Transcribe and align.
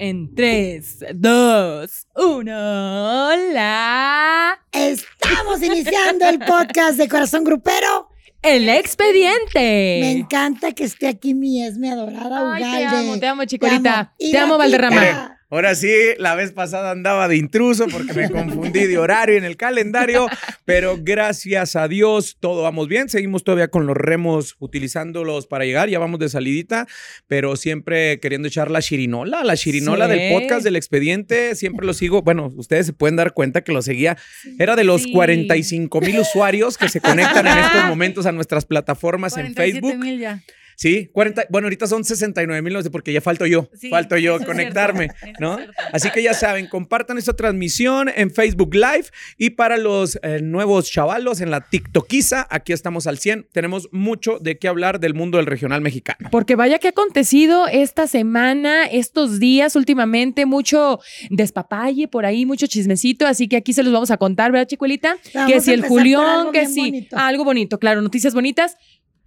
En 0.00 0.32
3, 0.34 1.06
2, 1.14 2.06
1. 2.14 3.28
Hola. 3.32 4.58
Estamos 4.70 5.60
iniciando 5.60 6.28
el 6.28 6.38
podcast 6.38 6.98
de 6.98 7.08
Corazón 7.08 7.42
Grupero. 7.42 8.08
El 8.40 8.68
expediente. 8.68 9.98
Me 10.00 10.12
encanta 10.12 10.70
que 10.70 10.84
esté 10.84 11.08
aquí 11.08 11.34
mi 11.34 11.64
esme 11.64 11.90
adorada 11.90 12.54
Ay, 12.54 12.62
Ugalde. 12.62 12.78
te 12.78 12.96
amo, 12.96 13.18
te 13.18 13.26
amo, 13.26 13.44
chicolita. 13.44 14.14
Y 14.18 14.30
Te 14.30 14.38
amo, 14.38 14.56
Gatita. 14.56 14.78
Valderrama. 14.78 15.37
Ahora 15.50 15.74
sí, 15.74 15.88
la 16.18 16.34
vez 16.34 16.52
pasada 16.52 16.90
andaba 16.90 17.26
de 17.26 17.36
intruso 17.36 17.86
porque 17.90 18.12
me 18.12 18.28
confundí 18.30 18.80
de 18.86 18.98
horario 18.98 19.36
en 19.38 19.44
el 19.44 19.56
calendario, 19.56 20.26
pero 20.66 20.98
gracias 21.00 21.74
a 21.74 21.88
Dios 21.88 22.36
todo 22.38 22.62
vamos 22.62 22.86
bien. 22.86 23.08
Seguimos 23.08 23.44
todavía 23.44 23.68
con 23.68 23.86
los 23.86 23.96
remos 23.96 24.56
utilizándolos 24.58 25.46
para 25.46 25.64
llegar, 25.64 25.88
ya 25.88 25.98
vamos 25.98 26.20
de 26.20 26.28
salidita, 26.28 26.86
pero 27.28 27.56
siempre 27.56 28.20
queriendo 28.20 28.48
echar 28.48 28.70
la 28.70 28.82
chirinola, 28.82 29.42
la 29.42 29.56
chirinola 29.56 30.06
Sí. 30.06 30.12
del 30.18 30.32
podcast 30.34 30.64
del 30.64 30.76
expediente. 30.76 31.54
Siempre 31.54 31.86
lo 31.86 31.94
sigo. 31.94 32.20
Bueno, 32.20 32.52
ustedes 32.56 32.84
se 32.84 32.92
pueden 32.92 33.16
dar 33.16 33.32
cuenta 33.32 33.62
que 33.62 33.72
lo 33.72 33.80
seguía. 33.80 34.18
Era 34.58 34.76
de 34.76 34.84
los 34.84 35.04
Sí. 35.04 35.12
45 35.12 36.02
mil 36.02 36.18
usuarios 36.18 36.76
que 36.76 36.90
se 36.90 37.00
conectan 37.00 37.46
en 37.46 37.56
estos 37.56 37.84
momentos 37.86 38.26
a 38.26 38.32
nuestras 38.32 38.66
plataformas 38.66 39.34
en 39.38 39.54
47 39.54 39.80
Facebook. 39.80 40.18
ya. 40.18 40.42
Sí, 40.78 41.10
40, 41.12 41.46
bueno, 41.50 41.66
ahorita 41.66 41.88
son 41.88 42.04
69 42.04 42.62
mil, 42.62 42.72
no 42.72 42.80
sé, 42.80 42.88
porque 42.88 43.12
ya 43.12 43.20
falto 43.20 43.44
yo, 43.46 43.68
Sí, 43.74 43.90
falto 43.90 44.16
yo 44.16 44.38
conectarme, 44.38 45.08
cierto, 45.20 45.40
¿no? 45.40 45.58
Así 45.92 46.08
que 46.12 46.22
ya 46.22 46.34
saben, 46.34 46.68
compartan 46.68 47.18
esta 47.18 47.32
transmisión 47.32 48.08
en 48.14 48.30
Facebook 48.30 48.72
Live 48.76 49.06
y 49.36 49.50
para 49.50 49.76
los 49.76 50.20
eh, 50.22 50.40
nuevos 50.40 50.88
chavalos 50.88 51.40
en 51.40 51.50
la 51.50 51.62
TikTokiza, 51.62 52.46
aquí 52.48 52.72
estamos 52.72 53.08
al 53.08 53.18
100. 53.18 53.48
Tenemos 53.50 53.88
mucho 53.90 54.38
de 54.38 54.56
qué 54.56 54.68
hablar 54.68 55.00
del 55.00 55.14
mundo 55.14 55.38
del 55.38 55.46
regional 55.46 55.80
mexicano. 55.80 56.28
Porque 56.30 56.54
vaya 56.54 56.78
que 56.78 56.86
ha 56.86 56.90
acontecido 56.90 57.66
esta 57.66 58.06
semana, 58.06 58.86
estos 58.86 59.40
días 59.40 59.74
últimamente, 59.74 60.46
mucho 60.46 61.00
despapalle 61.28 62.06
por 62.06 62.24
ahí, 62.24 62.46
mucho 62.46 62.68
chismecito, 62.68 63.26
así 63.26 63.48
que 63.48 63.56
aquí 63.56 63.72
se 63.72 63.82
los 63.82 63.92
vamos 63.92 64.12
a 64.12 64.16
contar, 64.16 64.52
¿verdad, 64.52 64.68
chicuelita? 64.68 65.16
Vamos 65.34 65.52
que 65.52 65.60
si 65.60 65.72
el 65.72 65.82
Julián, 65.82 66.52
que 66.52 66.66
sí, 66.66 66.82
bonito. 66.82 67.16
Algo 67.16 67.42
bonito, 67.42 67.80
claro, 67.80 68.00
noticias 68.00 68.32
bonitas, 68.32 68.76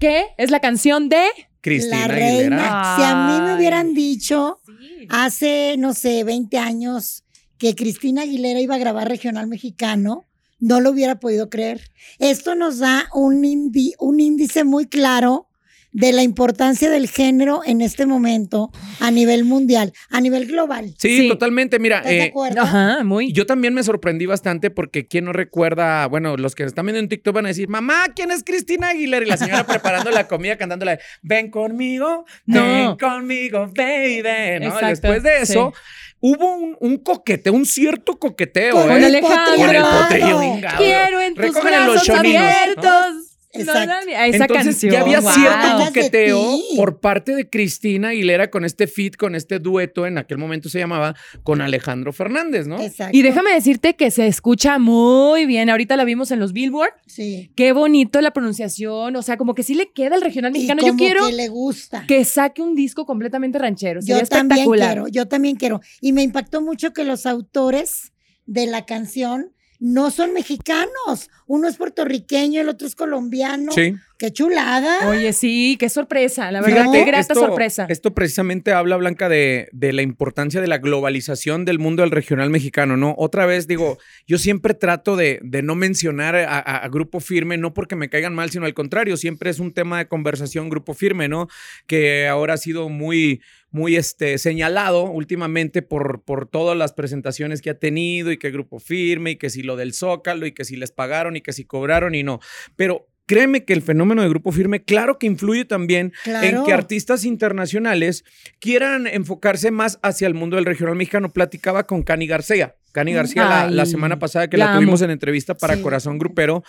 que 0.01 0.25
es 0.37 0.49
la 0.51 0.59
canción 0.59 1.07
de... 1.07 1.23
Cristina 1.61 2.07
la 2.07 2.15
Aguilera. 2.15 2.57
reina. 2.57 2.95
Si 2.97 3.03
a 3.03 3.15
mí 3.27 3.45
me 3.45 3.55
hubieran 3.55 3.93
dicho 3.93 4.59
Sí. 4.65 5.07
hace, 5.09 5.75
no 5.77 5.93
sé, 5.93 6.23
20 6.23 6.57
años 6.57 7.23
que 7.59 7.75
Cristina 7.75 8.23
Aguilera 8.23 8.59
iba 8.59 8.73
a 8.75 8.79
grabar 8.79 9.07
regional 9.07 9.45
mexicano, 9.47 10.25
no 10.59 10.79
lo 10.81 10.89
hubiera 10.89 11.19
podido 11.19 11.49
creer. 11.51 11.91
Esto 12.17 12.55
nos 12.55 12.79
da 12.79 13.07
un, 13.13 13.43
indi- 13.43 13.93
un 13.99 14.19
índice 14.19 14.63
muy 14.63 14.87
claro 14.87 15.47
de 15.93 16.13
la 16.13 16.23
importancia 16.23 16.89
del 16.89 17.09
género 17.09 17.61
en 17.65 17.81
este 17.81 18.05
momento 18.05 18.71
a 18.99 19.11
nivel 19.11 19.43
mundial, 19.43 19.91
a 20.09 20.21
nivel 20.21 20.45
global. 20.47 20.93
Sí, 20.97 21.17
Sí. 21.21 21.27
totalmente. 21.27 21.79
Mira, 21.79 21.97
¿Estás 21.97 22.11
de 22.11 22.17
eh, 22.19 22.27
acuerdo? 22.29 22.61
Ajá, 22.61 23.03
muy. 23.03 23.33
Yo 23.33 23.45
también 23.45 23.73
me 23.73 23.83
sorprendí 23.83 24.25
bastante 24.25 24.69
porque 24.69 25.07
quién 25.07 25.25
no 25.25 25.33
recuerda, 25.33 26.05
bueno, 26.07 26.37
los 26.37 26.55
que 26.55 26.63
están 26.63 26.85
viendo 26.85 26.99
en 26.99 27.09
TikTok 27.09 27.35
van 27.35 27.45
a 27.45 27.49
decir, 27.49 27.67
mamá, 27.67 28.05
¿quién 28.15 28.31
es 28.31 28.43
Cristina 28.43 28.89
Aguilera? 28.89 29.25
Y 29.25 29.29
la 29.29 29.37
señora 29.37 29.65
preparando 29.67 30.11
la 30.11 30.27
comida, 30.27 30.57
cantándola, 30.57 30.97
ven 31.21 31.49
conmigo, 31.51 32.25
No. 32.45 32.61
ven 32.61 32.95
conmigo, 32.97 33.69
baby. 33.75 34.21
¿no? 34.61 34.67
Exacto, 34.67 34.87
Después 34.87 35.23
de 35.23 35.41
eso, 35.41 35.73
hubo 36.21 36.55
un, 36.55 36.77
un 36.79 36.97
coqueteo, 36.99 37.51
un 37.53 37.65
cierto 37.65 38.17
coqueteo, 38.17 38.75
Con 38.75 38.91
¿eh? 38.91 39.05
Alejandro. 39.05 39.55
Con 39.57 39.75
el 39.75 39.81
potrillo. 39.83 40.67
Quiero 40.77 41.21
en 41.21 41.33
tus 41.35 41.43
Recogen 41.45 41.63
brazos 41.71 42.07
¿no? 42.07 43.20
Exacto. 43.53 43.85
No, 43.85 44.05
no, 44.05 44.11
esa 44.11 44.45
Entonces 44.45 44.65
canción. 44.65 44.91
ya 44.91 45.01
había 45.01 45.19
wow. 45.19 45.31
cierto 45.31 45.85
coqueteo 45.85 46.59
por 46.75 46.99
parte 46.99 47.35
de 47.35 47.49
Cristina 47.49 48.09
Aguilera 48.09 48.49
con 48.49 48.65
este 48.65 48.87
fit, 48.87 49.15
con 49.15 49.35
este 49.35 49.59
dueto, 49.59 50.05
en 50.05 50.17
aquel 50.17 50.37
momento 50.37 50.69
se 50.69 50.79
llamaba, 50.79 51.15
con 51.43 51.61
Alejandro 51.61 52.13
Fernández, 52.13 52.67
¿no? 52.67 52.81
Exacto. 52.81 53.15
Y 53.17 53.21
déjame 53.21 53.53
decirte 53.53 53.95
que 53.95 54.11
se 54.11 54.27
escucha 54.27 54.79
muy 54.79 55.45
bien. 55.45 55.69
Ahorita 55.69 55.95
la 55.97 56.03
vimos 56.03 56.31
en 56.31 56.39
los 56.39 56.53
Billboard. 56.53 56.93
Sí. 57.07 57.51
Qué 57.55 57.73
bonito 57.73 58.21
la 58.21 58.31
pronunciación. 58.31 59.15
O 59.15 59.21
sea, 59.21 59.37
como 59.37 59.55
que 59.55 59.63
sí 59.63 59.75
le 59.75 59.91
queda 59.91 60.15
al 60.15 60.21
regional 60.21 60.51
Y 60.51 60.53
mexicano. 60.53 60.81
Yo 60.81 60.87
como 60.87 60.97
quiero 60.97 61.27
que 61.27 61.33
le 61.33 61.47
gusta. 61.49 62.05
que 62.07 62.23
saque 62.25 62.61
un 62.61 62.75
disco 62.75 63.05
completamente 63.05 63.59
ranchero. 63.59 64.01
Sería 64.01 64.21
Yo 64.21 64.27
también 64.27 64.69
quiero, 64.69 65.07
yo 65.07 65.27
también 65.27 65.55
quiero. 65.55 65.81
Y 65.99 66.13
me 66.13 66.23
impactó 66.23 66.61
mucho 66.61 66.93
que 66.93 67.03
los 67.03 67.25
autores 67.25 68.13
de 68.45 68.67
la 68.67 68.85
canción 68.85 69.53
no 69.81 70.11
son 70.11 70.31
mexicanos. 70.31 71.29
Uno 71.47 71.67
es 71.67 71.75
puertorriqueño, 71.75 72.61
el 72.61 72.69
otro 72.69 72.87
es 72.87 72.95
colombiano. 72.95 73.71
Sí. 73.73 73.95
Qué 74.21 74.31
chulada. 74.31 75.09
Oye, 75.09 75.33
sí, 75.33 75.77
qué 75.79 75.89
sorpresa. 75.89 76.51
La 76.51 76.61
verdad, 76.61 76.83
Fíjate, 76.83 76.99
qué 76.99 77.05
grata 77.05 77.21
esto, 77.33 77.33
sorpresa. 77.33 77.87
Esto 77.89 78.13
precisamente 78.13 78.71
habla, 78.71 78.95
Blanca, 78.97 79.29
de, 79.29 79.67
de 79.71 79.93
la 79.93 80.03
importancia 80.03 80.61
de 80.61 80.67
la 80.67 80.77
globalización 80.77 81.65
del 81.65 81.79
mundo 81.79 82.03
del 82.03 82.11
regional 82.11 82.51
mexicano, 82.51 82.97
¿no? 82.97 83.15
Otra 83.17 83.47
vez 83.47 83.65
digo, 83.65 83.97
yo 84.27 84.37
siempre 84.37 84.75
trato 84.75 85.15
de, 85.15 85.39
de 85.41 85.63
no 85.63 85.73
mencionar 85.73 86.35
a, 86.35 86.59
a- 86.59 86.77
a 86.77 86.87
Grupo 86.89 87.19
Firme, 87.19 87.57
no 87.57 87.73
porque 87.73 87.95
me 87.95 88.09
caigan 88.09 88.35
mal, 88.35 88.51
sino 88.51 88.65
al 88.67 88.75
contrario, 88.75 89.17
siempre 89.17 89.49
es 89.49 89.57
un 89.59 89.73
tema 89.73 89.97
de 89.97 90.07
conversación 90.07 90.69
Grupo 90.69 90.93
Firme, 90.93 91.27
¿no? 91.27 91.47
Que 91.87 92.27
ahora 92.27 92.53
ha 92.53 92.57
sido 92.57 92.89
muy, 92.89 93.41
muy 93.71 93.95
este, 93.95 94.37
señalado 94.37 95.05
últimamente 95.05 95.81
por, 95.81 96.21
por 96.23 96.47
todas 96.47 96.77
las 96.77 96.93
presentaciones 96.93 97.59
que 97.63 97.71
ha 97.71 97.79
tenido 97.79 98.31
y 98.31 98.37
que 98.37 98.51
Grupo 98.51 98.77
Firme 98.79 99.31
y 99.31 99.35
que 99.37 99.49
si 99.49 99.63
lo 99.63 99.77
del 99.77 99.93
Zócalo 99.95 100.45
y 100.45 100.51
que 100.51 100.63
si 100.63 100.75
les 100.75 100.91
pagaron 100.91 101.35
y 101.37 101.41
que 101.41 101.53
si 101.53 101.65
cobraron 101.65 102.13
y 102.13 102.21
no. 102.21 102.39
Pero 102.75 103.07
créeme 103.31 103.63
que 103.63 103.71
el 103.71 103.81
fenómeno 103.81 104.21
de 104.21 104.27
Grupo 104.27 104.51
Firme, 104.51 104.83
claro 104.83 105.17
que 105.17 105.25
influye 105.25 105.63
también 105.63 106.11
Claro. 106.25 106.45
en 106.47 106.63
que 106.65 106.73
artistas 106.73 107.23
internacionales 107.23 108.25
quieran 108.59 109.07
enfocarse 109.07 109.71
más 109.71 109.99
hacia 110.03 110.27
el 110.27 110.33
mundo 110.33 110.57
del 110.57 110.65
regional 110.65 110.97
mexicano. 110.97 111.31
Platicaba 111.31 111.87
con 111.87 112.03
Cani 112.03 112.27
García. 112.27 112.75
Cani 112.91 113.13
García 113.13 113.69
la, 113.69 113.85
semana 113.85 114.19
pasada 114.19 114.49
que 114.49 114.57
la 114.57 114.65
la, 114.65 114.75
tuvimos 114.75 115.01
en 115.01 115.11
entrevista 115.11 115.55
para 115.55 115.75
Sí. 115.77 115.81
Corazón 115.81 116.17
Grupero. 116.19 116.63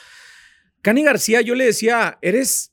Cani 0.83 1.03
García, 1.03 1.41
yo 1.41 1.57
le 1.57 1.65
decía, 1.65 2.19
eres... 2.23 2.72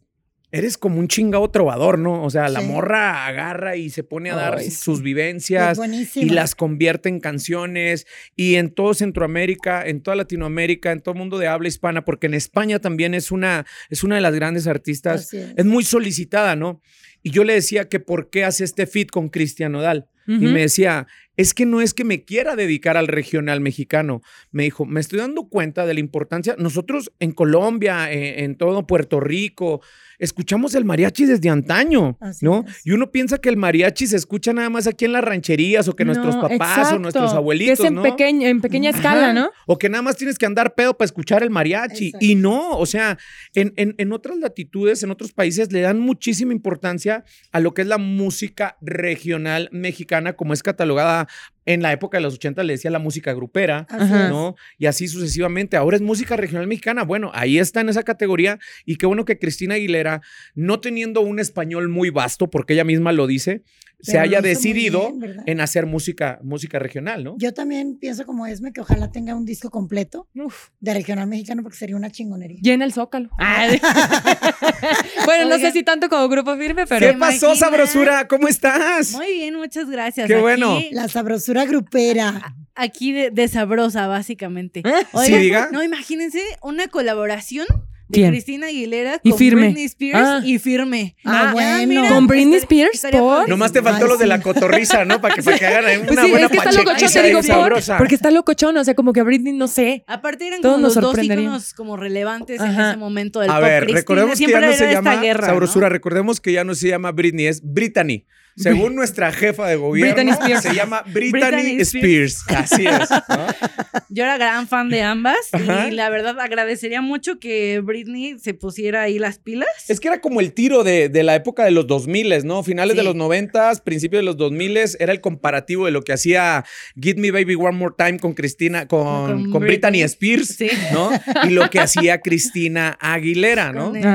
Eres 0.52 0.78
como 0.78 1.00
un 1.00 1.08
chingado 1.08 1.50
trovador, 1.52 2.00
¿no? 2.00 2.24
O 2.24 2.30
sea, 2.30 2.50
la 2.50 2.62
morra 2.62 3.28
agarra 3.28 3.76
y 3.76 3.92
se 3.92 4.04
pone 4.04 4.32
a 4.32 4.36
dar 4.36 4.58
Ay, 4.58 4.72
sus 4.72 5.04
vivencias 5.04 5.80
y 6.16 6.30
las 6.30 6.56
convierte 6.56 7.08
en 7.08 7.20
canciones 7.20 8.08
y 8.36 8.56
en 8.56 8.72
todo 8.72 8.96
Centroamérica, 8.96 9.86
en 9.86 10.02
toda 10.02 10.16
Latinoamérica, 10.16 10.92
en 10.92 11.02
todo 11.02 11.14
el 11.14 11.20
mundo 11.20 11.38
de 11.38 11.48
habla 11.48 11.68
hispana, 11.68 12.04
porque 12.04 12.28
en 12.28 12.34
España 12.34 12.80
también 12.80 13.14
es 13.14 13.32
una, 13.32 13.68
es 13.90 14.04
una 14.04 14.16
de 14.16 14.22
las 14.22 14.34
grandes 14.34 14.66
artistas 14.66 15.34
es. 15.34 15.54
es 15.56 15.66
muy 15.66 15.84
solicitada, 15.84 16.56
¿no? 16.56 16.82
Y 17.22 17.32
yo 17.32 17.44
le 17.44 17.54
decía 17.54 17.88
que 17.88 18.00
por 18.00 18.30
qué 18.30 18.44
hace 18.44 18.64
este 18.64 18.88
fit 18.88 19.12
con 19.12 19.30
Cristian 19.30 19.72
Nodal. 19.72 20.08
Y 20.28 20.46
me 20.46 20.62
decía, 20.62 21.08
es 21.38 21.56
que 21.56 21.66
no 21.66 21.82
es 21.82 21.96
que 21.96 22.04
me 22.04 22.24
quiera 22.24 22.56
dedicar 22.56 22.98
al 22.98 23.08
regional 23.08 23.62
mexicano. 23.62 24.22
Me 24.52 24.62
dijo, 24.62 24.86
me 24.86 25.00
estoy 25.00 25.18
dando 25.18 25.50
cuenta 25.50 25.88
de 25.88 25.96
la 25.96 26.02
importancia. 26.02 26.56
Nosotros 26.60 27.12
en 27.20 27.32
Colombia, 27.32 28.12
en, 28.12 28.44
en 28.44 28.56
todo 28.56 28.86
Puerto 28.86 29.20
Rico, 29.20 29.82
escuchamos 30.20 30.76
el 30.76 30.86
mariachi 30.86 31.26
desde 31.26 31.50
antaño, 31.50 32.18
Así 32.20 32.46
¿no? 32.46 32.66
es. 32.68 32.86
Y 32.86 32.92
uno 32.92 33.10
piensa 33.12 33.38
que 33.40 33.50
el 33.50 33.58
mariachi 33.58 34.06
se 34.06 34.16
escucha 34.18 34.54
nada 34.54 34.70
más 34.70 34.86
aquí 34.86 35.06
en 35.06 35.14
las 35.14 35.24
rancherías 35.24 35.88
o 35.88 35.96
que 35.96 36.06
nuestros 36.06 36.36
papás 36.36 36.92
o 36.94 37.00
nuestros 37.00 37.32
Que 37.32 37.38
abuelitos, 37.38 37.80
es 37.80 37.86
en, 37.86 37.96
¿no? 37.96 38.04
pequeña, 38.04 38.50
en 38.50 38.62
pequeña 38.62 38.90
escala. 38.92 39.34
¿no? 39.34 39.50
O 39.66 39.78
que 39.78 39.90
nada 39.90 40.02
más 40.02 40.18
tienes 40.18 40.38
que 40.38 40.46
andar 40.46 40.76
pedo 40.76 40.96
para 40.98 41.06
escuchar 41.06 41.42
el 41.42 41.50
mariachi. 41.50 42.08
Exacto. 42.08 42.26
Y 42.26 42.36
no, 42.36 42.78
o 42.78 42.86
sea, 42.86 43.18
en, 43.56 43.74
en- 43.78 43.96
en 43.98 44.12
otras 44.14 44.38
latitudes, 44.38 45.02
en 45.04 45.12
otros 45.12 45.32
países, 45.32 45.72
le 45.72 45.82
dan 45.82 46.00
muchísima 46.00 46.52
importancia 46.54 47.24
a 47.52 47.60
lo 47.60 47.74
que 47.74 47.82
es 47.84 47.88
la 47.88 47.98
música 47.98 48.78
regional 48.82 49.70
mexicana, 49.72 50.34
como 50.34 50.54
es 50.54 50.62
catalogada 50.64 51.28
en 51.66 51.82
la 51.82 51.92
época 51.92 52.18
de 52.18 52.24
los 52.24 52.36
80, 52.36 52.64
le 52.64 52.74
decía 52.74 52.90
la 52.92 53.00
música 53.00 53.34
grupera. 53.34 53.86
Así 53.90 54.04
Ajá. 54.14 54.24
es. 54.26 54.30
¿no? 54.30 54.56
Y 54.78 54.86
así 54.88 55.08
sucesivamente. 55.08 55.78
Ahora 55.78 55.96
es 55.98 56.02
música 56.02 56.36
regional 56.36 56.68
mexicana. 56.68 57.04
Bueno, 57.04 57.32
ahí 57.34 57.60
está 57.60 57.82
en 57.82 57.90
esa 57.90 58.04
categoría. 58.04 58.60
Y 58.86 58.96
qué 58.98 59.06
bueno 59.06 59.26
que 59.26 59.38
Cristina 59.40 59.76
Aguilera, 59.76 60.22
no 60.56 60.80
teniendo 60.80 61.22
un 61.22 61.40
español 61.40 61.90
muy 61.90 62.10
vasto, 62.10 62.50
porque 62.50 62.74
ella 62.74 62.84
misma 62.84 63.12
lo 63.12 63.28
dice, 63.28 63.64
se 64.02 64.14
Pero 64.14 64.24
haya 64.24 64.32
hizo 64.38 64.42
muy 64.42 64.50
decidido 64.50 65.14
bien, 65.14 65.36
en 65.46 65.60
hacer 65.60 65.86
música, 65.86 66.40
música 66.42 66.80
regional, 66.80 67.24
¿no? 67.26 67.36
Yo 67.38 67.54
también 67.54 67.98
pienso 68.00 68.26
como 68.26 68.46
Esme 68.48 68.72
que 68.72 68.80
ojalá 68.80 69.12
tenga 69.12 69.36
un 69.36 69.44
disco 69.44 69.70
completo 69.70 70.30
Uf, 70.36 70.70
de 70.80 70.94
regional 70.94 71.28
mexicano 71.28 71.64
porque 71.64 71.78
sería 71.78 71.98
una 71.98 72.10
chingonería. 72.10 72.60
llena 72.62 72.86
el 72.86 72.94
zócalo. 72.94 73.30
Ay. 73.38 73.82
bueno, 75.26 75.50
no 75.50 75.58
sé 75.60 75.72
si 75.72 75.84
tanto 75.84 76.08
como 76.10 76.28
grupo 76.30 76.56
firme, 76.58 76.84
¿Qué 76.84 76.88
pero. 76.88 77.20
pasó, 77.20 77.48
imagina? 77.48 77.56
sabrosura? 77.56 78.28
¿Cómo 78.28 78.48
estás? 78.48 79.12
Muy 79.12 79.34
bien, 79.34 79.56
muchas 79.56 79.90
gracias. 79.90 80.28
Qué 80.28 80.34
Aquí- 80.36 80.42
bueno. 80.42 80.80
La 80.92 81.08
sabrosura 81.08 81.49
grupera. 81.66 82.56
Aquí 82.76 83.12
de, 83.12 83.30
de 83.32 83.48
sabrosa, 83.48 84.08
básicamente. 84.08 84.82
¿Eh? 84.86 85.08
Sí, 85.26 85.38
diga. 85.38 85.70
No, 85.72 85.84
imagínense 85.84 86.42
una 86.62 86.88
colaboración 86.88 87.68
de 88.10 88.14
¿Quién? 88.20 88.32
Cristina 88.32 88.68
Aguilera 88.68 89.20
Y 89.24 89.32
Firme. 89.34 89.68
Britney 89.68 89.86
Spears 89.86 90.20
Ah. 90.20 90.42
y 90.44 90.58
Firme. 90.58 91.16
Ah, 91.24 91.52
bueno. 91.54 92.08
¿Con 92.10 92.26
Britney 92.28 92.56
estaría- 92.56 92.86
Spears? 92.88 92.96
estaría 92.96 93.20
¿Por? 93.20 93.48
Nomás 93.48 93.72
te 93.72 93.82
faltó 93.84 94.06
Ay, 94.06 94.10
lo 94.12 94.18
de 94.18 94.26
la 94.28 94.42
cotorriza, 94.42 95.06
¿no? 95.06 95.22
Para 95.22 95.36
que, 95.36 95.44
para 95.44 95.58
que 95.60 95.66
hagan 95.68 95.86
ahí 95.86 95.98
una 95.98 96.08
Pues 96.08 96.20
sí, 96.20 96.32
buena 96.32 96.46
es 96.48 96.52
que 96.52 96.58
está 96.58 96.72
locochón, 96.72 97.12
te 97.14 97.24
digo, 97.24 97.42
por, 97.44 97.98
porque 98.00 98.16
está 98.16 98.32
locochón, 98.32 98.78
o 98.78 98.84
sea, 98.84 98.96
como 98.96 99.14
que 99.14 99.20
a 99.20 99.24
Britney, 99.24 99.54
no 99.54 99.68
sé. 99.68 100.04
Aparte 100.08 100.48
eran 100.48 100.62
Todos 100.62 100.76
como 100.76 100.86
los 100.88 100.96
dos 100.96 101.24
íconos 101.24 101.74
como 101.76 101.98
relevantes 101.98 102.60
en 102.60 102.72
ese 102.72 102.98
momento 102.98 103.40
del 103.42 103.52
A 103.52 103.56
pop. 103.56 103.64
ver, 103.64 103.84
Cristina 103.84 104.00
recordemos 104.00 104.34
que 104.40 104.46
ya 104.46 104.48
siempre 104.48 104.68
no 104.70 104.74
se 104.74 104.92
llama 104.92 105.16
guerra, 105.22 105.42
¿no? 105.42 105.54
Sabrosura, 105.54 105.90
recordemos 105.90 106.42
que 106.42 106.52
ya 106.52 106.64
no 106.64 106.74
se 106.76 106.88
llama 106.90 107.12
Britney, 107.12 107.46
es 107.46 107.62
Brittany. 107.64 108.26
Según 108.56 108.94
nuestra 108.94 109.32
jefa 109.32 109.68
de 109.68 109.78
gobierno, 109.78 110.16
Britney 110.16 110.34
Spears. 110.34 110.64
se 110.64 110.74
llama 110.74 111.02
Brittany, 111.14 111.52
Britney 111.64 111.80
Spears. 111.82 112.44
Así 112.50 112.86
es. 112.86 113.10
¿no? 113.10 113.20
Yo 114.10 114.24
era 114.24 114.38
gran 114.38 114.68
fan 114.68 114.90
de 114.90 115.02
ambas 115.02 115.38
Ajá. 115.54 115.88
y 115.88 115.92
la 115.92 116.10
verdad 116.10 116.38
agradecería 116.42 117.00
mucho 117.02 117.40
que 117.40 117.80
Britney 117.80 117.99
se 118.40 118.54
pusiera 118.54 119.04
ahí 119.04 119.20
las 119.20 119.40
pilas. 119.40 119.68
Es 119.88 120.00
que 120.00 120.08
era 120.08 120.22
como 120.22 120.40
el 120.42 120.54
tiro 120.54 120.84
de, 120.84 121.10
de 121.10 121.24
la 121.24 121.36
época 121.36 121.64
de 121.66 121.72
los 121.72 121.88
2000, 121.88 122.46
¿no? 122.46 122.64
Finales 122.64 122.96
de 122.96 123.04
los 123.04 123.16
90, 123.16 123.72
principios 123.84 124.20
de 124.20 124.26
los 124.26 124.38
2000 124.38 124.78
era 125.00 125.12
el 125.12 125.22
comparativo 125.22 125.86
de 125.86 125.92
lo 125.92 126.02
que 126.04 126.14
hacía 126.14 126.64
Give 127.00 127.20
Me 127.20 127.32
Baby 127.32 127.56
One 127.56 127.78
More 127.78 127.96
Time 127.98 128.20
con 128.20 128.34
Cristina, 128.34 128.88
con, 128.88 129.52
Con 129.52 129.62
Britney. 129.62 130.02
Spears, 130.02 130.48
Sí. 130.50 130.70
¿no? 130.94 131.10
Y 131.48 131.50
lo 131.52 131.70
que 131.70 131.80
hacía 131.80 132.20
Cristina 132.22 132.98
Aguilera, 133.00 133.72
¿no? 133.74 133.88
Con 133.88 133.98
el 133.98 134.06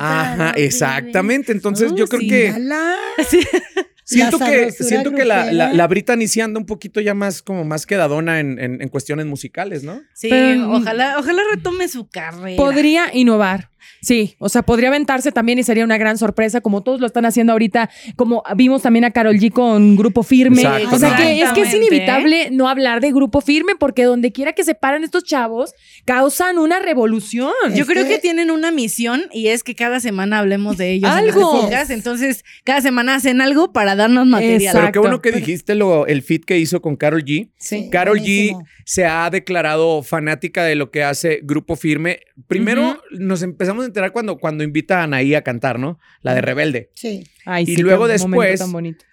Ajá. 0.00 0.50
Exactamente. 0.56 1.52
Entonces 1.52 1.92
Oh, 1.92 1.96
yo 1.96 2.06
creo 2.06 2.20
sí. 2.20 2.28
que 2.28 2.48
Ala. 2.48 2.96
siento 4.04 4.38
que 4.38 4.72
siento 4.72 5.12
que 5.12 5.24
la, 5.24 5.52
la, 5.52 5.72
la 5.72 5.86
Britney 5.86 6.28
sí 6.28 6.40
anda 6.40 6.58
un 6.60 6.66
poquito 6.66 7.00
ya 7.00 7.14
más 7.14 7.42
como 7.42 7.64
más 7.64 7.86
quedadona 7.86 8.40
en, 8.40 8.58
en- 8.58 8.80
en 8.82 8.88
cuestiones 8.88 9.26
musicales, 9.26 9.82
¿no? 9.84 10.00
Sí, 10.14 10.28
Pero, 10.30 10.70
ojalá, 10.72 11.16
ojalá 11.18 11.42
retome 11.54 11.88
su 11.88 12.06
carrera. 12.08 12.56
Podría 12.56 13.14
innovar. 13.14 13.70
Sí, 14.00 14.36
o 14.38 14.48
sea, 14.48 14.62
podría 14.62 14.88
aventarse 14.88 15.32
también 15.32 15.58
y 15.58 15.62
sería 15.62 15.84
una 15.84 15.98
gran 15.98 16.18
sorpresa, 16.18 16.60
como 16.60 16.82
todos 16.82 17.00
lo 17.00 17.06
están 17.06 17.24
haciendo 17.24 17.52
ahorita, 17.52 17.90
como 18.16 18.42
vimos 18.56 18.82
también 18.82 19.04
a 19.04 19.10
Carol 19.10 19.36
G 19.36 19.50
con 19.52 19.96
Grupo 19.96 20.22
Firme. 20.22 20.62
Exacto, 20.62 20.96
o 20.96 20.98
sea, 20.98 21.16
que 21.16 21.42
es 21.42 21.50
que 21.52 21.62
es 21.62 21.74
inevitable 21.74 22.50
no 22.50 22.68
hablar 22.68 23.00
de 23.00 23.12
Grupo 23.12 23.40
Firme 23.40 23.74
porque 23.78 24.04
donde 24.04 24.32
quiera 24.32 24.52
que 24.52 24.64
se 24.64 24.74
paran 24.74 25.04
estos 25.04 25.24
chavos, 25.24 25.74
causan 26.04 26.58
una 26.58 26.78
revolución. 26.78 27.52
Yo 27.74 27.86
creo 27.86 28.04
que- 28.04 28.12
que 28.12 28.18
tienen 28.18 28.50
una 28.50 28.70
misión 28.70 29.22
y 29.32 29.46
es 29.48 29.62
que 29.64 29.74
cada 29.74 29.98
semana 30.00 30.38
hablemos 30.38 30.76
de 30.76 30.92
ellos. 30.92 31.10
en 31.10 31.16
Algo. 31.18 31.62
podcast. 31.62 31.90
Entonces, 31.90 32.44
cada 32.64 32.80
semana 32.82 33.14
hacen 33.14 33.40
algo 33.40 33.72
para 33.72 33.96
darnos 33.96 34.26
material. 34.26 34.60
Exacto. 34.62 34.80
Pero 34.80 34.92
qué 34.92 34.98
bueno 34.98 35.22
que 35.22 35.32
dijiste 35.32 35.74
lo, 35.74 36.06
el 36.06 36.22
fit 36.22 36.44
que 36.44 36.58
hizo 36.58 36.82
con 36.82 36.96
Carol 36.96 37.24
G. 37.24 37.50
Sí. 37.58 37.88
Carol 37.90 38.18
buenísimo. 38.18 38.60
G 38.60 38.66
se 38.84 39.06
ha 39.06 39.30
declarado 39.30 40.02
fanática 40.02 40.64
de 40.64 40.74
lo 40.74 40.90
que 40.90 41.02
hace 41.04 41.40
Grupo 41.42 41.76
Firme. 41.76 42.20
Primero 42.46 43.02
nos 43.10 43.42
empezamos 43.42 43.84
a 43.84 43.86
enterar 43.86 44.12
cuando, 44.12 44.38
cuando 44.38 44.64
invita 44.64 45.00
a 45.00 45.04
Anaí 45.04 45.34
a 45.34 45.42
cantar, 45.42 45.78
¿no? 45.78 45.98
La 46.22 46.34
de 46.34 46.40
Rebelde. 46.40 46.90
Sí. 46.94 47.24
Ay, 47.44 47.64
Y 47.64 47.76
sí, 47.76 47.82
luego 47.82 48.08
después- 48.08 48.60
tan 48.60 48.72
bonito. 48.72 49.04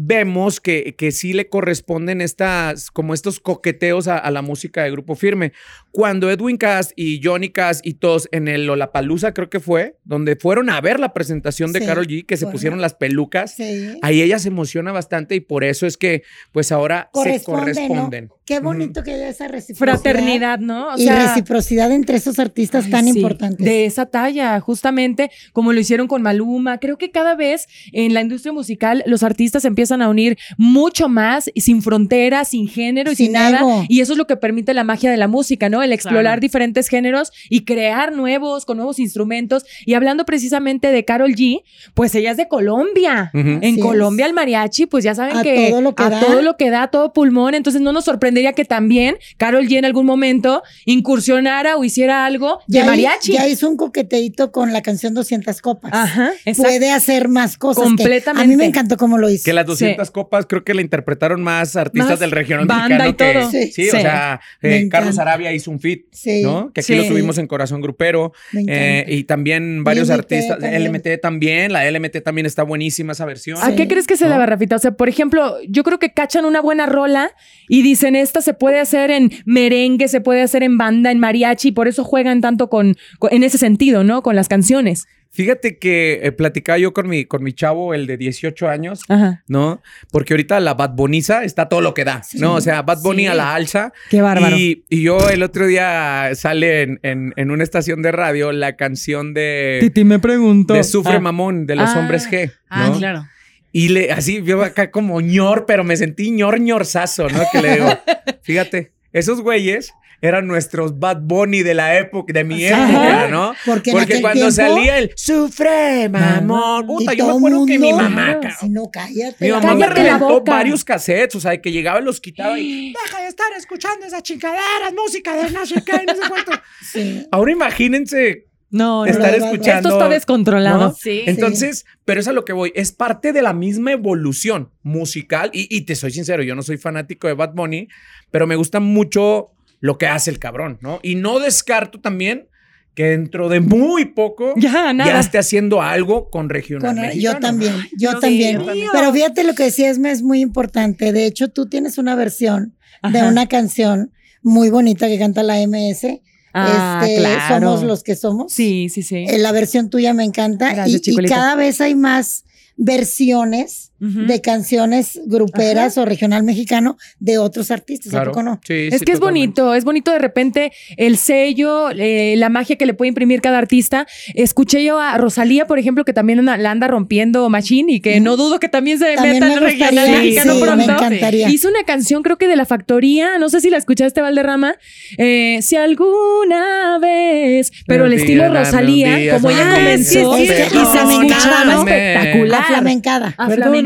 Vemos 0.00 0.60
que, 0.60 0.94
que 0.96 1.10
sí 1.10 1.32
le 1.32 1.48
corresponden 1.48 2.20
estas, 2.20 2.92
como 2.92 3.14
estos 3.14 3.40
coqueteos 3.40 4.06
a, 4.06 4.16
a 4.16 4.30
la 4.30 4.42
música 4.42 4.84
de 4.84 4.92
Grupo 4.92 5.16
Firme. 5.16 5.52
Cuando 5.90 6.30
Edwin 6.30 6.56
Cass 6.56 6.92
y 6.94 7.20
Johnny 7.20 7.48
Cass 7.48 7.80
y 7.82 7.94
todos 7.94 8.28
en 8.30 8.46
el 8.46 8.64
Lollapalooza, 8.66 9.34
creo 9.34 9.50
que 9.50 9.58
fue, 9.58 9.96
donde 10.04 10.36
fueron 10.36 10.70
a 10.70 10.80
ver 10.80 11.00
la 11.00 11.12
presentación 11.12 11.72
de 11.72 11.80
Sí, 11.80 11.86
Carol 11.86 12.06
G, 12.06 12.24
que 12.26 12.36
se 12.36 12.46
pusieron 12.46 12.80
las 12.80 12.94
pelucas. 12.94 13.56
Sí. 13.56 13.98
Ahí 14.00 14.22
ella 14.22 14.38
se 14.38 14.48
emociona 14.48 14.92
bastante 14.92 15.34
y 15.34 15.40
por 15.40 15.64
eso 15.64 15.84
es 15.84 15.96
que, 15.96 16.22
pues 16.52 16.70
ahora 16.70 17.10
se 17.12 17.42
Corresponde, 17.42 18.22
¿no? 18.22 18.37
Qué 18.48 18.60
bonito 18.60 19.02
que 19.02 19.12
haya 19.12 19.28
esa 19.28 19.46
reciprocidad. 19.46 20.00
Fraternidad, 20.00 20.58
¿no? 20.58 20.94
O 20.94 20.96
y 20.98 21.04
sea, 21.04 21.28
reciprocidad 21.28 21.92
entre 21.92 22.16
esos 22.16 22.38
artistas 22.38 22.86
Ay, 22.86 22.90
tan 22.90 23.04
sí, 23.04 23.10
importantes. 23.10 23.64
De 23.64 23.84
esa 23.84 24.06
talla, 24.06 24.58
justamente 24.60 25.30
como 25.52 25.72
lo 25.74 25.80
hicieron 25.80 26.08
con 26.08 26.22
Maluma. 26.22 26.78
Creo 26.78 26.96
que 26.96 27.10
cada 27.10 27.34
vez 27.34 27.66
en 27.92 28.14
la 28.14 28.22
industria 28.22 28.52
musical 28.52 29.02
los 29.06 29.22
artistas 29.22 29.62
se 29.62 29.68
empiezan 29.68 30.00
a 30.02 30.08
unir 30.08 30.38
mucho 30.56 31.08
más, 31.08 31.50
y 31.52 31.60
sin 31.60 31.82
fronteras, 31.82 32.48
sin 32.48 32.68
género 32.68 33.12
y 33.12 33.16
sin, 33.16 33.26
Sin 33.26 33.32
nada. 33.34 33.58
ego. 33.58 33.84
Y 33.88 34.00
eso 34.00 34.12
es 34.12 34.18
lo 34.18 34.26
que 34.26 34.36
permite 34.36 34.72
la 34.72 34.84
magia 34.84 35.10
de 35.10 35.16
la 35.18 35.28
música, 35.28 35.68
¿no? 35.68 35.82
El 35.82 35.92
explorar 35.92 36.22
Claro. 36.24 36.40
diferentes 36.40 36.88
géneros 36.88 37.32
y 37.50 37.64
crear 37.64 38.12
nuevos 38.12 38.64
con 38.64 38.78
nuevos 38.78 38.98
instrumentos. 38.98 39.64
Y 39.84 39.94
hablando 39.94 40.24
precisamente 40.24 40.90
de 40.90 41.04
Carol 41.04 41.34
G, 41.34 41.62
pues 41.94 42.14
ella 42.14 42.30
es 42.30 42.36
de 42.38 42.48
Colombia. 42.48 43.30
En 43.34 43.58
Así 43.62 43.80
Colombia 43.80 44.24
es. 44.24 44.30
el 44.30 44.34
mariachi, 44.34 44.86
pues 44.86 45.04
ya 45.04 45.14
saben 45.14 45.36
A 45.36 45.42
que 45.42 45.68
todo 45.70 45.80
lo 45.82 45.94
que 45.94 46.02
a 46.02 46.08
da. 46.10 46.20
todo 46.20 46.42
lo 46.42 46.56
que 46.56 46.70
da, 46.70 46.86
todo 46.88 47.12
pulmón. 47.12 47.54
Entonces 47.54 47.82
no 47.82 47.92
nos 47.92 48.08
sorprendería 48.38 48.52
que 48.52 48.64
también 48.64 49.16
Carol 49.36 49.66
G 49.66 49.76
en 49.78 49.84
algún 49.84 50.06
momento 50.06 50.62
incursionara 50.84 51.76
o 51.76 51.84
hiciera 51.84 52.26
algo 52.26 52.60
de 52.66 52.78
ya, 52.78 52.84
hi- 52.84 52.86
mariachi. 52.86 53.32
ya 53.32 53.46
hizo 53.48 53.68
un 53.68 53.76
coqueteito 53.76 54.52
con 54.52 54.72
la 54.72 54.82
canción 54.82 55.14
200 55.14 55.60
copas. 55.62 55.92
Ajá, 55.94 56.30
exacto. 56.44 56.62
Puede 56.70 56.90
hacer 56.90 57.28
más 57.28 57.56
cosas. 57.56 57.84
que- 57.84 57.88
Completamente. 57.88 58.44
a 58.44 58.48
mí 58.48 58.56
me 58.56 58.64
encantó 58.66 58.96
cómo 58.96 59.18
lo 59.18 59.30
hizo. 59.30 59.44
Que 59.44 59.52
las 59.52 59.66
200 59.66 60.10
copas 60.10 60.46
creo 60.46 60.64
que 60.64 60.74
la 60.74 60.82
interpretaron 60.82 61.42
más 61.42 61.76
artistas 61.76 62.10
Más 62.10 62.20
del 62.20 62.30
regional 62.30 62.66
banda 62.66 62.88
mexicano 62.98 63.10
y 63.10 63.14
que- 63.14 63.32
todo. 63.40 63.50
Sí, 63.50 63.72
Sí. 63.72 63.88
o 63.88 63.92
sea, 63.92 64.40
eh, 64.62 64.88
Carlos. 64.90 65.18
Arabia 65.18 65.52
hizo 65.52 65.70
un 65.70 65.80
fit, 65.80 66.06
Sí. 66.12 66.42
¿no? 66.42 66.72
Que 66.72 66.80
aquí 66.80 66.92
Sí. 66.92 66.96
lo 66.96 67.04
tuvimos 67.06 67.38
en 67.38 67.46
Corazón 67.46 67.80
Grupero. 67.80 68.32
Me 68.52 68.62
encanta. 68.62 68.80
eh, 68.82 69.04
y 69.08 69.24
también 69.24 69.84
varios 69.84 70.08
LMT 70.08 70.14
artistas. 70.34 70.58
también. 70.58 70.82
LMT 70.82 71.18
también, 71.18 71.72
la 71.72 71.84
LMT 71.86 72.20
también 72.20 72.46
está 72.46 72.62
buenísima 72.62 73.12
esa 73.12 73.24
versión. 73.24 73.58
¿A 73.62 73.74
qué 73.74 73.88
crees 73.88 74.06
que 74.06 74.16
se 74.16 74.24
¿No? 74.26 74.32
debe, 74.32 74.46
Rafita? 74.46 74.76
O 74.76 74.78
sea, 74.78 74.92
por 74.92 75.08
ejemplo, 75.08 75.56
yo 75.68 75.82
creo 75.84 75.98
que 75.98 76.12
cachan 76.12 76.44
una 76.44 76.60
buena 76.60 76.86
rola 76.86 77.32
y 77.68 77.82
dicen, 77.82 78.16
esta 78.28 78.40
se 78.42 78.54
puede 78.54 78.78
hacer 78.78 79.10
en 79.10 79.30
merengue, 79.44 80.08
se 80.08 80.20
puede 80.20 80.42
hacer 80.42 80.62
en 80.62 80.78
banda, 80.78 81.10
en 81.10 81.18
mariachi, 81.18 81.68
y 81.68 81.72
por 81.72 81.88
eso 81.88 82.04
juegan 82.04 82.40
tanto 82.40 82.68
con, 82.70 82.94
con- 83.18 83.32
en 83.32 83.42
ese 83.42 83.58
sentido, 83.58 84.04
¿no? 84.04 84.22
Con 84.22 84.36
las 84.36 84.48
canciones. 84.48 85.06
Fíjate 85.30 85.78
que 85.78 86.20
eh, 86.22 86.32
platicaba 86.32 86.78
yo 86.78 86.94
con 86.94 87.06
mi, 87.06 87.26
con 87.26 87.42
mi 87.42 87.52
chavo, 87.52 87.92
el 87.92 88.06
de 88.06 88.16
18 88.16 88.66
años, 88.66 89.02
Ajá. 89.08 89.44
¿no? 89.46 89.82
Porque 90.10 90.32
ahorita 90.32 90.58
la 90.58 90.72
Bad 90.72 90.92
Boniza 90.94 91.44
está 91.44 91.68
todo 91.68 91.82
lo 91.82 91.92
que 91.92 92.04
da, 92.04 92.22
¿no? 92.38 92.54
O 92.54 92.60
sea, 92.62 92.80
Bad 92.80 93.02
Bunny 93.02 93.24
Sí. 93.24 93.26
a 93.28 93.34
la 93.34 93.54
alza. 93.54 93.92
Qué 94.08 94.22
bárbaro. 94.22 94.56
Y, 94.56 94.84
y 94.88 95.02
yo 95.02 95.28
el 95.28 95.42
otro 95.42 95.66
día 95.66 96.30
sale 96.34 96.80
en, 96.82 96.98
en- 97.02 97.34
en 97.36 97.50
una 97.50 97.62
estación 97.62 98.00
de 98.00 98.10
radio 98.10 98.52
la 98.52 98.76
canción 98.76 99.34
de, 99.34 99.92
me 100.04 100.18
preguntó. 100.18 100.72
de 100.72 100.82
Sufre 100.82 101.16
Ah. 101.16 101.20
Mamón, 101.20 101.66
de 101.66 101.76
los 101.76 101.90
Ah. 101.90 101.98
hombres 101.98 102.26
G. 102.30 102.50
Ah, 102.70 102.88
¿no? 102.88 102.98
claro. 102.98 103.26
Y 103.72 103.88
le, 103.90 104.10
así 104.12 104.40
veo 104.40 104.62
acá 104.62 104.90
como 104.90 105.20
ñor, 105.20 105.66
pero 105.66 105.84
me 105.84 105.96
sentí 105.96 106.30
ñor 106.30 106.58
ñorzazo, 106.60 107.28
¿no? 107.28 107.40
Que 107.52 107.60
le 107.62 107.72
digo, 107.74 107.88
fíjate, 108.42 108.92
esos 109.12 109.40
güeyes 109.42 109.92
eran 110.20 110.48
nuestros 110.48 110.98
Bad 110.98 111.18
Bunny 111.20 111.62
de 111.62 111.74
la 111.74 111.96
época, 111.96 112.32
de 112.32 112.42
mi 112.42 112.66
Ajá. 112.66 112.88
época, 112.88 113.28
¿no? 113.28 113.54
Porque, 113.64 113.92
cuando 113.92 114.32
tiempo- 114.32 114.50
salía 114.50 114.98
el 114.98 115.12
Sufre 115.14 116.08
Mamón, 116.08 116.86
puta, 116.88 117.12
yo 117.14 117.26
me 117.28 117.36
acuerdo 117.36 117.66
que 117.66 117.78
mi 117.78 117.92
mamá, 117.92 118.32
cabrón, 118.40 118.52
Si 118.58 118.68
no, 118.68 118.90
cállate. 118.90 119.36
mi 119.44 119.50
mamá 119.52 119.74
me 119.74 119.80
Cállate 119.86 120.02
reventó 120.02 120.40
varios 120.42 120.82
cassettes, 120.84 121.36
o 121.36 121.40
sea, 121.40 121.60
que 121.60 121.70
llegaba 121.70 122.00
y 122.00 122.04
los 122.04 122.20
quitaba 122.20 122.58
y 122.58 122.92
deja 123.04 123.22
de 123.22 123.28
estar 123.28 123.46
escuchando 123.56 124.06
esas 124.06 124.22
chingaderas, 124.24 124.92
música 124.96 125.36
de 125.36 125.50
no 125.52 125.64
sé 125.64 125.84
qué, 125.84 125.92
no 126.04 126.14
sé 126.14 126.28
cuánto. 126.28 126.52
Sí. 126.82 127.24
Ahora 127.30 127.52
imagínense 127.52 128.47
No, 128.70 129.04
no. 129.04 129.10
estar 129.10 129.32
no, 129.32 129.38
no. 129.38 129.52
escuchando. 129.52 129.88
Esto 129.88 130.00
está 130.00 130.08
descontrolado. 130.14 130.78
¿no? 130.88 130.94
Sí. 130.94 131.22
Entonces, 131.26 131.84
pero 132.04 132.20
es 132.20 132.28
a 132.28 132.32
lo 132.32 132.44
que 132.44 132.52
voy. 132.52 132.72
Es 132.74 132.92
parte 132.92 133.32
de 133.32 133.42
la 133.42 133.52
misma 133.52 133.92
evolución 133.92 134.70
musical. 134.82 135.50
Y, 135.52 135.74
y 135.74 135.82
te 135.82 135.94
soy 135.96 136.10
sincero, 136.10 136.42
yo 136.42 136.54
no 136.54 136.62
soy 136.62 136.76
fanático 136.76 137.26
de 137.28 137.34
Bad 137.34 137.54
Bunny, 137.54 137.88
pero 138.30 138.46
me 138.46 138.56
gusta 138.56 138.80
mucho 138.80 139.52
lo 139.80 139.96
que 139.96 140.06
hace 140.06 140.30
el 140.30 140.38
cabrón, 140.38 140.78
¿no? 140.80 141.00
Y 141.02 141.14
no 141.14 141.38
descarto 141.38 142.00
también 142.00 142.48
que 142.94 143.04
dentro 143.04 143.48
de 143.48 143.60
muy 143.60 144.06
poco 144.06 144.54
Ya, 144.56 144.92
nada. 144.92 145.12
ya 145.12 145.20
esté 145.20 145.38
haciendo 145.38 145.80
algo 145.80 146.30
con 146.30 146.48
regional. 146.48 146.94
Con- 146.96 147.00
mexicano, 147.06 147.34
yo 147.38 147.40
también, 147.40 147.72
yo 147.96 148.10
Dios 148.10 148.20
también. 148.20 148.58
mío. 148.66 148.90
Pero 148.92 149.12
fíjate 149.12 149.44
lo 149.44 149.54
que 149.54 149.62
decía 149.64 149.88
Esme 149.88 150.10
es 150.10 150.22
muy 150.22 150.40
importante. 150.40 151.12
De 151.12 151.24
hecho, 151.24 151.48
tú 151.48 151.68
tienes 151.68 151.96
una 151.96 152.16
versión 152.16 152.74
de 153.12 153.22
una 153.22 153.46
canción 153.46 154.12
muy 154.42 154.68
bonita 154.70 155.06
que 155.06 155.16
canta 155.18 155.44
la 155.44 155.58
MS. 155.64 156.20
Ah, 156.54 157.00
Este, 157.02 157.20
claro. 157.20 157.66
Somos 157.66 157.82
los 157.84 158.02
que 158.02 158.16
somos. 158.16 158.52
Sí, 158.52 158.88
sí, 158.88 159.02
sí. 159.02 159.24
Eh, 159.28 159.38
La 159.38 159.52
versión 159.52 159.90
tuya 159.90 160.14
me 160.14 160.24
encanta. 160.24 160.72
Gracias, 160.72 161.06
y, 161.06 161.16
cada 161.24 161.54
vez 161.54 161.80
hay 161.80 161.94
más 161.94 162.44
versiones 162.76 163.92
De 164.00 164.40
canciones 164.40 165.20
gruperas 165.26 165.98
o 165.98 166.04
regional 166.04 166.44
mexicano 166.44 166.96
de 167.18 167.38
otros 167.38 167.70
artistas. 167.72 168.08
¿A 168.14 168.16
Claro. 168.18 168.30
poco 168.30 168.42
no? 168.44 168.60
Sí, 168.64 168.88
Es 168.92 169.00
sí, 169.00 169.04
que 169.04 169.12
es 169.12 169.18
bonito, 169.20 169.74
es 169.74 169.84
bonito 169.84 170.12
de 170.12 170.18
repente 170.20 170.72
el 170.96 171.16
sello, 171.16 171.90
eh, 171.90 172.34
la 172.36 172.48
magia 172.48 172.76
que 172.76 172.86
le 172.86 172.94
puede 172.94 173.08
imprimir 173.08 173.40
cada 173.40 173.58
artista. 173.58 174.06
Escuché 174.34 174.84
yo 174.84 175.00
a 175.00 175.16
Rosalía, 175.18 175.66
por 175.66 175.78
ejemplo, 175.80 176.04
que 176.04 176.12
también 176.12 176.38
anda- 176.38 176.56
la 176.56 176.70
anda 176.70 176.86
rompiendo 176.86 177.48
Machine 177.48 177.92
y 177.94 178.00
que 178.00 178.20
no 178.20 178.36
dudo 178.36 178.60
que 178.60 178.68
también 178.68 178.98
se 179.00 179.14
También 179.16 179.34
meta 179.34 179.46
me 179.46 179.52
en 179.52 179.58
el 179.58 179.64
regional 179.64 179.94
gustaría, 179.94 180.18
mexicano 180.22 180.52
sí, 180.54 180.60
me 180.60 180.66
pronto. 180.66 180.92
encantaría. 180.92 181.50
Hizo 181.50 181.68
una 181.68 181.82
canción, 181.84 182.22
creo 182.22 182.38
que 182.38 182.46
de 182.46 182.56
la 182.56 182.64
factoría, 182.66 183.38
no 183.38 183.48
sé 183.48 183.60
si 183.60 183.68
la 183.70 183.78
escuchaste, 183.78 184.20
Valderrama, 184.20 184.76
eh, 185.18 185.58
si 185.62 185.74
alguna 185.76 186.98
vez, 187.00 187.72
pero 187.86 188.06
el 188.06 188.12
estilo 188.12 188.44
un 188.46 188.54
Rosalía, 188.54 189.16
día, 189.16 189.34
como 189.34 189.50
ella 189.50 189.74
comenzó, 189.74 190.36
sí, 190.36 190.42
y 190.42 190.46
sí, 190.46 190.52
se 190.54 190.62
escuchaba 190.62 191.74
espectacular. 191.78 192.62
Aflamencada. 192.62 193.34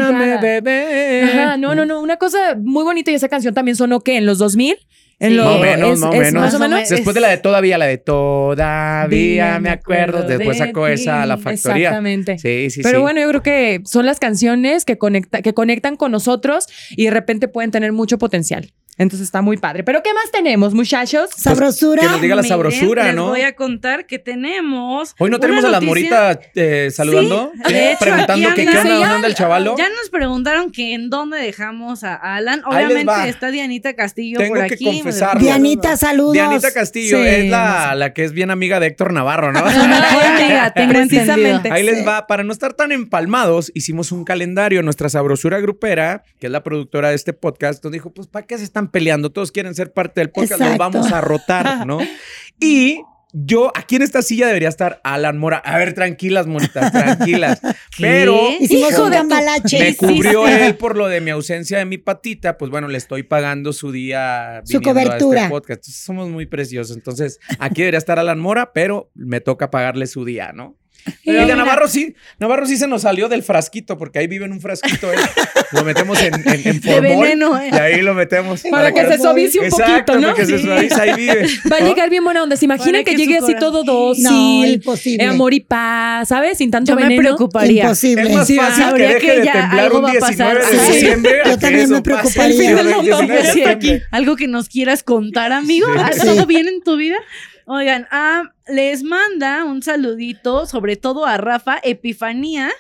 Perdóname, 0.09 0.41
bebé. 0.41 1.23
Ajá, 1.25 1.57
no, 1.57 1.75
no, 1.75 1.85
no, 1.87 2.01
una 2.01 2.17
cosa 2.17 2.57
muy 2.61 2.85
bonita 2.85 3.11
y 3.11 3.15
esa 3.15 3.29
canción 3.29 3.55
también 3.55 3.77
sonó 3.77 4.01
que 4.01 4.17
en 4.17 4.27
los 4.27 4.39
2000 4.39 4.77
En 5.21 5.29
Sí. 5.31 5.35
lo- 5.37 5.45
Más 5.45 5.55
o 5.55 5.61
menos, 5.61 5.91
es- 5.93 5.99
más 6.01 6.11
o 6.11 6.13
es 6.15 6.19
menos. 6.33 6.43
más 6.43 6.55
o 6.55 6.59
menos. 6.59 6.81
Es- 6.81 6.89
Después 6.91 7.15
de 7.15 7.21
la 7.21 7.29
de 7.29 7.37
todavía, 7.39 7.79
la 7.79 7.87
de 7.87 7.97
todavía 7.97 9.59
me 9.61 9.71
acuerdo. 9.71 10.23
Después 10.23 10.59
de 10.59 10.67
sacó 10.67 10.87
esa 10.89 11.23
a 11.23 11.27
la 11.27 11.37
factoría. 11.39 11.89
Exactamente. 11.89 12.39
Sí, 12.39 12.71
sí, 12.71 12.81
Pero 12.83 12.99
sí. 12.99 13.03
bueno, 13.03 13.21
yo 13.21 13.29
creo 13.29 13.43
que 13.43 13.81
son 13.85 14.05
las 14.07 14.19
canciones 14.19 14.85
que, 14.85 14.99
conecta, 14.99 15.41
que 15.43 15.55
conectan 15.55 15.97
con 15.97 16.11
nosotros 16.13 16.67
y 16.91 17.05
de 17.05 17.11
repente 17.13 17.47
pueden 17.47 17.71
tener 17.71 17.93
mucho 17.93 18.19
potencial. 18.19 18.73
Entonces 18.99 19.25
está 19.27 19.41
muy 19.43 19.57
padre. 19.57 19.85
Pero 19.85 20.03
¿qué 20.03 20.13
más 20.13 20.31
tenemos, 20.31 20.75
muchachos? 20.75 21.31
Sabrosura. 21.37 22.03
que 22.03 22.09
nos 22.09 22.21
diga 22.21 22.37
la 22.37 22.43
Miren, 22.43 22.49
sabrosura, 22.57 23.05
les 23.07 23.15
¿no? 23.15 23.29
voy 23.31 23.41
a 23.41 23.57
contar 23.57 24.07
que 24.07 24.19
tenemos. 24.19 25.15
Hoy 25.19 25.31
no 25.31 25.41
tenemos 25.41 25.65
a 25.65 25.71
las 25.71 25.83
noticia- 25.83 26.11
moritas 26.11 26.39
eh, 26.55 26.91
saludando, 26.93 27.53
Sí, 27.67 27.73
de 27.73 27.91
hecho, 27.93 27.99
preguntando 28.01 28.49
que 28.51 28.55
qué 28.55 28.69
onda, 28.69 28.83
dónde 28.83 29.01
ya- 29.01 29.15
anda 29.15 29.29
el 29.29 29.35
chavalo. 29.35 29.77
Ya 29.79 29.89
nos 29.89 30.11
preguntaron 30.11 30.71
que 30.71 30.95
en 30.95 31.09
dónde 31.11 31.39
dejamos 31.39 32.05
a 32.05 32.15
Alan. 32.17 32.61
Les 32.61 32.67
Obviamente 32.87 33.29
está 33.29 33.51
Dianita 33.51 33.95
Castillo 33.95 34.39
Tengo 34.39 34.55
por 34.57 34.67
que 34.67 34.75
aquí. 34.75 34.85
confesarlo. 34.85 35.41
Dianita, 35.41 35.97
saludos. 35.97 36.35
Dianita 36.35 36.73
Castillo 36.73 37.17
Sí, 37.19 37.27
es 37.27 37.51
la, 37.51 37.95
la 37.95 38.13
que 38.13 38.25
es 38.25 38.33
bien 38.33 38.51
amiga 38.51 38.79
de 38.79 38.89
Héctor 38.89 39.13
Navarro, 39.13 39.53
¿no? 39.53 39.65
Mejor 39.65 40.25
amiga, 40.27 40.73
tengo 40.75 40.93
Precisamente. 40.93 41.71
Ahí 41.73 41.83
les 41.83 42.07
va, 42.07 42.27
para 42.27 42.45
no 42.45 42.53
estar 42.53 42.75
tan 42.75 42.93
empalmados, 42.93 43.73
hicimos 43.75 44.13
un 44.13 44.25
calendario. 44.25 44.83
Nuestra 44.83 45.09
sabrosura 45.09 45.61
grupera, 45.61 46.25
que 46.39 46.47
es 46.47 46.53
la 46.53 46.63
productora 46.63 47.09
de 47.09 47.15
este 47.15 47.33
podcast, 47.33 47.83
nos 47.83 47.93
dijo: 47.93 48.11
Pues, 48.13 48.29
¿para 48.29 48.47
qué 48.47 48.59
se 48.59 48.65
están 48.65 48.89
peleando? 48.93 49.31
Todos 49.33 49.51
quieren 49.51 49.75
ser 49.75 49.93
parte 49.93 50.21
del 50.21 50.31
podcast, 50.31 50.61
los 50.61 50.71
Exacto. 50.71 50.79
vamos 50.79 51.13
a 51.13 51.21
rotar, 51.21 51.87
¿no? 51.87 51.99
Y 52.61 53.01
yo, 53.33 53.73
aquí 53.75 53.97
en 53.97 54.03
esta 54.03 54.21
silla 54.23 54.47
debería 54.47 54.69
estar 54.69 55.01
Alan 55.05 55.39
Mora. 55.39 55.57
A 55.57 55.79
ver, 55.79 55.95
tranquilas, 55.95 56.47
monitas, 56.47 56.93
tranquilas. 56.93 57.61
Pero 57.99 58.39
Hijo 58.61 59.09
de 59.09 59.17
cambalache. 59.17 59.79
me 59.81 59.97
cubrió 59.97 60.47
él 60.47 60.77
por 60.77 60.97
lo 60.97 61.09
de 61.09 61.21
mi 61.23 61.31
ausencia 61.31 61.79
de 61.79 61.87
mi 61.87 61.97
patita, 61.99 62.59
pues 62.59 62.71
bueno, 62.71 62.89
le 62.89 62.99
estoy 62.99 63.23
pagando 63.23 63.73
su 63.73 63.91
día 63.91 64.61
Su 64.65 64.79
a 64.79 64.81
cobertura. 64.83 65.41
este 65.41 65.51
podcast. 65.51 65.79
Entonces, 65.79 66.05
somos 66.05 66.29
muy 66.29 66.45
preciosos. 66.47 66.95
Entonces, 66.95 67.41
aquí 67.59 67.81
debería 67.81 67.99
estar 67.99 68.19
Alan 68.19 68.39
Mora, 68.39 68.73
pero 68.75 69.11
me 69.15 69.41
toca 69.41 69.71
pagarle 69.71 70.07
su 70.07 70.25
día, 70.27 70.53
¿no? 70.53 70.77
Y 71.25 71.33
de 71.33 71.57
Navarro 71.57 71.89
sí, 71.89 72.15
Navarro 72.39 72.65
sí 72.67 72.77
se 72.77 72.87
nos 72.87 73.03
salió 73.03 73.29
del 73.29 73.43
frasquito, 73.43 73.99
porque 73.99 74.21
ahí 74.21 74.27
vive 74.29 74.45
en 74.45 74.53
un 74.53 74.61
frasquito 74.61 75.13
él. 75.13 75.19
Lo 75.73 75.85
metemos 75.85 76.21
en, 76.23 76.35
en, 76.35 76.69
en 76.69 76.81
De 76.81 76.93
formol, 76.93 77.23
veneno, 77.25 77.59
¿eh? 77.59 77.71
y 77.73 77.77
ahí 77.77 78.03
lo 78.03 78.13
metemos. 78.15 78.63
Para 78.71 78.93
que 78.93 79.07
se 79.07 79.19
suavice 79.19 79.59
un 79.59 79.65
Exacto, 79.65 80.13
poquito, 80.13 80.15
¿no? 80.21 80.21
para 80.21 80.35
que 80.35 80.45
se 80.47 80.59
Sí. 80.59 80.65
suavice, 80.65 81.01
ahí 81.01 81.15
vive. 81.15 81.47
Va 81.73 81.77
a 81.79 81.81
¿no? 81.81 81.87
llegar 81.89 82.11
bien 82.11 82.23
buena 82.23 82.43
onda. 82.43 82.57
¿Se 82.57 82.67
imaginan 82.67 82.93
Para 82.93 83.05
que, 83.05 83.11
que 83.13 83.17
llegue 83.17 83.39
así 83.39 83.55
todo 83.59 83.83
No, 83.83 83.93
dócil? 83.93 84.67
imposible. 84.75 85.25
eh, 85.25 85.29
amor 85.29 85.55
y 85.55 85.61
paz, 85.61 86.29
¿sabes? 86.29 86.59
Sin 86.59 86.71
tanto 86.71 86.91
Yo 86.93 86.97
me 86.97 87.03
veneno. 87.05 87.23
preocuparía. 87.23 87.85
Imposible. 87.85 88.23
Es 88.23 88.35
más 88.37 88.47
Sí, 88.47 88.57
fácil 88.57 88.85
que 88.95 89.03
deje 89.03 89.19
que 89.21 89.39
de 89.39 89.45
ya 89.47 89.53
temblar 89.53 89.81
algo 89.87 89.99
un 89.99 90.05
va 90.05 90.09
a 90.09 90.13
19 90.13 90.61
pasar. 90.61 90.71
de 90.73 90.79
Sí. 90.87 90.93
diciembre. 90.93 91.33
Yo 91.47 91.51
que 91.53 91.57
también 91.57 91.91
me 91.91 92.03
preocuparía. 92.03 92.45
el 92.45 92.53
El 92.53 92.59
fin 92.59 92.77
del 92.77 92.87
19 92.87 93.23
mundo, 93.23 93.35
de 93.35 93.41
sí, 93.45 93.47
septiembre. 93.65 94.03
Algo 94.11 94.37
que 94.37 94.47
nos 94.49 94.69
quieras 94.69 95.03
contar, 95.03 95.53
amigo. 95.53 95.87
Sí. 95.87 96.01
¿Ah, 96.03 96.11
Sí. 96.13 96.21
¿Todo 96.27 96.45
bien 96.47 96.69
en 96.69 96.83
tu 96.83 96.97
vida? 96.97 97.17
Oigan, 97.67 98.07
ah, 98.11 98.43
les 98.67 99.03
manda 99.03 99.65
un 99.65 99.83
saludito, 99.83 100.67
sobre 100.67 100.97
todo 100.97 101.27
a 101.27 101.37
Rafa 101.37 101.79
Epifanía. 101.83 102.71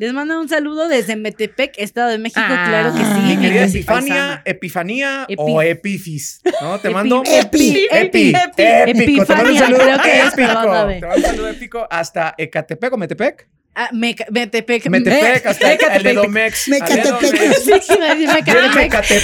Les 0.00 0.12
manda 0.12 0.38
un 0.38 0.48
saludo 0.48 0.86
desde 0.86 1.16
Metepec, 1.16 1.74
Estado 1.76 2.08
de 2.10 2.18
México, 2.18 2.40
Ah. 2.40 2.66
claro 2.68 2.94
que 2.94 3.00
sí. 3.04 3.20
Mi 3.26 3.36
querida 3.36 3.64
Epifania. 3.64 4.42
Epifanía 4.44 5.26
Epi- 5.28 5.36
o 5.38 5.60
Epifis, 5.60 6.40
¿no? 6.62 6.78
Te 6.78 6.88
Epi- 6.88 6.94
mando 6.94 7.22
Epi, 7.26 7.86
Epi, 7.90 8.32
Epi, 8.32 8.32
épico. 8.90 9.24
Te 9.24 9.34
mando 9.34 9.50
un 9.50 9.56
Epifania, 9.56 9.58
saludo 9.60 9.78
creo 9.82 9.98
que 10.02 10.08
es, 10.12 10.18
épico. 10.18 10.34
pero 10.36 10.54
van 10.54 10.68
a 10.76 10.84
ver. 10.84 11.00
Te 11.00 11.06
mando 11.08 11.16
un 11.26 11.30
saludo 11.30 11.48
épico 11.48 11.86
hasta 11.90 12.34
Ecatepec 12.38 12.92
o 12.92 12.96
Metepec. 12.96 13.48
Ah, 13.80 13.90
Meca- 13.92 14.26
Metepec. 14.30 14.88
Metepec, 14.90 15.46
hasta 15.46 15.72
Ecatepec. 15.74 15.96
el 15.98 16.02
de 16.02 16.14
Domex. 16.14 16.68
Mecatepec. 16.68 17.54
Sí. 17.62 17.72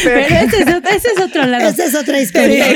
Pero 0.04 0.36
ese 0.46 0.56
es, 0.62 0.74
otro- 0.74 0.90
ese 0.90 1.08
es 1.16 1.20
otro 1.20 1.44
lado. 1.46 1.68
Esa 1.68 1.84
es 1.86 1.94
otra 1.96 2.20
historia. 2.20 2.66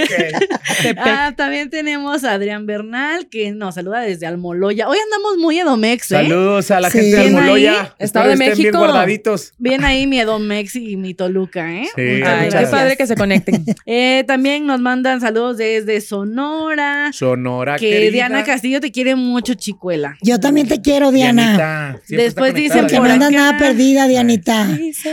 Ah, 0.96 1.32
también 1.36 1.70
tenemos 1.70 2.24
a 2.24 2.32
Adrián 2.32 2.66
Bernal, 2.66 3.28
que 3.28 3.50
nos 3.52 3.74
saluda 3.76 4.00
desde 4.00 4.26
Almoloya. 4.26 4.88
Hoy 4.88 4.96
andamos 5.02 5.38
muy 5.38 5.58
Edomex, 5.58 6.10
¿eh? 6.10 6.16
Saludos 6.16 6.70
a 6.70 6.80
la 6.80 6.90
Sí. 6.90 6.98
gente 6.98 7.16
de 7.16 7.22
Almoloya. 7.28 7.94
Estado 7.98 8.26
de 8.26 8.32
estén 8.34 8.46
bien 8.48 8.58
México. 8.58 8.78
guardaditos. 8.78 9.52
Bien 9.58 9.84
ahí 9.84 10.06
mi 10.06 10.20
Edomex 10.20 10.76
y 10.76 10.96
mi 10.96 11.14
Toluca, 11.14 11.72
¿eh? 11.74 11.88
Sí, 11.96 12.02
Muchas 12.18 12.54
Ay, 12.54 12.64
qué 12.64 12.70
padre 12.70 12.96
que 12.96 13.06
se 13.06 13.14
conecten. 13.16 13.64
Eh, 13.86 14.24
también 14.26 14.66
nos 14.66 14.80
mandan 14.80 15.20
saludos 15.20 15.56
desde 15.56 16.00
Sonora. 16.00 17.10
Sonora, 17.12 17.76
Que 17.76 17.88
querida. 17.90 18.10
Diana 18.12 18.44
Castillo 18.44 18.80
te 18.80 18.92
quiere 18.92 19.14
mucho, 19.14 19.54
chicuela. 19.54 20.16
Yo 20.22 20.38
también 20.38 20.68
te 20.68 20.80
quiero, 20.80 21.10
Diana. 21.10 21.42
Dianita, 21.42 21.67
siempre 22.04 22.24
Después 22.24 22.48
está 22.54 22.60
dicen 22.60 22.86
por 22.98 23.08
no 23.08 23.14
acá. 23.14 23.30
nada 23.30 23.58
perdida, 23.58 24.06
Dianita. 24.08 24.66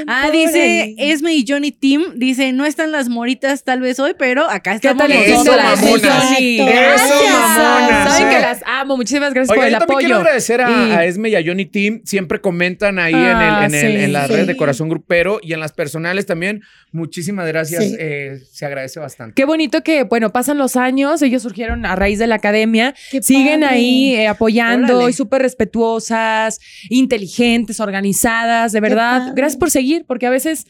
Ah, 0.08 0.30
dice 0.32 0.96
Esme 0.98 1.34
y 1.36 1.46
Johnny 1.48 1.72
Team. 1.72 2.04
Dice, 2.16 2.52
no 2.54 2.66
están 2.66 2.92
las 2.92 3.10
moritas 3.10 3.64
tal 3.64 3.82
vez 3.82 4.00
hoy, 4.00 4.14
pero 4.18 4.50
acá 4.50 4.72
¿Qué 4.80 4.88
estamos 4.90 5.10
nosotras. 5.10 5.80
Eso, 5.82 7.24
mamonas. 7.32 8.14
Saben 8.14 8.30
Sí. 8.30 8.36
que 8.36 8.42
las 8.42 8.62
amo. 8.66 8.98
Muchísimas 8.98 9.34
gracias 9.34 9.52
Oiga, 9.52 9.62
por 9.62 9.68
el 9.68 9.74
yo 9.74 9.80
también 9.80 10.00
quiero 10.00 10.16
apoyo. 10.16 10.22
agradecer 10.28 10.62
a, 10.62 10.70
Y- 10.70 10.92
a 10.92 11.06
Esme 11.06 11.30
y 11.30 11.36
a 11.36 11.42
Johnny 11.46 11.66
Team. 11.66 12.02
Siempre 12.06 12.40
comentan 12.42 13.00
ahí 13.00 13.14
Ah, 13.16 13.66
en, 13.66 13.74
el, 13.74 13.76
en, 13.82 13.86
el- 13.86 13.98
sí, 14.00 14.04
en 14.06 14.14
las 14.14 14.28
sí. 14.28 14.34
redes 14.34 14.48
de 14.48 14.58
Corazón 14.58 14.90
Grupero 14.90 15.40
y 15.42 15.54
en 15.54 15.60
las 15.60 15.72
personales 15.74 16.26
también. 16.26 16.62
Muchísimas 16.92 17.48
gracias. 17.48 17.84
Sí. 17.84 17.96
eh, 18.00 18.40
se 18.52 18.66
agradece 18.66 19.00
bastante. 19.00 19.34
Qué 19.36 19.46
bonito 19.46 19.82
que, 19.84 20.04
bueno, 20.04 20.32
pasan 20.32 20.58
los 20.58 20.76
años, 20.76 21.22
ellos 21.22 21.42
surgieron 21.44 21.86
a 21.86 21.96
raíz 21.96 22.20
de 22.20 22.28
la 22.28 22.36
academia, 22.36 22.94
Qué 23.12 23.22
siguen 23.22 23.62
padre. 23.62 23.76
ahí 23.76 24.16
eh, 24.16 24.28
apoyando 24.28 24.98
Órale. 24.98 25.10
y 25.10 25.14
súper 25.14 25.42
respetuosas, 25.42 26.45
inteligentes, 26.90 27.80
organizadas, 27.80 28.72
de 28.72 28.80
verdad. 28.80 29.34
Gracias 29.36 29.60
por 29.60 29.72
seguir, 29.72 30.06
porque 30.06 30.26
a 30.26 30.30
veces, 30.30 30.66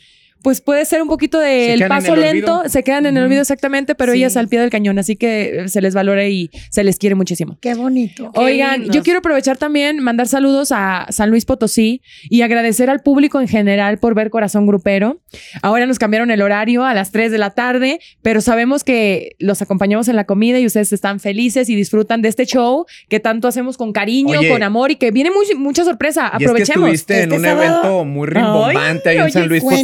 pues 0.45 0.61
puede 0.61 0.85
ser 0.85 1.01
un 1.01 1.07
poquito 1.07 1.39
del 1.39 1.81
en 1.81 1.87
paso 1.87 2.13
el 2.13 2.21
lento, 2.21 2.57
olvido. 2.59 2.69
se 2.69 2.83
quedan 2.83 3.07
en 3.07 3.17
el 3.17 3.23
olvido 3.23 3.41
exactamente, 3.41 3.95
pero 3.95 4.11
Sí. 4.11 4.19
ellas 4.19 4.37
al 4.37 4.47
pie 4.47 4.59
del 4.59 4.69
cañón, 4.69 4.99
así 4.99 5.15
que 5.15 5.61
eh, 5.63 5.69
se 5.69 5.81
les 5.81 5.95
valora 5.95 6.23
y 6.27 6.51
se 6.69 6.83
les 6.83 6.99
quiere 6.99 7.15
muchísimo. 7.15 7.57
Qué 7.61 7.73
bonito. 7.73 8.29
Oigan, 8.35 8.83
yo 8.91 9.01
quiero 9.01 9.19
aprovechar 9.19 9.57
también, 9.57 9.97
mandar 10.03 10.27
saludos 10.27 10.71
a 10.71 11.07
San 11.09 11.31
Luis 11.31 11.45
Potosí 11.45 12.03
y 12.29 12.43
agradecer 12.43 12.91
al 12.91 13.01
público 13.01 13.41
en 13.41 13.47
general 13.47 13.97
por 13.97 14.13
ver 14.13 14.29
Corazón 14.29 14.67
Grupero. 14.67 15.19
Ahora 15.63 15.87
nos 15.87 15.97
cambiaron 15.97 16.29
el 16.29 16.43
horario 16.43 16.85
a 16.85 16.93
las 16.93 17.11
3 17.11 17.31
de 17.31 17.39
la 17.39 17.49
tarde, 17.49 17.99
pero 18.21 18.39
sabemos 18.39 18.83
que 18.83 19.31
los 19.39 19.63
acompañamos 19.63 20.07
en 20.09 20.15
la 20.15 20.25
comida 20.25 20.59
y 20.59 20.67
ustedes 20.67 20.93
están 20.93 21.19
felices 21.19 21.69
y 21.69 21.75
disfrutan 21.75 22.21
de 22.21 22.29
este 22.29 22.45
show 22.45 22.85
que 23.09 23.19
tanto 23.19 23.47
hacemos 23.47 23.77
con 23.77 23.93
cariño, 23.93 24.39
Oye. 24.41 24.49
con 24.49 24.61
amor 24.61 24.91
y 24.91 24.97
que 24.97 25.09
viene 25.09 25.31
muy- 25.31 25.55
mucha 25.57 25.83
sorpresa. 25.83 26.25
Y 26.33 26.35
es 26.35 26.37
que 26.37 26.45
Aprovechemos. 26.45 26.89
estuviste 26.91 27.15
en 27.23 27.31
Este 27.31 27.35
un 27.37 27.41
sábado- 27.43 27.63
evento 27.79 28.05
muy 28.05 28.27
rimbombante 28.27 29.09
ahí 29.09 29.17
en 29.17 29.31
San 29.31 29.47
Luis. 29.47 29.63
Pues 29.63 29.79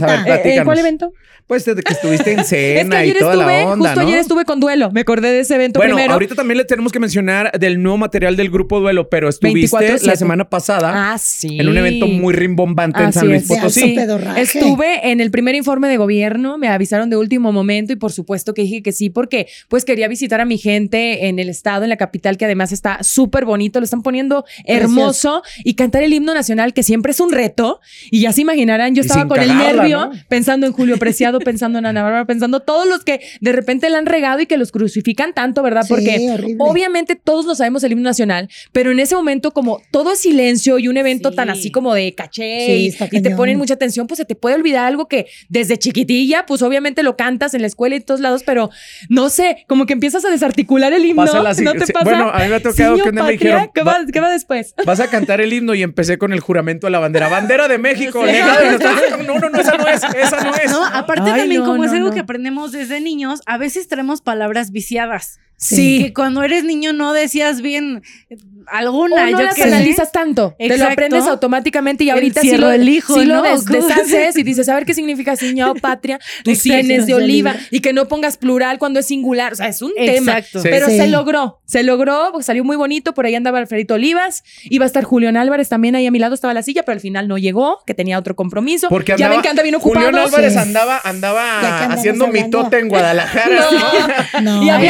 a 0.00 0.06
ver. 0.06 0.14
Eh, 0.16 0.20
eh, 0.20 0.24
platícanos. 0.26 0.64
¿Cuál 0.64 0.78
evento? 0.78 1.12
Pues 1.48 1.64
desde 1.64 1.82
que 1.82 1.92
estuviste 1.92 2.32
en 2.32 2.38
Es 2.40 2.48
que 2.48 2.78
cena 2.78 2.98
ayer 2.98 3.16
y 3.16 3.18
toda 3.18 3.32
estuve, 3.34 3.46
la 3.64 3.68
onda, 3.68 3.88
justo 3.88 4.00
¿no? 4.00 4.06
ayer 4.06 4.18
estuve 4.20 4.44
con 4.44 4.60
Duelo. 4.60 4.90
Me 4.92 5.00
acordé 5.00 5.32
de 5.32 5.40
ese 5.40 5.56
evento 5.56 5.80
Bueno, 5.80 5.96
primero. 5.96 6.12
ahorita 6.14 6.34
también 6.36 6.56
le 6.58 6.64
tenemos 6.64 6.92
que 6.92 7.00
mencionar 7.00 7.50
del 7.58 7.82
nuevo 7.82 7.98
material 7.98 8.36
del 8.36 8.48
grupo 8.48 8.78
Duelo, 8.80 9.08
pero 9.10 9.28
estuviste 9.28 9.76
24/7. 9.76 10.06
la 10.06 10.16
semana 10.16 10.48
pasada 10.48 11.12
Ah, 11.12 11.18
sí. 11.18 11.58
en 11.60 11.68
un 11.68 11.76
evento 11.76 12.06
muy 12.06 12.32
rimbombante 12.32 13.02
en 13.02 13.12
San 13.12 13.26
Luis 13.28 13.42
es. 13.42 13.48
Potosí. 13.48 13.96
Estuve 14.36 15.10
en 15.10 15.20
el 15.20 15.30
primer 15.32 15.54
informe 15.56 15.88
de 15.88 15.96
gobierno, 15.96 16.58
me 16.58 16.68
avisaron 16.68 17.10
de 17.10 17.16
último 17.16 17.52
momento 17.52 17.92
y 17.92 17.96
por 17.96 18.12
supuesto 18.12 18.54
que 18.54 18.62
dije 18.62 18.82
que 18.82 18.92
sí 18.92 19.10
porque 19.10 19.48
pues 19.68 19.84
quería 19.84 20.06
visitar 20.08 20.40
a 20.40 20.44
mi 20.44 20.58
gente 20.58 21.26
en 21.26 21.38
el 21.40 21.48
estado, 21.48 21.82
en 21.82 21.90
la 21.90 21.96
capital, 21.96 22.36
que 22.38 22.44
además 22.44 22.70
está 22.72 23.02
súper 23.02 23.44
bonito, 23.44 23.80
lo 23.80 23.84
están 23.84 24.02
poniendo 24.02 24.44
hermoso 24.64 25.42
y 25.64 25.74
cantar 25.74 26.02
el 26.02 26.12
himno 26.12 26.34
nacional 26.34 26.72
que 26.72 26.82
siempre 26.82 27.12
es 27.12 27.20
un 27.20 27.32
reto 27.32 27.80
y 28.10 28.20
ya 28.20 28.32
se 28.32 28.40
imaginarán, 28.42 28.94
yo 28.94 29.02
Y 29.02 29.06
estaba 29.06 29.26
con 29.28 29.40
el 29.40 29.48
cagarla, 29.48 29.81
¿no? 29.90 30.10
pensando 30.28 30.66
en 30.66 30.72
Julio 30.72 30.96
Preciado, 30.98 31.38
pensando 31.40 31.78
en 31.78 31.86
Ana 31.86 32.02
Bárbara, 32.02 32.24
pensando 32.24 32.60
todos 32.60 32.86
los 32.88 33.04
que 33.04 33.20
de 33.40 33.52
repente 33.52 33.88
la 33.90 33.98
han 33.98 34.06
regado 34.06 34.40
y 34.40 34.46
que 34.46 34.56
los 34.56 34.72
crucifican 34.72 35.34
tanto, 35.34 35.62
¿verdad? 35.62 35.82
Sí, 35.82 35.88
Porque 35.88 36.30
horrible. 36.32 36.56
obviamente 36.58 37.16
todos 37.16 37.44
lo 37.46 37.54
sabemos 37.54 37.82
el 37.84 37.92
himno 37.92 38.04
nacional, 38.04 38.48
pero 38.72 38.90
en 38.90 39.00
ese 39.00 39.14
momento 39.14 39.52
como 39.52 39.80
todo 39.90 40.12
es 40.12 40.20
silencio 40.20 40.78
y 40.78 40.88
un 40.88 40.96
evento 40.96 41.30
Sí. 41.30 41.36
tan 41.36 41.50
así 41.50 41.70
como 41.70 41.94
de 41.94 42.14
caché 42.14 42.66
Sí, 42.66 42.96
y- 43.12 43.22
te 43.22 43.30
ponen 43.30 43.58
mucha 43.58 43.74
atención, 43.74 44.06
pues 44.06 44.18
se 44.18 44.24
te 44.24 44.34
puede 44.34 44.54
olvidar 44.56 44.84
algo 44.86 45.06
que 45.08 45.26
desde 45.48 45.78
chiquitilla, 45.78 46.44
pues 46.46 46.62
obviamente 46.62 47.02
lo 47.02 47.16
cantas 47.16 47.54
en 47.54 47.60
la 47.60 47.66
escuela 47.66 47.94
y 47.94 47.98
en 47.98 48.04
todos 48.04 48.20
lados, 48.20 48.42
pero 48.44 48.70
no 49.08 49.28
sé, 49.30 49.64
como 49.68 49.86
que 49.86 49.92
empiezas 49.92 50.24
a 50.24 50.30
desarticular 50.30 50.92
el 50.92 51.04
himno. 51.04 51.22
Pasa 51.24 51.42
la 51.42 51.52
¿No 51.54 51.72
te 51.74 51.86
sí, 51.86 51.92
pasa? 51.92 52.04
bueno, 52.04 52.30
a 52.32 52.38
mí 52.40 52.48
me 52.48 52.56
ha 52.56 52.60
tocado 52.62 52.96
que 52.96 53.10
día 53.10 53.22
me 53.22 53.32
dijeron, 53.32 53.70
¿qué 53.74 53.82
va, 53.82 54.00
qué 54.12 54.20
va 54.20 54.30
después? 54.30 54.74
Vas 54.84 55.00
a 55.00 55.08
cantar 55.08 55.40
el 55.40 55.52
himno 55.52 55.74
y 55.74 55.82
empecé 55.82 56.18
con 56.18 56.32
el 56.32 56.40
juramento 56.40 56.86
de 56.86 56.90
la 56.90 56.98
bandera. 56.98 57.28
Bandera 57.28 57.68
de 57.68 57.78
México. 57.78 58.22
Sí. 58.26 58.32
No, 59.26 59.38
no, 59.38 59.50
no, 59.50 59.60
esa 59.74 60.08
no 60.08 60.14
es, 60.14 60.24
esa 60.26 60.44
no 60.44 60.54
es. 60.54 60.70
No, 60.70 60.84
aparte 60.84 61.30
Ay, 61.30 61.40
también 61.40 61.60
no, 61.60 61.66
como 61.66 61.84
es 61.84 61.92
algo 61.92 62.08
no. 62.08 62.14
que 62.14 62.20
aprendemos 62.20 62.72
desde 62.72 63.00
niños, 63.00 63.40
a 63.46 63.58
veces 63.58 63.88
traemos 63.88 64.20
palabras 64.20 64.70
viciadas. 64.70 65.38
Sí. 65.62 66.04
Que 66.04 66.12
cuando 66.12 66.42
eres 66.42 66.64
niño 66.64 66.92
no 66.92 67.12
decías 67.12 67.60
bien 67.62 68.02
eh, 68.30 68.36
alguna, 68.66 69.16
o 69.24 69.30
no 69.30 69.38
yo 69.38 69.42
las 69.44 69.56
sé. 69.56 69.64
analizas 69.64 70.12
tanto. 70.12 70.54
Te 70.58 70.68
lo 70.68 70.74
Exacto. 70.74 70.92
aprendes 70.92 71.24
automáticamente 71.26 72.04
y 72.04 72.08
El 72.10 72.14
ahorita 72.14 72.40
sí 72.40 72.56
lo, 72.56 72.68
del 72.68 72.88
hijo, 72.88 73.14
sí 73.18 73.24
lo 73.26 73.42
des- 73.42 73.64
deshaces 73.64 74.36
y 74.36 74.42
dices, 74.44 74.68
a 74.68 74.74
ver 74.74 74.86
qué 74.86 74.94
significa 74.94 75.36
ciñao 75.36 75.74
patria, 75.80 76.18
tus 76.44 76.54
Exacto. 76.54 76.62
sienes 76.86 77.06
de 77.06 77.14
oliva 77.14 77.54
y 77.70 77.80
que 77.80 77.92
no 77.92 78.08
pongas 78.08 78.36
plural 78.36 78.78
cuando 78.78 79.00
es 79.00 79.06
singular. 79.06 79.52
O 79.52 79.56
sea, 79.56 79.68
es 79.68 79.82
un 79.82 79.92
tema. 79.94 80.38
Exacto. 80.38 80.60
Sí. 80.62 80.68
Pero 80.70 80.86
Sí. 80.88 80.96
se 80.96 81.06
logró, 81.08 81.60
se 81.66 81.82
logró, 81.82 82.28
porque 82.32 82.44
salió 82.44 82.64
muy 82.64 82.76
bonito. 82.76 83.14
Por 83.14 83.26
ahí 83.26 83.34
andaba 83.34 83.58
Alfredito 83.58 83.94
Olivas, 83.94 84.42
iba 84.64 84.84
a 84.84 84.86
estar 84.86 85.04
Julián 85.04 85.36
Álvarez 85.36 85.68
también 85.68 85.94
ahí 85.96 86.06
a 86.06 86.10
mi 86.10 86.18
lado, 86.18 86.34
estaba 86.34 86.54
la 86.54 86.62
silla, 86.62 86.82
pero 86.84 86.94
al 86.94 87.00
final 87.00 87.28
no 87.28 87.38
llegó, 87.38 87.82
que 87.86 87.94
tenía 87.94 88.18
otro 88.18 88.34
compromiso. 88.36 88.88
Porque 88.88 89.14
ya 89.18 89.28
ven 89.28 89.42
que 89.42 89.48
anda 89.48 89.62
bien 89.62 89.74
ocupado. 89.74 90.06
Julián 90.06 90.24
Álvarez 90.26 90.52
Sí. 90.54 90.58
andaba, 90.58 91.00
andaba 91.04 91.60
haciendo 91.92 92.26
hablando. 92.26 92.46
mitote 92.46 92.78
en 92.78 92.88
Guadalajara. 92.88 93.56
¿no? 94.42 94.56
No. 94.56 94.62
Y 94.62 94.70
Ay, 94.70 94.88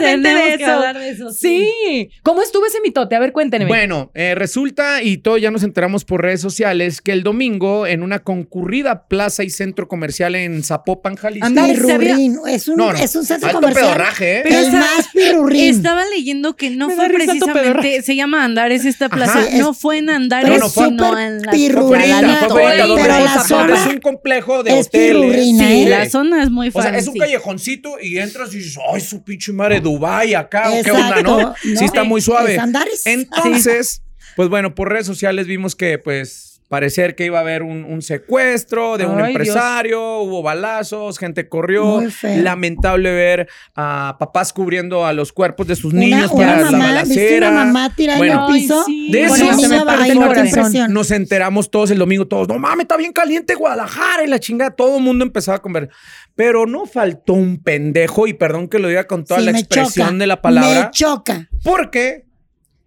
de 0.00 0.56
que 0.58 0.62
eso. 0.64 0.72
hablar 0.72 0.98
de 0.98 1.10
eso, 1.10 1.30
Sí. 1.32 2.10
¿Cómo 2.22 2.42
estuvo 2.42 2.66
ese 2.66 2.80
mitote? 2.82 3.14
A 3.16 3.18
ver, 3.20 3.32
cuéntenme. 3.32 3.66
Bueno, 3.66 4.10
eh, 4.14 4.34
resulta, 4.34 5.02
y 5.02 5.18
todo 5.18 5.38
ya 5.38 5.50
nos 5.50 5.62
enteramos 5.62 6.04
por 6.04 6.22
redes 6.22 6.40
sociales, 6.40 7.00
que 7.00 7.12
el 7.12 7.22
domingo 7.22 7.86
en 7.86 8.02
una 8.02 8.20
concurrida 8.20 9.06
plaza 9.08 9.44
y 9.44 9.50
centro 9.50 9.88
comercial 9.88 10.34
en 10.34 10.62
Zapopan, 10.62 11.16
Jalisco. 11.16 11.46
Anda, 11.46 11.66
se 11.66 11.92
había- 11.92 12.14
Pirurrín. 12.14 12.38
Es 12.48 12.68
un, 12.68 12.76
No, 12.76 12.92
no, 12.92 12.98
es 12.98 13.14
un 13.16 13.24
centro 13.24 13.48
alto 13.48 13.60
comercial. 13.60 13.86
pedorraje, 13.86 14.38
¿eh? 14.38 14.40
Pero 14.44 14.58
el 14.58 14.72
más 14.72 15.08
pirurrín. 15.12 15.74
Estaba 15.76 16.04
leyendo 16.06 16.56
que 16.56 16.70
no 16.70 16.88
Me 16.88 16.96
fue 16.96 17.08
precisamente, 17.10 18.02
se 18.02 18.16
llama 18.16 18.44
Andares 18.44 18.84
esta 18.84 19.08
plaza, 19.08 19.40
Ajá. 19.40 19.58
no 19.58 19.74
fue 19.74 19.98
en 19.98 20.10
Andares, 20.10 20.48
Pero 20.50 20.60
no, 20.64 20.68
fue- 20.70 20.84
sino 20.88 21.18
en 21.18 21.42
la 21.42 21.52
Fue 21.52 21.58
pero 21.68 23.42
zona 23.46 23.74
es 23.74 23.86
un 23.94 24.00
complejo 24.00 24.62
de 24.62 24.78
es 24.78 24.86
hoteles. 24.86 25.08
pirurrina, 25.12 25.68
Sí, 25.68 25.82
¿eh? 25.82 25.88
la 25.88 26.08
zona 26.10 26.42
es 26.42 26.50
muy 26.50 26.68
O 26.72 26.82
sea, 26.82 26.96
es 26.96 27.06
un 27.08 27.16
callejoncito 27.18 27.96
y 28.00 28.18
entras 28.18 28.52
y 28.54 28.58
dices, 28.58 28.78
ay, 28.92 29.00
su 29.00 29.22
pinche 29.22 29.52
madre, 29.52 29.80
Dubai 29.86 30.34
acá, 30.34 30.72
o 30.72 30.82
qué 30.82 30.90
onda. 30.90 31.22
¿no? 31.22 31.40
No, 31.40 31.54
Sí 31.62 31.84
está 31.84 32.02
muy 32.02 32.20
suave. 32.20 32.58
Entonces, 33.04 34.02
pues 34.36 34.48
bueno, 34.48 34.74
por 34.74 34.90
redes 34.90 35.06
sociales 35.06 35.46
vimos 35.46 35.76
que, 35.76 35.98
pues, 35.98 36.55
parecer 36.68 37.14
que 37.14 37.24
iba 37.26 37.38
a 37.38 37.42
haber 37.42 37.62
un, 37.62 37.84
un 37.84 38.02
secuestro 38.02 38.98
de 38.98 39.06
un 39.06 39.20
Ay, 39.20 39.28
empresario, 39.28 40.18
hubo 40.20 40.42
balazos, 40.42 41.18
gente 41.18 41.48
corrió. 41.48 42.02
Lamentable 42.22 43.12
ver 43.12 43.48
a 43.74 44.16
papás 44.18 44.52
cubriendo 44.52 45.06
a 45.06 45.12
los 45.12 45.32
cuerpos 45.32 45.66
de 45.66 45.76
sus 45.76 45.92
Una, 45.92 46.00
niños 46.02 46.30
una 46.32 46.46
para 46.46 46.56
la 46.62 46.70
mamá, 46.70 47.02
¿viste 47.04 47.14
balacera. 47.20 47.50
una 47.50 47.64
mamá 47.64 47.94
tirada 47.94 48.18
Bueno, 48.18 48.48
en 48.48 48.54
el 48.54 48.60
piso? 48.60 48.84
Sí. 48.84 49.10
De 49.12 49.22
eso 49.24 49.36
se 49.54 49.68
me 49.68 49.84
parte 49.84 50.08
el 50.12 50.18
corazón. 50.18 50.46
impresión. 50.46 50.92
Nos 50.92 51.10
enteramos 51.10 51.70
todos 51.70 51.90
el 51.90 51.98
domingo, 51.98 52.26
todos, 52.26 52.48
no 52.48 52.58
mames, 52.58 52.84
está 52.84 52.96
bien 52.96 53.12
caliente 53.12 53.54
Guadalajara 53.54 54.24
y 54.24 54.26
la 54.26 54.38
chingada. 54.40 54.70
Todo 54.72 54.96
el 54.98 55.02
mundo 55.02 55.24
empezaba 55.24 55.58
a 55.58 55.62
comer. 55.62 55.88
Pero 56.34 56.66
no 56.66 56.84
faltó 56.84 57.32
un 57.32 57.62
pendejo, 57.62 58.26
y 58.26 58.34
perdón 58.34 58.68
que 58.68 58.78
lo 58.78 58.88
diga 58.88 59.06
con 59.06 59.24
toda 59.24 59.40
Sí, 59.40 59.46
la 59.46 59.52
expresión 59.52 60.08
choca, 60.08 60.18
de 60.18 60.26
la 60.26 60.42
palabra, 60.42 60.84
Me 60.86 60.90
choca. 60.90 61.48
porque 61.64 62.25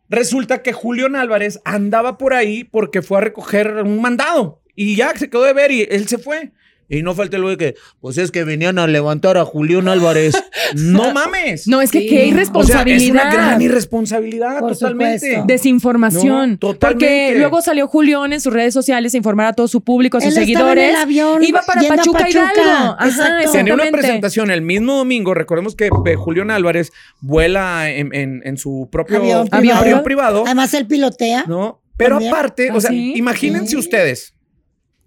resulta 0.10 0.62
que 0.62 0.74
Julián 0.74 1.16
Álvarez 1.16 1.62
andaba 1.66 2.18
por 2.18 2.34
ahí 2.34 2.64
porque 2.64 3.02
fue 3.02 3.20
a 3.20 3.22
recoger 3.22 3.84
un 3.84 4.02
mandado 4.02 4.62
y 4.76 4.96
ya 4.96 5.16
se 5.16 5.30
quedó 5.30 5.44
de 5.44 5.54
ver 5.54 5.72
y 5.72 5.88
él 5.90 6.08
se 6.08 6.18
fue. 6.18 6.52
Y 6.92 7.04
no 7.04 7.14
falta 7.14 7.38
lo 7.38 7.50
de 7.50 7.58
que, 7.58 7.76
pues 8.02 8.18
es 8.18 8.32
que 8.32 8.44
venían 8.44 8.80
a 8.80 8.88
levantar 8.88 9.38
a 9.38 9.46
Julián 9.46 9.88
Álvarez. 9.88 10.34
no 10.76 11.14
mames. 11.14 11.68
No, 11.68 11.82
es 11.82 11.92
que 11.92 12.00
Sí. 12.00 12.08
qué 12.08 12.16
O 12.16 12.20
sea, 12.20 12.28
irresponsabilidad. 12.30 13.04
es 13.04 13.10
una 13.12 13.32
gran 13.34 13.62
irresponsabilidad 13.62 14.60
Por 14.60 14.72
totalmente. 14.74 15.20
supuesto. 15.20 15.46
Desinformación. 15.48 16.52
No, 16.54 16.58
totalmente. 16.58 17.06
Porque 17.06 17.36
luego 17.40 17.62
salió 17.62 17.88
Julián 17.88 18.34
en 18.34 18.42
sus 18.42 18.52
redes 18.54 18.74
sociales 18.74 19.14
a 19.14 19.18
informar 19.18 19.46
a 19.48 19.54
todo 19.54 19.68
su 19.68 19.82
público, 19.82 20.18
a 20.18 20.22
sus 20.22 20.36
Él 20.36 20.44
estaba 20.50 20.72
en 20.72 20.78
seguidores. 20.78 20.90
el 20.90 20.96
avión 20.96 21.44
Iba 21.44 21.62
para 21.62 21.82
Pachuca, 21.82 22.20
Pachuca. 22.20 22.30
Hidalgo. 22.30 22.96
Ajá, 22.98 23.08
Exacto. 23.08 23.52
Tenía 23.52 23.74
una 23.76 23.92
presentación 23.92 24.50
el 24.52 24.62
mismo 24.62 24.96
domingo. 24.98 25.34
Recordemos 25.34 25.76
que 25.76 25.88
eh, 25.88 26.16
Julián 26.16 26.50
Álvarez 26.52 26.92
vuela 27.22 27.90
en, 27.90 28.14
en- 28.16 28.42
en 28.44 28.58
su 28.58 28.90
propio 28.92 29.18
Avión 29.18 29.48
avión, 29.52 29.78
privado. 29.80 30.04
privado, 30.04 30.44
Además, 30.46 30.74
él 30.74 30.88
pilotea. 30.88 31.46
¿no? 31.48 31.82
Pero 31.98 32.16
También. 32.16 32.34
aparte, 32.34 32.72
o 32.72 32.78
¿Ah, 32.78 32.82
sea, 32.82 32.90
sí? 32.92 33.14
imagínense 33.16 33.72
Sí. 33.72 33.76
ustedes 33.78 34.34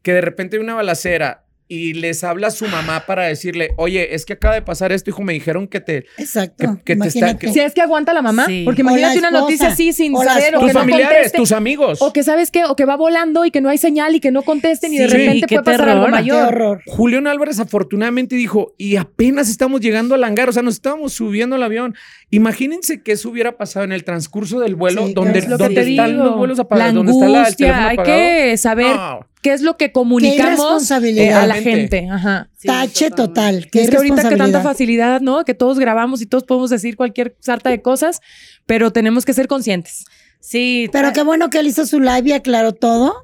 que 0.03 0.12
de 0.12 0.21
repente 0.21 0.57
hay 0.57 0.62
una 0.62 0.75
balacera 0.75 1.42
y 1.75 1.95
les 1.95 2.23
habla 2.23 2.50
su 2.50 2.67
mamá 2.67 3.05
para 3.07 3.25
decirle, 3.26 3.71
oye, 3.79 4.14
es 4.14 4.26
que 4.26 4.35
acaba 4.35 4.55
de 4.55 4.61
pasar 4.62 4.93
esto, 4.93 5.09
hijo, 5.09 5.23
me 5.23 5.33
dijeron 5.33 5.67
que 5.69 5.81
te... 5.81 6.05
Exacto. 6.19 6.79
Que- 6.85 6.97
que 6.97 6.97
te 7.00 7.09
está- 7.09 7.19
Imagínate. 7.19 7.47
que- 7.47 7.52
Si 7.55 7.61
es 7.61 7.73
que 7.73 7.81
aguanta 7.81 8.12
la 8.12 8.21
mamá, 8.21 8.45
Sí. 8.47 8.62
porque 8.64 8.83
imagínate 8.83 9.19
una 9.19 9.31
noticia 9.31 9.69
así 9.69 9.93
sin 9.95 10.14
O 10.14 10.23
saber 10.23 10.57
o 10.57 10.61
Tus 10.61 10.69
que 10.69 10.75
familiares, 10.75 11.33
tus 11.33 11.52
amigos. 11.52 12.02
O 12.02 12.12
que 12.12 12.23
sabes 12.23 12.50
qué, 12.50 12.64
o 12.67 12.76
que 12.76 12.85
va 12.85 12.97
volando 12.97 13.45
y 13.47 13.50
que 13.50 13.61
no 13.62 13.71
hay 13.71 13.79
señal 13.79 14.14
y 14.14 14.21
que 14.21 14.31
no 14.31 14.43
contesten 14.43 14.93
y 14.93 14.99
de 14.99 15.09
Sí, 15.09 15.17
repente 15.17 15.47
qué 15.47 15.55
puede 15.57 15.64
pasar 15.64 15.87
terror. 15.87 15.97
algo 16.05 16.09
mayor. 16.09 16.81
Julián 16.87 17.26
Álvarez 17.26 17.59
afortunadamente 17.59 18.37
dijo, 18.37 18.75
y 18.76 18.97
apenas 18.97 19.49
estamos 19.49 19.81
llegando 19.81 20.14
al 20.14 20.25
hangar, 20.25 20.49
o 20.49 20.52
sea, 20.52 20.62
nos 20.62 20.75
estábamos 20.75 21.12
subiendo 21.14 21.57
al 21.57 21.62
avión. 21.62 21.95
Imagínense 22.31 23.02
que 23.02 23.12
eso 23.12 23.29
hubiera 23.31 23.57
pasado 23.57 23.85
en 23.85 23.93
el 23.93 24.05
transcurso 24.05 24.61
del 24.61 24.75
vuelo, 24.75 25.07
Sí, 25.07 25.14
donde, 25.14 25.38
es 25.38 25.49
lo 25.49 25.57
que 25.59 25.64
donde 25.64 25.83
te 25.85 25.91
están 25.91 26.11
digo. 26.12 26.25
los 26.25 26.37
vuelos 26.37 26.59
La 26.59 26.62
apagados, 26.64 26.95
donde 26.95 27.12
está 27.12 27.25
la, 27.29 27.31
el 27.38 27.45
angustia, 27.45 27.88
hay 27.88 27.97
que 27.99 28.57
saber 28.57 28.97
No. 28.97 29.21
Qué 29.43 29.53
es 29.53 29.61
lo 29.61 29.77
que 29.77 29.93
comunicamos 29.93 30.91
eh, 30.91 31.33
a 31.33 31.47
la 31.47 31.57
gente. 31.57 32.09
Ajá. 32.11 32.49
Sí, 32.57 32.69
Tache 32.69 33.11
total. 33.11 33.69
Qué 33.71 33.83
es 33.83 33.91
que 33.91 33.97
ahorita 33.97 34.29
que 34.29 34.37
tanta 34.37 34.63
facilidad, 34.63 35.21
¿no? 35.21 35.45
Que 35.45 35.53
todos 35.53 35.79
grabamos 35.79 36.23
y 36.23 36.27
todos 36.27 36.45
podemos 36.45 36.71
decir 36.71 36.97
cualquier 36.97 37.37
sarta 37.41 37.69
de 37.69 37.83
cosas, 37.83 38.21
pero 38.65 38.93
tenemos 38.93 39.25
que 39.25 39.35
ser 39.35 39.49
conscientes. 39.49 40.05
Sí, 40.41 40.89
Pero 40.91 41.13
qué 41.13 41.23
bueno 41.23 41.51
que 41.51 41.59
él 41.59 41.69
hizo 41.69 41.87
su 41.87 42.01
live 42.01 42.23
y 42.25 42.33
aclaró 42.33 42.73
todo. 42.73 43.15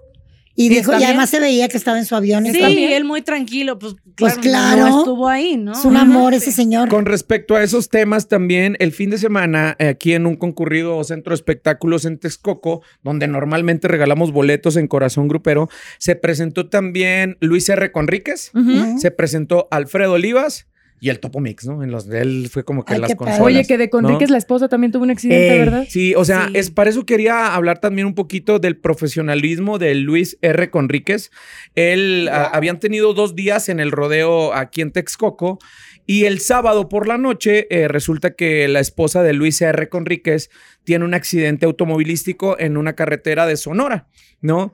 Y 0.61 0.67
Sí, 0.71 0.75
dijo, 0.75 0.91
y 0.99 1.05
además 1.05 1.31
se 1.31 1.39
veía 1.39 1.69
que 1.69 1.77
estaba 1.77 1.99
en 1.99 2.05
su 2.05 2.17
avión. 2.17 2.45
y 2.45 2.51
sí, 2.51 2.59
bien. 2.59 2.93
él 2.93 3.05
muy 3.05 3.23
tranquilo, 3.23 3.79
pues 3.79 3.95
claro, 3.95 4.17
Pues 4.17 4.39
claro. 4.39 4.89
no 4.89 4.99
estuvo 4.99 5.29
ahí, 5.29 5.57
¿no? 5.57 5.71
Es 5.71 5.85
un 5.85 5.97
amor 5.97 6.35
ese 6.35 6.51
señor. 6.51 6.89
Con 6.89 7.07
respecto 7.07 7.55
a 7.55 7.63
esos 7.63 7.91
temas 7.91 8.27
también, 8.27 8.77
el 8.81 8.91
fin 8.91 9.09
de 9.11 9.19
semana, 9.19 9.77
eh, 9.79 9.87
aquí 9.87 10.15
en 10.15 10.27
un 10.27 10.35
concurrido 10.35 11.05
centro 11.05 11.31
de 11.31 11.37
espectáculos 11.37 12.05
en 12.05 12.19
Texcoco, 12.19 12.83
donde 13.05 13.29
normalmente 13.29 13.87
regalamos 13.87 14.33
boletos 14.33 14.77
en 14.77 14.89
Corazón 14.89 15.29
Grupero, 15.29 15.69
se 15.99 16.17
presentó 16.17 16.69
también 16.69 17.37
Luis 17.41 17.69
R. 17.69 17.93
Conríquez, 17.93 18.51
se 18.99 19.11
presentó 19.13 19.69
Alfredo 19.71 20.15
Olivas 20.15 20.67
y 21.01 21.11
el 21.11 21.21
Topo 21.21 21.41
Mix, 21.41 21.67
¿no? 21.67 21.83
En 21.83 21.91
los 21.91 22.07
de 22.07 22.21
él 22.23 22.49
fue 22.51 22.65
como 22.65 22.85
que 22.85 22.95
Ay, 22.95 23.01
las 23.01 23.15
consolas. 23.15 23.41
Oye, 23.41 23.65
que 23.65 23.79
de 23.79 23.89
Conríquez 23.91 24.29
¿no? 24.29 24.33
la 24.33 24.39
esposa 24.39 24.69
también 24.69 24.91
tuvo 24.93 25.05
un 25.05 25.11
accidente, 25.11 25.55
Eh, 25.55 25.59
¿verdad? 25.59 25.87
Sí, 25.89 26.15
o 26.17 26.25
sea, 26.25 26.47
Sí. 26.49 26.53
es 26.57 26.71
para 26.71 26.91
eso 26.91 27.07
quería 27.07 27.55
hablar 27.55 27.79
también 27.79 28.07
un 28.07 28.15
poquito 28.15 28.59
del 28.59 28.77
profesionalismo 28.77 29.79
de 29.79 29.95
Luis 29.95 30.39
R. 30.43 30.71
Conríquez. 30.71 31.31
Él 31.75 32.29
ah, 32.33 32.51
habían 32.53 32.81
tenido 32.81 33.15
dos 33.15 33.35
días 33.35 33.69
en 33.69 33.81
el 33.81 33.91
rodeo 33.93 34.53
aquí 34.55 34.81
en 34.81 34.91
Texcoco 34.93 35.59
y 36.07 36.25
el 36.25 36.41
sábado 36.41 36.89
por 36.89 37.07
la 37.07 37.19
noche 37.19 37.67
eh, 37.71 37.87
resulta 37.89 38.31
que 38.35 38.67
la 38.69 38.81
esposa 38.81 39.23
de 39.23 39.35
Luis 39.35 39.61
R. 39.61 39.89
Conríquez 39.89 40.51
tiene 40.85 41.05
un 41.05 41.15
accidente 41.15 41.67
automovilístico 41.67 42.59
en 42.59 42.77
una 42.77 42.95
carretera 42.95 43.47
de 43.47 43.57
Sonora, 43.57 44.07
¿no? 44.41 44.73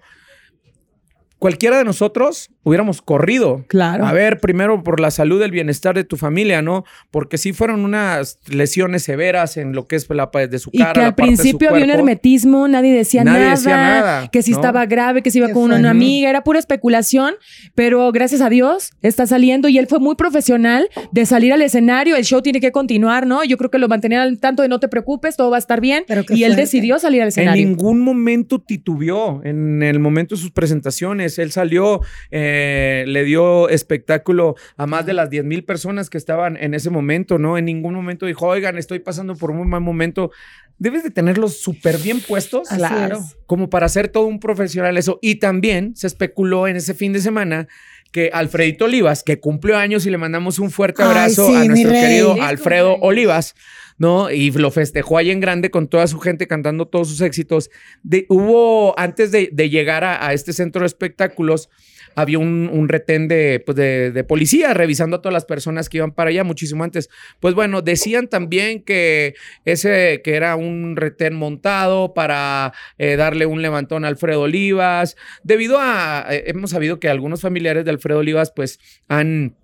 Cualquiera 1.45 1.77
de 1.77 1.85
nosotros 1.85 2.49
hubiéramos 2.63 3.03
corrido. 3.03 3.67
Claro. 3.69 4.07
A 4.07 4.15
ver, 4.15 4.41
primero 4.41 4.83
por 4.83 4.99
la 4.99 5.11
salud, 5.11 5.43
el 5.43 5.51
bienestar 5.51 5.95
de 5.95 6.03
tu 6.03 6.17
familia, 6.17 6.63
¿no? 6.63 6.85
Porque 7.11 7.37
sí 7.37 7.53
fueron 7.53 7.85
unas 7.85 8.39
lesiones 8.49 9.03
severas 9.03 9.59
en 9.59 9.75
lo 9.75 9.87
que 9.87 9.97
es 9.97 10.07
la 10.09 10.31
de 10.49 10.59
su 10.59 10.71
Y 10.73 10.79
cara. 10.79 10.93
que 10.95 11.01
la 11.01 11.07
al 11.09 11.15
parte 11.15 11.31
de 11.33 11.37
su 11.37 11.43
principio 11.43 11.69
había 11.69 11.85
un 11.85 11.91
hermetismo, 11.91 12.67
nadie 12.67 12.95
decía, 12.95 13.25
Nadie 13.25 13.41
nada, 13.41 13.51
decía 13.57 13.77
nada, 13.77 14.29
que 14.29 14.41
si 14.43 14.53
¿no? 14.53 14.57
estaba 14.57 14.87
grave, 14.87 15.21
que 15.21 15.31
si 15.31 15.37
iba 15.37 15.51
con 15.51 15.71
una 15.71 15.91
amiga, 15.91 16.31
era 16.31 16.45
pura 16.45 16.59
especulación, 16.59 17.35
pero 17.75 18.11
gracias 18.11 18.41
a 18.41 18.49
Dios 18.49 18.93
está 19.03 19.27
saliendo 19.27 19.69
y 19.69 19.77
él 19.77 19.87
fue 19.87 20.01
muy 20.01 20.15
profesional 20.15 20.89
de 21.13 21.27
salir 21.27 21.53
al 21.53 21.61
escenario, 21.61 22.17
el 22.17 22.25
show 22.25 22.41
tiene 22.41 22.59
que 22.61 22.73
continuar, 22.73 23.27
¿no? 23.27 23.45
Yo 23.45 23.59
creo 23.59 23.71
que 23.71 23.77
lo 23.79 23.89
mantenía 23.89 24.23
al 24.23 24.41
tanto 24.41 24.63
de 24.63 24.71
no 24.71 24.81
te 24.81 24.89
preocupes, 24.89 25.37
todo 25.37 25.51
va 25.51 25.57
a 25.57 25.59
estar 25.59 25.83
bien 25.83 26.05
Pero 26.09 26.23
y 26.31 26.45
él 26.45 26.53
fuerte. 26.53 26.63
decidió 26.63 26.99
salir 26.99 27.21
al 27.21 27.27
En 27.27 27.29
escenario. 27.29 27.67
ningún 27.67 28.01
momento 28.01 28.63
titubeó. 28.63 29.43
En 29.45 29.83
el 29.83 29.99
momento 30.01 30.37
de 30.37 30.41
sus 30.41 30.51
presentaciones, 30.51 31.34
él 31.39 31.53
salió, 31.53 32.01
eh, 32.31 33.05
le 33.07 33.25
dio 33.25 33.69
espectáculo 33.69 34.55
a 34.77 34.87
más 34.87 35.07
de 35.07 35.13
las 35.15 35.31
10 35.31 35.45
mil 35.45 35.65
personas 35.65 36.11
que 36.11 36.19
estaban 36.19 36.57
en 36.57 36.75
ese 36.75 36.91
momento, 36.91 37.39
¿no? 37.39 37.57
En 37.59 37.65
ningún 37.65 37.95
momento 37.95 38.27
dijo, 38.27 38.47
oigan, 38.47 38.79
estoy 38.79 38.99
pasando 38.99 39.35
por 39.37 39.51
un 39.51 39.59
muy 39.59 39.67
mal 39.67 39.81
momento. 39.81 40.31
Debes 40.79 41.05
de 41.05 41.11
tenerlos 41.11 41.61
súper 41.61 41.99
bien 41.99 42.21
puestos. 42.21 42.71
Así 42.71 42.79
Claro. 42.79 43.19
es. 43.19 43.37
como 43.47 43.71
para 43.71 43.89
ser 43.89 44.09
todo 44.09 44.27
un 44.27 44.41
profesional 44.41 44.97
eso. 44.99 45.19
Y 45.23 45.37
también 45.37 45.95
se 45.95 46.07
especuló 46.09 46.67
en 46.67 46.77
ese 46.77 46.95
fin 46.95 47.13
de 47.13 47.21
semana 47.21 47.69
que 48.15 48.31
Alfredito 48.33 48.85
Olivas, 48.85 49.25
que 49.25 49.41
cumplió 49.41 49.77
años 49.77 50.07
y 50.07 50.11
le 50.11 50.19
mandamos 50.19 50.61
un 50.61 50.71
fuerte 50.71 51.03
Ay, 51.03 51.09
abrazo 51.09 51.49
sí, 51.49 51.57
a 51.57 51.65
nuestro 51.65 51.91
rey. 51.91 52.01
querido 52.01 52.41
Alfredo. 52.41 52.95
Olivas, 53.01 53.57
¿no? 53.99 54.31
Y 54.31 54.53
lo 54.53 54.71
festejó 54.71 55.19
ahí 55.19 55.33
en 55.33 55.41
grande 55.41 55.73
con 55.73 55.89
toda 55.89 56.07
su 56.07 56.21
gente 56.21 56.47
cantando 56.47 56.87
todos 56.87 57.09
sus 57.09 57.21
éxitos. 57.23 57.71
De- 58.05 58.25
hubo, 58.29 58.97
antes 59.01 59.33
de, 59.33 59.49
de 59.53 59.69
llegar 59.69 60.05
a, 60.05 60.25
a 60.29 60.33
este 60.33 60.53
centro 60.53 60.83
de 60.83 60.87
espectáculos, 60.87 61.69
había 62.15 62.39
un, 62.39 62.69
un 62.73 62.89
retén 62.89 63.29
de, 63.29 63.63
pues 63.65 63.77
de, 63.77 64.11
de 64.13 64.25
policía 64.25 64.75
revisando 64.75 65.17
a 65.17 65.23
todas 65.23 65.33
las 65.33 65.45
personas 65.45 65.89
que 65.89 65.99
iban 65.99 66.13
para 66.13 66.31
allá 66.31 66.45
muchísimo 66.45 66.85
antes. 66.85 67.11
Pues 67.41 67.55
bueno, 67.55 67.83
decían 67.83 68.29
también 68.29 68.83
que 68.83 69.35
ese 69.65 70.23
que 70.23 70.35
era 70.35 70.57
un 70.57 70.97
retén 70.97 71.35
montado 71.35 72.15
para 72.15 72.73
eh, 72.99 73.17
darle 73.17 73.47
un 73.47 73.63
levantón 73.63 74.05
a 74.05 74.09
Alfredo 74.09 74.43
Olivas. 74.43 75.17
Debido 75.43 75.79
a, 75.81 76.27
eh, 76.31 76.45
hemos 76.47 76.71
sabido 76.71 77.01
que 77.01 77.09
algunos 77.09 77.41
familiares 77.41 77.85
de 77.85 77.91
Alfredo 77.91 78.21
Olivas 78.21 78.53
pues 78.55 78.79
han 79.09 79.57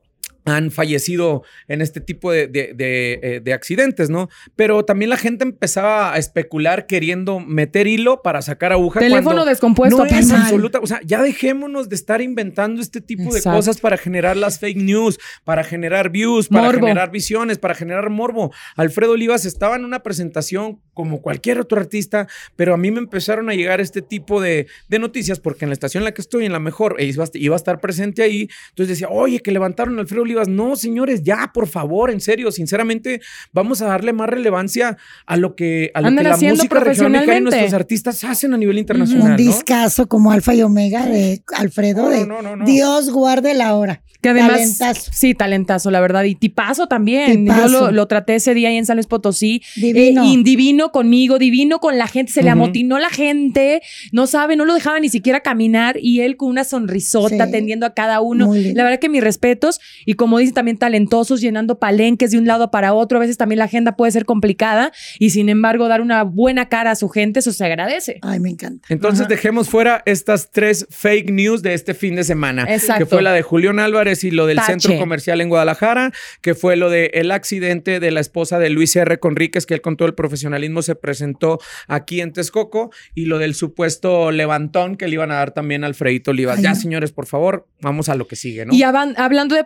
han 0.44 0.70
fallecido 0.70 1.42
en 1.68 1.80
este 1.82 2.00
tipo 2.00 2.32
de, 2.32 2.46
de- 2.46 2.72
de, 2.74 3.20
eh, 3.22 3.40
de 3.40 3.52
accidentes, 3.52 4.10
¿no? 4.10 4.28
Pero 4.56 4.84
también 4.84 5.10
la 5.10 5.16
gente 5.16 5.44
empezaba 5.44 6.14
a 6.14 6.18
especular 6.18 6.86
queriendo 6.86 7.40
meter 7.40 7.86
hilo 7.86 8.22
para 8.22 8.42
sacar 8.42 8.72
aguja. 8.72 9.00
Teléfono 9.00 9.44
descompuesto. 9.44 9.96
No 9.98 10.04
es 10.04 10.30
absoluta. 10.32 10.80
O 10.80 10.86
sea, 10.86 11.00
ya 11.04 11.22
dejémonos 11.22 11.88
de 11.88 11.96
estar 11.96 12.20
inventando 12.20 12.80
este 12.80 13.00
tipo 13.00 13.32
de 13.34 13.42
cosas 13.42 13.80
para 13.80 13.96
generar 13.96 14.36
las 14.36 14.58
fake 14.58 14.78
news, 14.78 15.18
para 15.44 15.64
generar 15.64 16.10
views, 16.10 16.48
para 16.48 16.64
Morbo. 16.66 16.80
generar 16.86 17.10
visiones, 17.10 17.58
para 17.58 17.74
generar 17.74 18.08
morbo. 18.10 18.52
Alfredo 18.76 19.12
Olivas 19.12 19.44
estaba 19.44 19.76
en 19.76 19.84
una 19.84 20.02
presentación 20.02 20.80
como 20.94 21.22
cualquier 21.22 21.58
otro 21.60 21.80
artista, 21.80 22.28
pero 22.56 22.74
a 22.74 22.76
mí 22.76 22.90
me 22.90 22.98
empezaron 22.98 23.48
a 23.50 23.54
llegar 23.54 23.80
este 23.80 24.02
tipo 24.02 24.40
de, 24.40 24.66
de 24.88 24.98
noticias 24.98 25.40
porque 25.40 25.64
en 25.64 25.70
la 25.70 25.74
estación 25.74 26.02
en 26.02 26.04
la 26.06 26.12
que 26.12 26.20
estoy, 26.20 26.44
en 26.44 26.52
la 26.52 26.58
mejor, 26.60 26.96
e 26.98 27.06
iba, 27.06 27.24
a- 27.24 27.28
iba 27.34 27.54
a 27.54 27.56
estar 27.56 27.80
presente 27.80 28.22
ahí. 28.22 28.48
Entonces 28.70 28.98
decía, 28.98 29.08
oye, 29.10 29.40
que 29.40 29.50
levantaron 29.50 29.96
a 29.98 30.02
Alfredo 30.02 30.24
Olivas. 30.30 30.48
No, 30.48 30.76
señores, 30.76 31.22
ya, 31.22 31.50
por 31.52 31.66
favor, 31.66 32.10
en 32.10 32.20
serio, 32.20 32.52
sinceramente, 32.52 33.20
vamos 33.52 33.82
a 33.82 33.86
darle 33.86 34.12
más 34.12 34.28
relevancia 34.28 34.96
a 35.26 35.36
lo 35.36 35.56
que, 35.56 35.90
a 35.94 36.00
lo 36.00 36.08
Andan 36.08 36.24
que 36.24 36.30
la 36.30 36.36
música 36.54 36.80
regional 36.80 37.24
y 37.36 37.40
nuestros 37.40 37.72
artistas 37.74 38.22
hacen 38.24 38.54
a 38.54 38.56
nivel 38.56 38.76
Un 38.76 38.80
internacional. 38.80 39.30
¿no? 39.30 39.36
discazo 39.36 40.08
como 40.08 40.30
Alfa 40.32 40.54
y 40.54 40.62
Omega 40.62 41.06
de 41.06 41.42
Alfredo. 41.56 42.02
No, 42.04 42.08
de 42.10 42.26
no, 42.26 42.42
no, 42.42 42.56
no. 42.56 42.64
Dios 42.64 43.10
guarde 43.10 43.54
la 43.54 43.74
hora. 43.74 44.02
Que 44.22 44.28
además, 44.28 44.76
Talentazo. 44.76 45.10
sí, 45.14 45.32
talentazo, 45.34 45.90
la 45.90 45.98
verdad. 45.98 46.24
Y 46.24 46.34
tipazo 46.34 46.86
también. 46.88 47.46
Tipazo. 47.46 47.62
Yo 47.68 47.80
lo, 47.86 47.90
lo 47.90 48.06
traté 48.06 48.34
ese 48.34 48.52
día 48.52 48.68
ahí 48.68 48.76
en 48.76 48.84
San 48.84 48.96
Luis 48.96 49.06
Potosí. 49.06 49.62
Divino. 49.76 50.24
Eh, 50.24 50.26
y 50.26 50.42
divino 50.42 50.92
conmigo, 50.92 51.38
divino 51.38 51.78
con 51.78 51.96
la 51.96 52.06
gente. 52.06 52.30
Se 52.30 52.42
le 52.42 52.50
amotinó 52.50 52.98
la 52.98 53.08
gente. 53.08 53.80
No 54.12 54.26
sabe, 54.26 54.56
no 54.56 54.66
lo 54.66 54.74
dejaba 54.74 55.00
ni 55.00 55.08
siquiera 55.08 55.40
caminar. 55.40 55.96
Y 55.98 56.20
él 56.20 56.36
con 56.36 56.50
una 56.50 56.64
sonrisota 56.64 57.28
Sí. 57.36 57.40
atendiendo 57.40 57.86
a 57.86 57.94
cada 57.94 58.20
uno. 58.20 58.52
La 58.54 58.84
verdad 58.84 58.98
que 58.98 59.08
mis 59.08 59.24
respetos. 59.24 59.80
Y 60.04 60.12
como 60.20 60.36
dicen 60.36 60.52
también 60.52 60.76
talentosos, 60.76 61.40
llenando 61.40 61.78
palenques 61.78 62.30
de 62.30 62.36
un 62.36 62.46
lado 62.46 62.70
para 62.70 62.92
otro. 62.92 63.16
A 63.16 63.20
veces 63.22 63.38
también 63.38 63.58
la 63.58 63.64
agenda 63.64 63.96
puede 63.96 64.12
ser 64.12 64.26
complicada. 64.26 64.92
Y 65.18 65.30
sin 65.30 65.48
embargo, 65.48 65.88
dar 65.88 66.02
una 66.02 66.24
buena 66.24 66.68
cara 66.68 66.90
a 66.90 66.94
su 66.94 67.08
gente, 67.08 67.40
eso 67.40 67.54
se 67.54 67.64
agradece. 67.64 68.18
Ay, 68.20 68.38
me 68.38 68.50
encanta. 68.50 68.86
Entonces 68.90 69.20
Ajá. 69.22 69.30
dejemos 69.30 69.70
fuera 69.70 70.02
estas 70.04 70.50
tres 70.50 70.86
fake 70.90 71.30
news 71.30 71.62
de 71.62 71.72
este 71.72 71.94
fin 71.94 72.16
de 72.16 72.24
semana. 72.24 72.66
Exacto. 72.68 72.98
Que 72.98 73.06
fue 73.06 73.22
la 73.22 73.32
de 73.32 73.40
Julián 73.40 73.78
Álvarez 73.78 74.22
y 74.22 74.30
lo 74.30 74.44
del 74.44 74.58
Tache. 74.58 74.72
centro 74.72 74.98
comercial 74.98 75.40
en 75.40 75.48
Guadalajara, 75.48 76.12
que 76.42 76.54
fue 76.54 76.76
lo 76.76 76.90
del 76.90 77.10
el 77.14 77.30
accidente 77.30 77.98
de 77.98 78.10
la 78.10 78.20
esposa 78.20 78.58
de 78.58 78.68
Luis 78.68 78.94
R. 78.94 79.18
Conríquez, 79.20 79.64
que 79.64 79.72
él 79.72 79.80
con 79.80 79.96
todo 79.96 80.06
el 80.06 80.14
profesionalismo 80.14 80.82
se 80.82 80.96
presentó 80.96 81.60
aquí 81.88 82.20
en 82.20 82.34
Texcoco, 82.34 82.90
y 83.14 83.24
lo 83.24 83.38
del 83.38 83.54
supuesto 83.54 84.32
levantón 84.32 84.96
que 84.96 85.08
le 85.08 85.14
iban 85.14 85.30
a 85.30 85.36
dar 85.36 85.52
también 85.52 85.82
a 85.82 85.86
Alfredito 85.86 86.32
Olivas. 86.32 86.58
Ay, 86.58 86.64
ya, 86.64 86.70
no. 86.74 86.76
señores, 86.76 87.10
por 87.10 87.24
favor, 87.24 87.66
vamos 87.80 88.10
a 88.10 88.16
lo 88.16 88.26
que 88.26 88.36
sigue, 88.36 88.66
¿no? 88.66 88.74
Y 88.74 88.82
hablando 88.82 89.54
de 89.54 89.64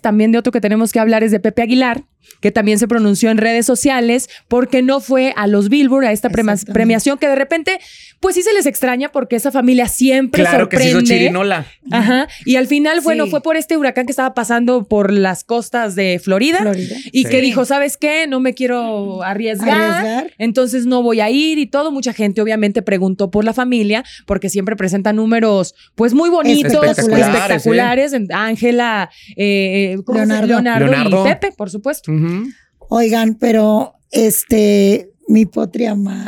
también 0.00 0.32
de 0.32 0.38
otro 0.38 0.52
que 0.52 0.60
tenemos 0.60 0.92
que 0.92 1.00
hablar 1.00 1.22
es 1.22 1.30
de 1.30 1.40
Pepe 1.40 1.62
Aguilar, 1.62 2.04
que 2.40 2.50
también 2.52 2.78
se 2.78 2.86
pronunció 2.86 3.30
en 3.30 3.38
redes 3.38 3.66
sociales 3.66 4.28
porque 4.48 4.82
no 4.82 5.00
fue 5.00 5.32
a 5.36 5.46
los 5.46 5.68
Billboard, 5.68 6.04
a 6.06 6.12
esta 6.12 6.28
premiación 6.30 7.18
que 7.18 7.26
de 7.26 7.34
repente, 7.34 7.78
pues 8.20 8.34
sí 8.34 8.42
se 8.42 8.52
les 8.52 8.66
extraña 8.66 9.08
porque 9.10 9.36
esa 9.36 9.50
familia 9.50 9.88
siempre 9.88 10.42
claro 10.42 10.68
que 10.68 10.76
se 10.76 10.90
sorprende. 10.90 11.14
hizo 11.14 11.18
chirinola. 11.20 11.66
Ajá. 11.90 12.28
Y 12.44 12.56
al 12.56 12.66
final, 12.66 13.00
bueno, 13.00 13.24
Sí. 13.24 13.30
fue 13.30 13.40
por 13.42 13.56
este 13.56 13.76
huracán 13.76 14.06
que 14.06 14.12
estaba 14.12 14.34
pasando 14.34 14.84
por 14.86 15.12
las 15.12 15.42
costas 15.42 15.94
de 15.94 16.20
Florida. 16.22 16.58
Florida. 16.58 16.96
Y 17.12 17.24
Sí. 17.24 17.30
que 17.30 17.40
dijo, 17.40 17.64
¿sabes 17.64 17.96
qué? 17.96 18.26
No 18.26 18.40
me 18.40 18.54
quiero 18.54 19.22
arriesgar, 19.22 19.70
Arriesgar. 19.80 20.32
entonces 20.38 20.86
no 20.86 21.02
voy 21.02 21.20
a 21.20 21.30
ir 21.30 21.58
y 21.58 21.66
todo. 21.66 21.90
Mucha 21.90 22.12
gente 22.12 22.40
obviamente 22.42 22.82
preguntó 22.82 23.30
por 23.30 23.44
la 23.44 23.52
familia 23.54 24.04
porque 24.26 24.48
siempre 24.50 24.76
presenta 24.76 25.12
números 25.12 25.74
pues 25.94 26.12
muy 26.14 26.28
bonitos, 26.30 26.84
Espectaculares. 26.98 28.12
En- 28.12 28.32
Ángela, 28.32 29.10
eh, 29.36 29.96
¿cómo 30.04 30.18
se- 30.20 30.26
Leonardo. 30.26 30.46
Leonardo, 30.46 30.86
Leonardo. 30.86 31.26
y 31.26 31.28
Pepe, 31.30 31.52
por 31.56 31.70
supuesto. 31.70 32.07
Ujú. 32.08 32.48
Oigan, 32.88 33.34
pero 33.34 33.94
este, 34.10 35.10
mi 35.28 35.46
potri 35.46 35.86
amado. 35.86 36.24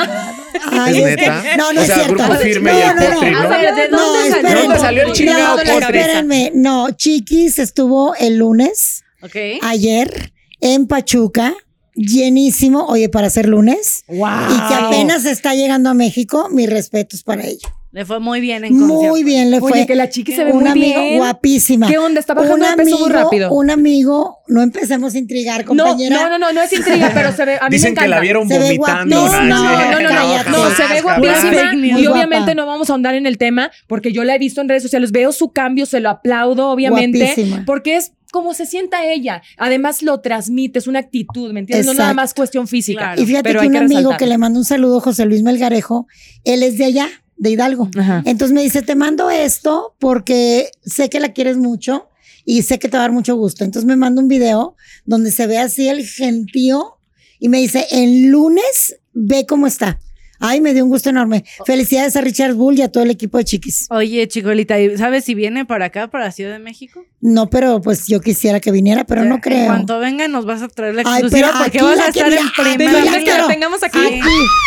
Ay, 0.72 0.98
¿Es 1.00 1.06
es 1.08 1.16
que- 1.16 1.22
neta? 1.22 1.56
no, 1.56 1.72
no 1.72 1.80
O 1.80 1.82
es 1.82 1.86
sea, 1.86 1.96
cierto. 2.04 2.14
Grupo 2.14 2.34
Firme 2.36 2.70
y 2.70 2.74
no, 2.74 2.80
el 2.80 2.96
no, 2.96 3.02
no. 3.02 3.14
Potri, 3.14 3.30
¿no? 3.30 3.38
A 3.40 3.46
ver, 3.48 3.74
¿de 3.74 3.88
No, 3.88 3.98
dónde 4.00 4.30
salió? 4.30 4.36
espérenme. 4.36 4.54
¿De 4.54 4.62
dónde 4.66 4.78
salió 4.78 5.02
el 5.06 5.12
chingado 5.12 5.56
No, 5.56 5.56
Potri? 5.56 5.98
Espérenme, 5.98 6.52
no, 6.54 6.90
Chiquis 6.92 7.58
estuvo 7.58 8.14
el 8.16 8.36
lunes, 8.36 9.02
Ok. 9.22 9.36
ayer, 9.62 10.32
en 10.60 10.86
Pachuca, 10.86 11.54
llenísimo, 11.94 12.86
oye, 12.86 13.08
para 13.08 13.30
ser 13.30 13.48
lunes, 13.48 14.04
¡Wow! 14.08 14.18
y 14.54 14.68
que 14.68 14.74
apenas 14.74 15.24
está 15.24 15.54
llegando 15.54 15.90
a 15.90 15.94
México, 15.94 16.48
mis 16.50 16.68
respetos 16.68 17.22
para 17.22 17.44
ella. 17.46 17.68
Le 17.92 18.04
fue 18.04 18.20
muy 18.20 18.40
bien 18.40 18.62
en 18.64 18.78
concierto. 18.78 19.08
Muy 19.08 19.24
bien 19.24 19.50
le 19.50 19.58
fue. 19.58 19.72
Oye, 19.72 19.86
que 19.86 19.96
la 19.96 20.08
chiqui 20.08 20.32
se 20.32 20.44
ve 20.44 20.52
un 20.52 20.60
muy 20.60 20.68
amigo 20.70 21.00
bien. 21.02 21.18
guapísima. 21.18 21.88
¿Qué 21.88 21.98
onda? 21.98 22.20
Está 22.20 22.34
bajando 22.34 22.64
un 22.64 22.76
de 22.76 22.84
peso 22.84 22.98
muy 23.00 23.10
rápido. 23.10 23.52
Un 23.52 23.68
amigo, 23.68 24.38
no 24.46 24.62
empecemos 24.62 25.14
a 25.14 25.18
intrigar, 25.18 25.62
No, 25.62 25.66
compañera. 25.84 26.16
no, 26.22 26.28
no, 26.30 26.38
no, 26.38 26.52
no 26.52 26.62
es 26.62 26.72
intriga, 26.72 27.10
pero 27.12 27.32
se 27.32 27.44
ve, 27.44 27.56
a 27.60 27.68
mí 27.68 27.74
Dicen 27.74 27.90
me 27.90 27.94
que 27.96 28.00
encanta. 28.04 28.16
la 28.16 28.20
vieron 28.20 28.46
Se 28.48 28.58
ve 28.60 28.64
vomitando. 28.78 29.16
No, 29.16 29.32
no, 29.32 29.44
no, 29.44 30.00
no, 30.02 30.08
cállate. 30.08 30.50
no, 30.50 30.70
se 30.70 30.86
ve 30.86 31.00
guapísima 31.02 31.74
y 31.74 32.06
obviamente 32.06 32.36
guapa. 32.38 32.54
no 32.54 32.66
vamos 32.66 32.90
a 32.90 32.92
ahondar 32.92 33.16
en 33.16 33.26
el 33.26 33.38
tema 33.38 33.72
porque 33.88 34.12
yo 34.12 34.22
la 34.22 34.36
he 34.36 34.38
visto 34.38 34.60
en 34.60 34.68
redes 34.68 34.84
sociales, 34.84 35.10
veo 35.10 35.32
su 35.32 35.50
cambio, 35.52 35.84
se 35.84 35.98
lo 35.98 36.10
aplaudo 36.10 36.68
obviamente 36.70 37.18
Guapísima. 37.24 37.64
porque 37.66 37.96
es 37.96 38.12
como 38.30 38.54
se 38.54 38.66
sienta 38.66 39.04
ella. 39.04 39.42
Además 39.58 40.02
lo 40.02 40.20
transmite, 40.20 40.78
es 40.78 40.86
una 40.86 41.00
actitud, 41.00 41.52
¿me 41.52 41.58
entiendes? 41.58 41.86
No 41.86 41.92
Exacto. 41.92 42.02
nada 42.12 42.14
más 42.14 42.34
cuestión 42.34 42.68
física. 42.68 43.00
Claro. 43.00 43.20
Y 43.20 43.26
fíjate 43.26 43.42
pero 43.48 43.62
que 43.62 43.66
un 43.66 43.76
amigo 43.76 44.16
que 44.16 44.26
le 44.26 44.38
mando 44.38 44.60
un 44.60 44.64
saludo, 44.64 45.00
José 45.00 45.24
Luis 45.24 45.42
Melgarejo, 45.42 46.06
él 46.44 46.62
es 46.62 46.78
de 46.78 46.84
allá, 46.84 47.08
de 47.40 47.50
Hidalgo. 47.50 47.88
Ajá. 47.98 48.22
Entonces 48.26 48.54
me 48.54 48.62
dice, 48.62 48.82
te 48.82 48.94
mando 48.94 49.30
esto 49.30 49.96
porque 49.98 50.70
sé 50.84 51.08
que 51.08 51.20
la 51.20 51.32
quieres 51.32 51.56
mucho 51.56 52.08
y 52.44 52.62
sé 52.62 52.78
que 52.78 52.88
te 52.88 52.98
va 52.98 53.04
a 53.04 53.06
dar 53.06 53.12
mucho 53.12 53.34
gusto. 53.34 53.64
Entonces 53.64 53.86
me 53.86 53.96
manda 53.96 54.20
un 54.20 54.28
video 54.28 54.76
donde 55.06 55.32
se 55.32 55.46
ve 55.46 55.58
así 55.58 55.88
el 55.88 56.06
gentío 56.06 56.98
y 57.38 57.48
me 57.48 57.58
dice, 57.58 57.86
el 57.90 58.26
lunes 58.26 58.96
ve 59.14 59.46
cómo 59.48 59.66
está. 59.66 59.98
Ay, 60.40 60.60
me 60.60 60.72
dio 60.74 60.82
un 60.84 60.90
gusto 60.90 61.10
enorme. 61.10 61.44
Felicidades 61.66 62.16
a 62.16 62.22
Richard 62.22 62.54
Bull 62.54 62.78
y 62.78 62.82
a 62.82 62.88
todo 62.90 63.04
el 63.04 63.10
equipo 63.10 63.38
de 63.38 63.44
Chiquis. 63.44 63.86
Oye, 63.90 64.26
Chicolita, 64.26 64.80
¿y 64.80 64.96
¿sabes 64.96 65.24
si 65.24 65.34
viene 65.34 65.64
para 65.66 65.84
acá, 65.86 66.08
para 66.08 66.32
Ciudad 66.32 66.52
de 66.52 66.58
México? 66.58 67.04
No, 67.20 67.50
pero 67.50 67.80
pues 67.82 68.06
yo 68.06 68.20
quisiera 68.20 68.58
que 68.60 68.72
viniera, 68.72 69.04
pero 69.04 69.24
no 69.24 69.34
En 69.36 69.40
creo. 69.42 69.66
cuanto 69.66 69.98
venga, 69.98 70.26
nos 70.28 70.46
vas 70.46 70.62
a 70.62 70.68
traer 70.68 70.94
la 70.94 71.02
Ay, 71.04 71.20
exclusiva 71.22 71.48
pero 71.48 71.58
porque 71.64 71.78
aquí 71.78 71.86
vas 71.86 71.96
la 71.98 72.04
a 72.04 72.08
estar 72.08 72.28
que- 72.28 72.34
en 72.36 72.42
mira, 72.42 72.52
¿Te 72.56 72.62
primera 72.62 72.92
ya 72.92 72.98
imaginas 72.98 73.18
que 73.18 73.24
quiero. 73.24 73.42
la 73.42 73.48
tengamos 73.52 73.82
aquí? 73.82 73.98
Aquí, 73.98 74.20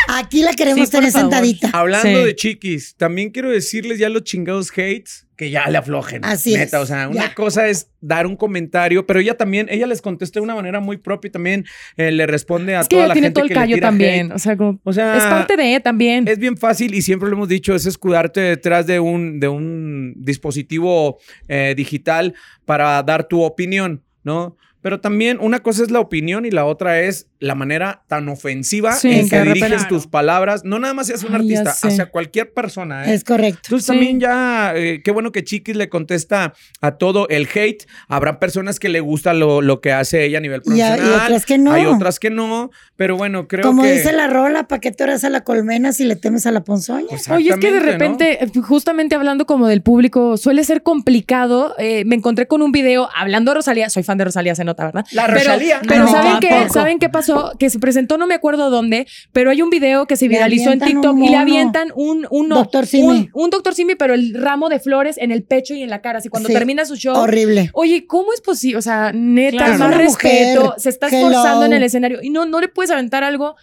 aquí 0.10 0.42
la 0.44 0.54
queremos 0.54 0.86
Sí, 0.90 0.92
tener 0.92 1.12
sentadita. 1.12 1.70
Hablando 1.74 2.20
Sí. 2.20 2.26
de 2.26 2.36
chiquis, 2.36 2.96
también 2.96 3.32
quiero 3.32 3.50
decirles 3.50 3.98
ya 3.98 4.10
los 4.10 4.24
chingados 4.24 4.70
hates 4.72 5.26
que 5.36 5.50
ya 5.50 5.68
le 5.70 5.78
aflojen. 5.78 6.24
Así 6.24 6.54
Neta, 6.54 6.78
es, 6.78 6.84
o 6.84 6.86
sea, 6.86 7.08
una 7.10 7.28
ya. 7.30 7.34
cosa 7.34 7.68
es 7.68 7.90
dar 8.02 8.28
un 8.28 8.36
comentario, 8.36 9.06
pero 9.08 9.20
ella 9.20 9.36
también, 9.36 9.68
ella 9.70 9.88
les 9.88 10.02
contestó 10.02 10.40
de 10.40 10.44
una 10.44 10.56
manera 10.56 10.80
muy 10.80 10.98
propia 10.98 11.30
y 11.30 11.32
también 11.32 11.66
eh, 11.98 12.12
le 12.12 12.28
responde 12.28 12.76
a 12.76 12.82
Es 12.82 12.88
que 12.88 12.96
toda 12.96 13.04
ella 13.06 13.08
la 13.10 13.14
tiene 13.14 13.26
gente 13.28 13.34
todo 13.36 13.44
el 13.46 13.48
que 13.50 13.54
le 13.56 13.60
callo 13.60 13.76
tira 13.76 13.88
también, 13.88 14.26
hate. 14.28 14.36
o 14.36 14.40
sea, 14.40 14.58
como- 14.58 14.80
O 14.84 14.94
sea, 14.94 15.18
es 15.18 15.24
parte 15.24 15.58
de 15.58 15.80
también. 15.80 16.28
es 16.28 16.38
bien 16.40 16.58
fácil 16.58 16.94
y 16.94 17.02
siempre 17.02 17.30
lo 17.30 17.36
hemos 17.36 17.50
dicho, 17.50 17.74
es 17.74 17.86
escudarte 17.86 18.42
detrás 18.42 18.86
de 18.88 19.00
un, 19.00 19.40
de 19.40 19.48
un 19.48 20.14
dispositivo 20.18 21.18
eh, 21.48 21.74
digital 21.76 22.34
para 22.66 23.02
dar 23.04 23.28
tu 23.28 23.42
opinión, 23.42 24.04
¿no? 24.24 24.56
Pero 24.84 25.00
también 25.00 25.40
una 25.42 25.62
cosa 25.62 25.82
es 25.82 25.90
la 25.90 26.00
opinión 26.00 26.46
y 26.46 26.52
la 26.52 26.66
otra 26.66 27.00
es 27.02 27.28
la 27.40 27.56
manera 27.56 28.04
tan 28.08 28.30
ofensiva 28.30 28.94
Sí, 28.94 29.10
en 29.12 29.28
que 29.30 29.42
diriges 29.42 29.62
repente- 29.72 29.88
tus 29.90 30.06
palabras, 30.08 30.64
no 30.64 30.78
nada 30.78 30.94
más 30.94 31.10
hacia 31.10 31.28
un 31.28 31.34
Ay, 31.36 31.42
artista, 31.56 31.88
hacia 31.88 32.06
cualquier 32.06 32.54
persona. 32.54 33.06
¿eh? 33.10 33.16
Es 33.16 33.24
correcto. 33.24 33.62
Entonces 33.64 33.86
Sí. 33.88 33.92
también 33.92 34.20
ya, 34.20 34.74
eh, 34.76 35.02
qué 35.04 35.10
bueno 35.12 35.32
que 35.32 35.44
Chiquis 35.44 35.76
le 35.76 35.90
contesta 35.90 36.54
a 36.82 36.92
todo 36.98 37.28
el 37.30 37.48
hate. 37.54 37.86
Habrá 38.08 38.40
personas 38.40 38.80
que 38.80 38.90
le 38.90 39.00
gusta 39.00 39.34
lo, 39.34 39.62
lo 39.62 39.82
que 39.82 39.92
hace 39.92 40.26
ella 40.26 40.38
a 40.38 40.42
nivel 40.42 40.62
Y, 40.66 40.82
a- 40.82 40.88
y 40.96 40.98
profesional. 40.98 41.22
otras 41.26 41.46
que 41.46 41.58
no. 41.58 41.72
Hay 41.72 41.86
otras 41.86 42.20
que 42.20 42.30
no, 42.30 42.70
pero 42.96 43.16
bueno, 43.18 43.48
creo 43.48 43.64
Como 43.64 43.84
que... 43.84 43.94
dice 43.94 44.12
la 44.14 44.28
rola, 44.28 44.68
¿para 44.68 44.80
qué 44.82 44.92
te 44.92 45.04
oras 45.04 45.24
a 45.24 45.30
la 45.30 45.44
colmena 45.44 45.92
si 45.94 46.04
le 46.06 46.16
temes 46.16 46.46
a 46.46 46.52
la 46.52 46.64
ponzoña? 46.64 47.08
Oye, 47.32 47.50
es 47.50 47.58
que 47.58 47.72
de 47.72 47.80
repente, 47.80 48.44
eh, 48.44 48.48
justamente 48.62 49.16
hablando 49.16 49.46
como 49.46 49.68
del 49.68 49.82
público, 49.82 50.36
suele 50.38 50.64
ser 50.64 50.84
complicado. 50.84 51.76
Eh, 51.78 52.04
me 52.06 52.16
encontré 52.16 52.48
con 52.48 52.62
un 52.62 52.72
video 52.72 53.10
hablando 53.16 53.52
de 53.52 53.56
Rosalía. 53.56 53.90
Soy 53.90 54.04
fan 54.04 54.18
de 54.18 54.26
Rosalía, 54.26 54.56
se 54.56 54.64
nota, 54.64 54.73
¿verdad? 54.78 55.06
La 55.12 55.26
Pero- 55.26 55.38
Rosalía. 55.38 55.82
Pero, 55.88 56.06
No, 56.06 56.12
¿saben, 56.12 56.40
qué. 56.40 56.70
¿saben 56.70 57.00
qué 57.00 57.10
pasó? 57.10 57.52
Que 57.60 57.70
se 57.70 57.80
presentó, 57.80 58.18
no 58.18 58.28
me 58.28 58.34
acuerdo 58.36 58.70
dónde, 58.70 59.06
pero 59.32 59.52
hay 59.52 59.62
un 59.62 59.70
video 59.70 60.06
que 60.08 60.16
se 60.16 60.28
viralizó 60.28 60.72
en 60.72 60.80
TikTok 60.80 61.18
y 61.20 61.30
le 61.30 61.38
avientan 61.38 61.92
un, 61.96 62.28
un, 62.30 62.50
Doctor 62.50 62.86
Simi. 62.86 63.30
un, 63.34 63.44
un 63.44 63.50
doctor 63.50 63.74
Simi, 63.76 63.96
pero 63.96 64.14
el 64.14 64.34
ramo 64.34 64.70
de 64.70 64.80
flores 64.80 65.18
en 65.18 65.32
el 65.32 65.44
pecho 65.44 65.74
y 65.74 65.82
en 65.84 65.90
la 65.90 66.02
cara. 66.02 66.20
Así 66.20 66.30
cuando 66.30 66.48
Sí, 66.48 66.54
termina 66.54 66.86
su 66.86 66.96
show. 66.96 67.16
Horrible. 67.16 67.70
Oye, 67.74 68.06
¿cómo 68.08 68.34
es 68.34 68.42
posible? 68.42 68.78
O 68.78 68.82
sea, 68.82 69.12
neta, 69.14 69.58
Claro. 69.66 69.78
más 69.80 69.98
respeto, 69.98 70.62
mujer. 70.64 70.80
se 70.80 70.90
está 70.90 71.08
Hello. 71.08 71.30
esforzando 71.30 71.66
en 71.66 71.74
el 71.74 71.84
escenario 71.84 72.20
y 72.22 72.30
no, 72.30 72.46
no 72.46 72.60
le 72.62 72.68
puedes 72.68 72.92
aventar 72.92 73.24
algo. 73.24 73.56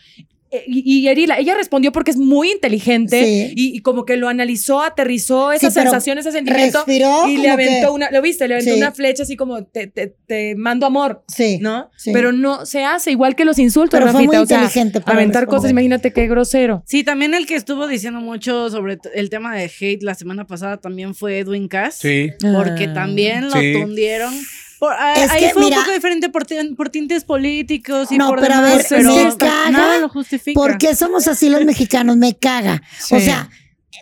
Eh, 0.51 0.65
Y, 0.67 0.83
y 1.01 1.09
herirla. 1.09 1.39
Ella 1.39 1.55
respondió 1.55 1.93
porque 1.93 2.11
es 2.11 2.17
muy 2.17 2.51
inteligente 2.51 3.23
Sí. 3.25 3.53
y, 3.57 3.77
y 3.77 3.81
como 3.81 4.05
que 4.05 4.17
lo 4.17 4.29
analizó, 4.29 4.83
aterrizó 4.83 5.53
esas 5.53 5.73
pero 5.75 5.91
sensaciones, 5.91 6.27
ese 6.27 6.37
sentimiento 6.39 6.79
Respiró. 6.79 7.29
y 7.29 7.37
le 7.39 7.51
aventó 7.51 7.89
que- 7.89 7.93
una, 7.93 8.11
¿lo 8.11 8.21
viste? 8.23 8.49
Le 8.49 8.55
aventó 8.55 8.73
Sí. 8.73 8.79
una 8.79 8.93
flecha 8.93 9.23
así 9.23 9.37
como 9.37 9.65
te, 9.65 9.87
te, 9.87 10.15
te 10.27 10.55
mando 10.57 10.87
amor, 10.87 11.23
Sí. 11.29 11.59
¿no? 11.61 11.91
Sí. 11.97 12.11
Pero 12.13 12.33
no 12.33 12.67
se 12.67 12.85
hace 12.85 13.11
igual 13.11 13.37
que 13.37 13.45
los 13.45 13.59
insultos, 13.59 13.99
Pero 13.99 14.11
fue 14.11 14.21
Rafita, 14.23 14.37
muy 14.37 14.43
o 14.43 14.47
sea, 14.47 14.57
inteligente 14.59 15.01
para 15.01 15.17
aventar 15.19 15.43
responder. 15.43 15.59
cosas, 15.59 15.71
imagínate 15.71 16.13
qué 16.13 16.27
grosero. 16.29 16.83
Sí, 16.87 17.05
también 17.05 17.35
el 17.35 17.47
que 17.47 17.55
estuvo 17.55 17.87
diciendo 17.87 18.21
mucho 18.21 18.71
sobre 18.71 18.99
el 19.15 19.31
tema 19.31 19.55
de 19.55 19.65
hate 19.81 20.03
la 20.03 20.15
semana 20.15 20.47
pasada 20.47 20.79
también 20.79 21.15
fue 21.15 21.39
Edwin 21.39 21.69
Cass. 21.69 21.97
Sí. 22.01 22.31
Porque 22.41 22.85
Ah. 22.85 22.95
también 22.95 23.45
lo 23.51 23.53
Sí. 23.61 23.73
tundieron 23.73 24.33
Por- 24.81 24.95
ah, 24.99 25.15
Es 25.15 25.31
ahí 25.31 25.41
que, 25.45 25.51
fue 25.51 25.63
mira- 25.65 25.77
un 25.77 25.83
poco 25.85 25.95
diferente 25.95 26.29
por, 26.31 26.47
por 26.75 26.89
tintes 26.89 27.23
políticos 27.25 28.11
y 28.11 28.17
No, 28.19 28.29
por 28.31 28.41
pero 28.41 28.55
a 28.55 28.61
ver, 28.63 28.85
pero 28.89 29.15
me 29.15 29.37
caga 29.37 29.71
nada 29.71 29.99
lo 29.99 30.09
justifica. 30.09 30.59
¿Por 30.59 30.79
qué 30.79 30.97
somos 30.97 31.29
así 31.29 31.49
los 31.51 31.65
mexicanos? 31.65 32.17
Me 32.17 32.35
caga. 32.37 32.83
O 33.13 33.21
sea, 33.21 33.51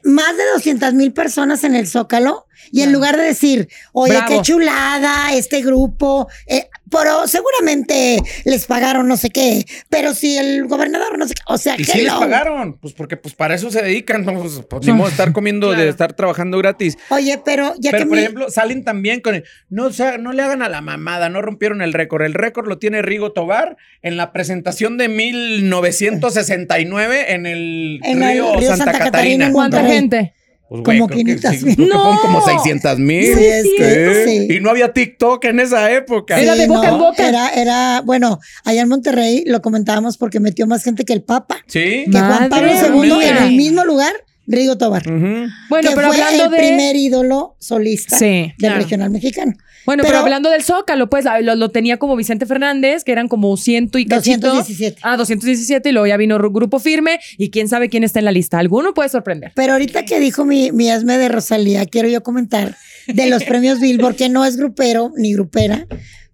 más 0.05 0.37
de 0.37 0.45
200 0.55 0.95
mil 0.95 1.13
personas 1.13 1.65
en 1.65 1.75
el 1.75 1.87
Zócalo 1.89 2.47
y 2.73 2.83
en 2.83 2.93
lugar 2.93 3.17
de 3.17 3.25
decir, 3.25 3.69
oye, 3.93 4.13
Bravo. 4.15 4.29
qué 4.29 4.43
chulada 4.43 5.33
este 5.35 5.63
grupo, 5.63 6.29
eh, 6.47 6.69
pero 6.91 7.27
seguramente 7.29 8.19
les 8.45 8.65
pagaron 8.67 9.07
no 9.09 9.17
sé 9.17 9.31
qué, 9.31 9.65
pero 9.91 10.15
si 10.15 10.37
el 10.39 10.67
gobernador 10.67 11.19
no 11.19 11.27
sé 11.29 11.35
qué, 11.35 11.43
o 11.47 11.59
sea, 11.59 11.75
Y 11.79 11.85
sí 11.85 11.99
les 11.99 12.07
hello. 12.09 12.21
pagaron, 12.21 12.79
pues 12.79 12.95
porque 12.95 13.17
pues 13.17 13.35
para 13.35 13.55
eso 13.55 13.71
se 13.71 13.83
dedican, 13.83 14.25
no, 14.25 14.35
pues, 14.41 14.61
pues, 14.69 14.87
ni 14.87 14.93
modo 14.93 15.07
de 15.09 15.13
estar 15.13 15.33
comiendo, 15.33 15.73
de 15.73 15.89
estar 15.89 16.13
trabajando 16.15 16.59
gratis. 16.59 16.97
Oye, 17.11 17.41
pero 17.45 17.75
ya 17.79 17.91
Pero 17.91 18.05
que 18.05 18.09
por 18.09 18.17
mi- 18.17 18.23
ejemplo, 18.23 18.51
salen 18.51 18.85
también 18.85 19.21
con 19.21 19.35
el, 19.35 19.45
no, 19.69 19.87
o 19.87 19.93
sea, 19.93 20.17
no 20.19 20.33
le 20.33 20.43
hagan 20.43 20.63
a 20.63 20.69
la 20.69 20.81
mamada, 20.81 21.29
no 21.29 21.43
rompieron 21.43 21.83
el 21.83 21.93
récord. 21.93 22.23
El 22.23 22.35
récord 22.35 22.67
lo 22.69 22.79
tiene 22.79 23.03
Rigo 23.03 23.33
Tobar 23.33 23.77
en 24.03 24.17
la 24.17 24.33
presentación 24.33 24.97
de 24.97 25.09
1969 25.09 27.33
en 27.35 27.47
el 27.47 28.01
En 28.03 28.23
el 28.23 28.33
río, 28.33 28.55
río 28.57 28.69
Santa, 28.71 28.85
Santa 28.93 28.99
Catarina, 28.99 29.53
¿Cuánta 29.53 29.85
gente? 29.85 30.33
Pues, 30.69 30.83
Como 30.83 31.09
que 31.09 31.15
500 31.17 31.51
sí, 31.57 31.65
mil. 31.65 31.77
que 31.77 31.83
fueron 31.87 32.19
como 32.19 32.39
¡No! 32.41 32.45
600 32.45 32.99
mil. 32.99 33.25
Sí, 33.25 33.45
es 33.45 33.67
que- 33.79 34.25
sí. 34.49 34.55
Y 34.57 34.61
no 34.61 34.69
había 34.71 34.93
TikTok 34.93 35.43
en 35.47 35.61
esa 35.61 35.91
época. 35.91 36.39
Era 36.39 36.55
de 36.55 36.65
Sí, 36.65 36.69
boca 36.69 36.89
en 36.91 36.99
boca. 36.99 37.27
Era, 37.29 37.49
era, 37.51 38.03
bueno, 38.05 38.39
allá 38.65 38.83
en 38.83 38.89
Monterrey 38.89 39.45
lo 39.47 39.63
comentábamos 39.63 40.19
porque 40.19 40.41
metió 40.41 40.67
más 40.67 40.85
gente 40.85 41.05
que 41.07 41.15
el 41.15 41.23
Papa. 41.23 41.57
Sí. 41.67 42.05
Que 42.13 42.19
Juan 42.19 42.49
Pablo 42.51 42.71
II 42.73 43.01
mía. 43.17 43.31
en 43.31 43.45
el 43.45 43.57
mismo 43.57 43.85
lugar, 43.85 44.13
Rigo 44.49 44.77
Tobar. 44.79 45.03
Bueno, 45.05 45.91
que 45.91 45.95
pero 45.95 46.09
fue 46.13 46.23
hablando 46.23 46.45
el 46.47 46.51
de. 46.51 46.57
primer 46.57 46.97
ídolo 46.97 47.55
solista 47.61 48.19
Sí. 48.19 48.25
del 48.25 48.55
claro. 48.57 48.81
regional 48.81 49.11
mexicano. 49.11 49.53
Bueno, 49.87 50.03
pero, 50.03 50.15
Pero- 50.15 50.25
hablando 50.25 50.51
del 50.51 50.63
Zócalo, 50.63 51.09
pues 51.09 51.25
lo, 51.43 51.55
lo 51.55 51.71
tenía 51.71 51.99
como 51.99 52.17
Vicente 52.17 52.45
Fernández, 52.47 53.05
que 53.05 53.13
eran 53.13 53.29
como 53.29 53.57
ciento 53.57 53.99
y 53.99 54.05
cachito. 54.07 54.49
217. 54.49 55.01
Ah, 55.03 55.17
217 55.17 55.89
y 55.89 55.93
luego 55.93 56.07
ya 56.07 56.17
vino 56.17 56.39
Ru- 56.39 56.53
Grupo 56.53 56.79
Firme 56.79 57.21
y 57.39 57.51
quién 57.51 57.69
sabe 57.69 57.89
quién 57.89 58.05
está 58.05 58.19
en 58.19 58.25
la 58.27 58.33
lista. 58.33 58.59
Alguno 58.59 58.93
puede 58.95 59.09
sorprender. 59.09 59.53
Pero 59.55 59.73
ahorita 59.75 60.05
que 60.05 60.19
dijo 60.21 60.45
mi, 60.45 60.73
mi 60.73 60.91
Esme 60.91 61.17
de 61.19 61.29
Rosalía, 61.29 61.87
quiero 61.87 62.09
yo 62.09 62.23
comentar 62.23 62.77
de 63.07 63.27
los 63.31 63.45
premios 63.45 63.81
Billboard, 63.81 64.17
que 64.17 64.29
no 64.29 64.45
es 64.45 64.57
grupero 64.59 65.13
ni 65.17 65.33
grupera, 65.33 65.87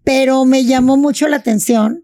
pero 0.02 0.44
me 0.44 0.64
llamó 0.64 0.96
mucho 0.96 1.28
la 1.28 1.36
atención 1.36 2.03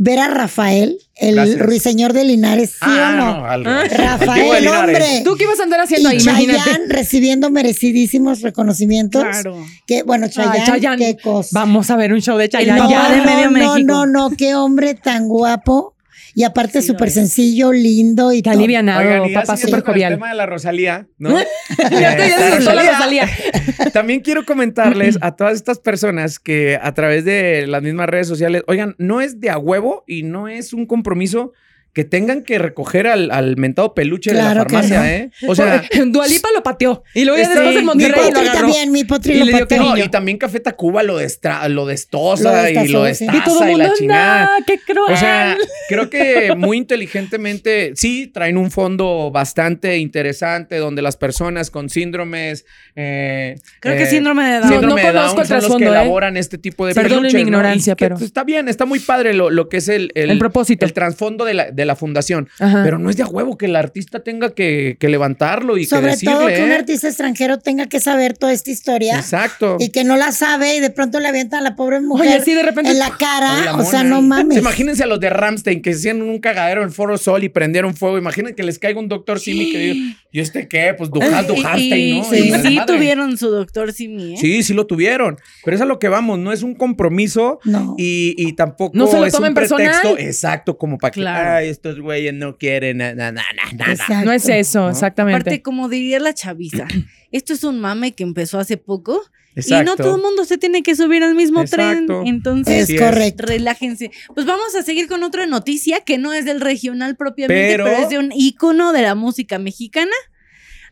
ver 0.00 0.20
a 0.20 0.28
Rafael, 0.28 0.96
el 1.16 1.34
Gracias. 1.34 1.58
ruiseñor 1.58 2.12
de 2.12 2.22
Linares, 2.24 2.70
¿sí 2.70 2.76
Ah, 2.82 3.10
o 3.12 3.16
no? 3.16 3.38
no, 3.40 3.44
al- 3.46 3.66
Ah. 3.66 3.84
Rafael, 3.90 4.62
Linares. 4.64 4.96
hombre. 4.96 5.22
¿Tú 5.24 5.34
qué 5.36 5.42
ibas 5.44 5.58
a 5.58 5.64
andar 5.64 5.80
haciendo 5.80 6.08
Y 6.10 6.12
ahí? 6.16 6.22
Imagínate. 6.22 6.58
Chayanne 6.60 6.84
recibiendo 6.88 7.50
merecidísimos 7.50 8.40
reconocimientos. 8.42 9.24
Claro. 9.24 9.56
Que, 9.86 10.04
bueno, 10.04 10.28
Chayanne, 10.28 10.64
Chayanne. 10.64 11.04
qué 11.16 11.22
cosa. 11.22 11.48
Vamos 11.52 11.90
a 11.90 11.96
ver 11.96 12.12
un 12.12 12.20
show 12.22 12.38
de 12.38 12.48
Chayanne. 12.48 12.78
No, 12.80 12.88
ya. 12.88 13.10
de 13.10 13.22
medio 13.22 13.46
no, 13.46 13.50
México. 13.50 13.78
no, 13.86 14.06
no, 14.06 14.30
qué 14.30 14.54
hombre 14.54 14.94
tan 14.94 15.26
guapo. 15.26 15.94
Y 16.38 16.44
aparte 16.44 16.82
súper 16.82 17.10
sencillo, 17.10 17.72
lindo 17.72 18.32
y 18.32 18.42
todo. 18.42 18.54
alivianado, 18.54 19.00
Oigan, 19.00 19.24
y 19.24 19.32
ya 19.32 19.40
papá 19.40 19.56
súper 19.56 19.82
con 19.82 19.90
el 19.90 19.94
jovial. 19.94 20.12
tema 20.14 20.28
de 20.28 20.34
la 20.36 20.46
Rosalía, 20.46 21.08
¿no? 21.18 21.30
Ya 21.90 22.16
te 22.16 22.26
Eh, 22.26 22.30
ya 22.60 22.74
la 22.74 22.92
Rosalía. 22.92 23.28
También 23.92 24.20
quiero 24.20 24.44
comentarles 24.44 25.18
a 25.20 25.34
todas 25.34 25.54
estas 25.54 25.80
personas 25.80 26.38
que 26.38 26.78
a 26.80 26.94
través 26.94 27.24
de 27.24 27.66
las 27.66 27.82
mismas 27.82 28.08
redes 28.08 28.28
sociales, 28.28 28.62
oigan, 28.68 28.94
no 28.98 29.20
es 29.20 29.40
de 29.40 29.50
a 29.50 29.58
huevo 29.58 30.04
y 30.06 30.22
no 30.22 30.46
es 30.46 30.72
un 30.72 30.86
compromiso 30.86 31.54
que 31.98 32.04
tengan 32.04 32.44
que 32.44 32.60
recoger 32.60 33.08
al, 33.08 33.32
al 33.32 33.56
mentado 33.56 33.92
peluche 33.92 34.30
de 34.30 34.36
Claro 34.38 34.60
la 34.60 34.66
que 34.66 34.72
farmacia, 34.74 35.00
no. 35.00 35.04
¿eh? 35.06 35.30
O 35.48 35.54
sea, 35.56 35.82
Dualipa 36.06 36.48
lo 36.54 36.62
pateó. 36.62 37.02
Y 37.12 37.24
luego 37.24 37.38
ya 37.38 37.42
Este, 37.42 37.54
después 37.56 37.74
en 37.74 37.80
Mi 37.80 37.86
Monterrey 37.86 38.20
lo 38.20 38.26
potri 38.28 38.40
agarró. 38.48 38.60
también, 38.68 38.92
mi 38.92 39.02
potri 39.02 39.32
Y 39.34 39.38
lo 39.40 39.44
le 39.46 39.66
no, 39.78 39.96
y 39.98 40.08
también 40.08 40.38
Café 40.38 40.60
Tacuba 40.60 41.02
lo, 41.02 41.18
destra- 41.20 41.66
lo 41.68 41.86
destosa 41.86 42.70
Lo 42.70 42.84
y 42.84 42.86
lo 42.86 43.04
sí. 43.06 43.26
destaza 43.26 43.36
Y 43.36 43.44
todo 43.44 43.64
y 43.64 43.66
la 43.66 43.66
mundo, 43.88 43.94
chingada. 43.98 44.44
¡no! 44.60 44.64
¡Qué 44.64 44.78
cruel! 44.78 45.12
O 45.12 45.16
sea, 45.16 45.56
creo 45.88 46.08
que 46.08 46.54
muy 46.56 46.76
inteligentemente 46.76 47.92
sí 47.96 48.28
traen 48.32 48.56
un 48.56 48.70
fondo 48.70 49.30
bastante 49.32 49.96
interesante 49.98 50.76
donde 50.76 51.02
las 51.02 51.16
personas 51.16 51.70
con 51.72 51.88
síndromes. 51.90 52.64
eh, 52.94 53.56
Creo 53.80 53.94
eh, 53.94 53.98
que 53.98 54.06
síndrome 54.06 54.44
de 54.44 54.50
Down. 54.60 54.62
No, 54.62 54.68
síndrome 54.70 55.00
de 55.02 55.06
conozco 55.08 55.30
Down 55.34 55.40
el 55.42 55.46
son 55.48 55.56
los 55.56 55.64
que 55.64 55.68
trasfondo, 55.68 55.86
¿eh? 55.86 55.88
elaboran 56.02 56.36
este 56.36 56.58
tipo 56.58 56.86
de 56.86 56.94
Perdonen 56.94 57.24
mi 57.26 57.32
¿no? 57.32 57.38
ignorancia, 57.40 57.96
pero- 57.96 58.16
está 58.16 58.44
bien, 58.44 58.68
está 58.68 58.84
muy 58.84 59.00
padre 59.00 59.34
lo, 59.34 59.50
lo 59.50 59.68
que 59.68 59.78
es 59.78 59.88
el, 59.88 60.12
El 60.14 60.38
propósito. 60.38 60.84
el 60.86 60.92
trasfondo 60.92 61.44
de 61.44 61.54
la, 61.54 61.70
de 61.72 61.84
la 61.88 61.96
fundación. 61.96 62.48
Ajá. 62.60 62.82
Pero 62.84 62.98
no 63.00 63.10
es 63.10 63.16
de 63.16 63.24
a 63.24 63.26
huevo 63.26 63.58
que 63.58 63.66
el 63.66 63.74
artista 63.74 64.20
tenga 64.22 64.54
que, 64.54 64.96
que 65.00 65.08
levantarlo 65.08 65.76
y 65.76 65.84
Sobre 65.86 66.02
que 66.02 66.10
decirle. 66.12 66.34
todo 66.36 66.46
que 66.46 66.62
un 66.62 66.70
¿eh? 66.70 66.74
artista 66.76 67.08
extranjero 67.08 67.58
tenga 67.58 67.86
que 67.86 67.98
saber 67.98 68.38
toda 68.38 68.52
esta 68.52 68.70
historia 68.70 69.16
Exacto. 69.16 69.76
y 69.80 69.88
que 69.90 70.04
no 70.04 70.16
la 70.16 70.30
sabe 70.30 70.76
y 70.76 70.80
de 70.80 70.90
pronto 70.90 71.18
le 71.18 71.26
avientan 71.28 71.60
a 71.60 71.62
la 71.70 71.74
pobre 71.76 72.00
mujer 72.00 72.28
Oye, 72.28 72.40
sí, 72.44 72.54
de 72.54 72.62
repente- 72.62 72.90
en 72.92 72.98
la 73.00 73.10
cara. 73.18 73.64
la 73.64 73.76
o 73.76 73.84
sea, 73.84 74.04
no 74.04 74.22
mames. 74.22 74.54
Sí, 74.54 74.60
Imagínense 74.60 75.02
a 75.02 75.06
los 75.06 75.18
de 75.18 75.30
Ramstein 75.30 75.82
que 75.82 75.90
hacían 75.90 76.22
un 76.22 76.38
cagadero 76.38 76.82
en 76.82 76.92
Foro 76.92 77.18
Sol 77.18 77.42
y 77.42 77.48
prendieron 77.48 77.94
fuego. 77.96 78.18
Imaginen 78.18 78.54
que 78.54 78.62
les 78.62 78.78
caiga 78.78 79.00
un 79.00 79.08
doctor 79.08 79.40
Simi 79.40 79.72
que 79.72 79.78
diga, 79.78 80.16
¿y 80.32 80.40
este 80.40 80.68
qué? 80.68 80.94
Pues 80.96 81.10
Dujas, 81.12 81.44
Y- 81.44 81.46
Dujastein, 81.48 82.16
y- 82.16 82.20
¿no? 82.20 82.34
Y 82.34 82.42
sí 82.62 82.76
madre. 82.76 82.94
tuvieron 82.94 83.36
su 83.38 83.50
doctor 83.50 83.92
Simi, 83.92 84.34
¿eh? 84.34 84.36
Sí, 84.38 84.62
sí 84.62 84.74
lo 84.74 84.86
tuvieron. 84.86 85.36
Pero 85.64 85.74
es 85.76 85.80
a 85.80 85.84
lo 85.84 85.98
que 85.98 86.08
vamos, 86.08 86.38
no 86.38 86.52
es 86.52 86.62
un 86.62 86.74
compromiso 86.74 87.60
No. 87.64 87.94
y, 87.98 88.34
y 88.36 88.52
tampoco 88.54 88.96
No 88.96 89.06
se 89.06 89.18
lo 89.18 89.26
es 89.26 89.32
tomen 89.32 89.50
un 89.50 89.54
pretexto 89.54 89.76
personal. 89.76 90.18
exacto 90.18 90.78
como 90.78 90.98
para 90.98 91.10
que. 91.12 91.26
"Ay, 91.26 91.68
estos 91.68 92.00
güeyes 92.00 92.34
no 92.34 92.56
quieren 92.58 92.98
nada, 92.98 93.14
nada, 93.14 93.42
nada. 93.76 93.92
Exacto. 93.92 94.24
No 94.24 94.32
es 94.32 94.48
eso, 94.48 94.80
¿no? 94.80 94.90
exactamente. 94.90 95.40
Aparte, 95.40 95.62
como 95.62 95.88
diría 95.88 96.18
la 96.20 96.34
chaviza, 96.34 96.86
esto 97.32 97.52
es 97.52 97.64
un 97.64 97.80
mame 97.80 98.12
que 98.12 98.22
empezó 98.24 98.58
hace 98.58 98.76
poco 98.76 99.20
y 99.66 99.84
no 99.84 99.96
todo 99.96 100.16
el 100.16 100.22
mundo 100.22 100.44
se 100.44 100.58
tiene 100.58 100.82
que 100.82 100.94
subir 100.94 101.22
al 101.22 101.34
mismo 101.34 101.60
Exacto. 101.62 102.06
tren. 102.20 102.26
Entonces, 102.26 102.88
Es 102.90 103.00
correcto. 103.00 103.44
relájense. 103.46 104.10
Pues 104.34 104.46
vamos 104.46 104.74
a 104.74 104.82
seguir 104.82 105.08
con 105.08 105.22
otra 105.22 105.46
noticia 105.46 106.00
que 106.00 106.18
no 106.18 106.32
es 106.32 106.44
del 106.44 106.60
regional 106.60 107.16
propiamente, 107.16 107.72
Pero- 107.72 107.84
pero, 107.84 107.96
es 107.98 108.08
de 108.08 108.18
un 108.18 108.30
ícono 108.34 108.92
de 108.92 109.02
la 109.02 109.14
música 109.14 109.58
mexicana. 109.58 110.12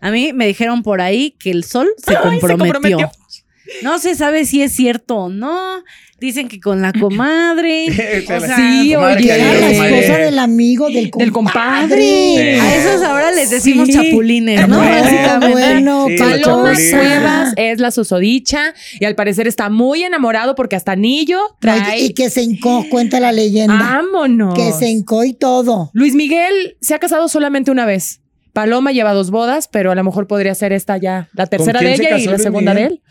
A 0.01 0.11
mí 0.11 0.33
me 0.33 0.47
dijeron 0.47 0.83
por 0.83 1.01
ahí 1.01 1.33
que 1.39 1.51
el 1.51 1.65
sol 1.65 1.89
se, 1.97 2.17
Ay, 2.17 2.17
se 2.17 2.23
comprometió. 2.47 2.73
comprometió. 2.73 3.11
No 3.83 3.99
se 3.99 4.15
sabe 4.15 4.45
si 4.45 4.63
es 4.63 4.73
cierto 4.73 5.17
o 5.17 5.29
no. 5.29 5.83
Dicen 6.19 6.49
que 6.49 6.61
con 6.61 6.81
la 6.81 6.93
comadre. 6.95 7.87
o 8.27 8.41
sea, 8.41 8.57
Sí, 8.57 8.93
Comadre 8.95 9.17
oye. 9.23 9.39
la 9.39 9.69
esposa 9.71 10.19
del 10.19 10.39
amigo, 10.39 10.89
del 10.89 11.11
compadre. 11.11 11.25
Del 11.25 11.33
compadre. 11.33 12.61
a 12.61 12.77
esos 12.77 13.03
ahora 13.03 13.33
les 13.33 13.51
decimos 13.51 13.87
Sí. 13.89 13.93
chapulines, 13.93 14.67
¿no? 14.67 14.79
Bueno, 14.79 15.03
Básicamente. 15.03 15.53
bueno, 15.53 16.07
Sí, 16.09 16.17
Paloma. 16.17 16.73
Cuevas 16.91 17.53
es 17.57 17.81
la 17.81 17.91
susodicha 17.91 18.73
y 18.99 19.05
al 19.05 19.15
parecer 19.15 19.47
está 19.47 19.69
muy 19.69 20.05
enamorado 20.05 20.55
porque 20.55 20.75
hasta 20.77 20.93
anillo 20.93 21.39
trae. 21.61 22.01
Y 22.01 22.15
que 22.15 22.31
se 22.31 22.43
hincó, 22.43 22.87
cuenta 22.91 23.21
la 23.21 23.33
leyenda. 23.33 23.77
¡Vámonos! 23.79 24.55
que 24.55 24.73
se 24.73 24.89
hincó 24.89 25.23
y 25.25 25.35
todo. 25.35 25.91
Luis 25.93 26.15
Miguel 26.15 26.79
se 26.81 26.95
ha 26.95 26.99
casado 26.99 27.29
solamente 27.29 27.71
una 27.71 27.85
vez. 27.85 28.21
Paloma 28.55 28.91
lleva 28.93 29.13
dos 29.13 29.31
bodas, 29.31 29.69
pero 29.71 29.93
a 29.93 29.95
lo 29.95 30.03
mejor 30.03 30.27
podría 30.27 30.55
ser 30.55 30.73
esta 30.73 30.97
ya 30.97 31.29
la 31.35 31.47
tercera 31.47 31.81
de 31.81 31.93
ella 31.93 32.17
y 32.17 32.25
la 32.25 32.39
segunda 32.39 32.73
de 32.73 32.85
él. 32.85 33.03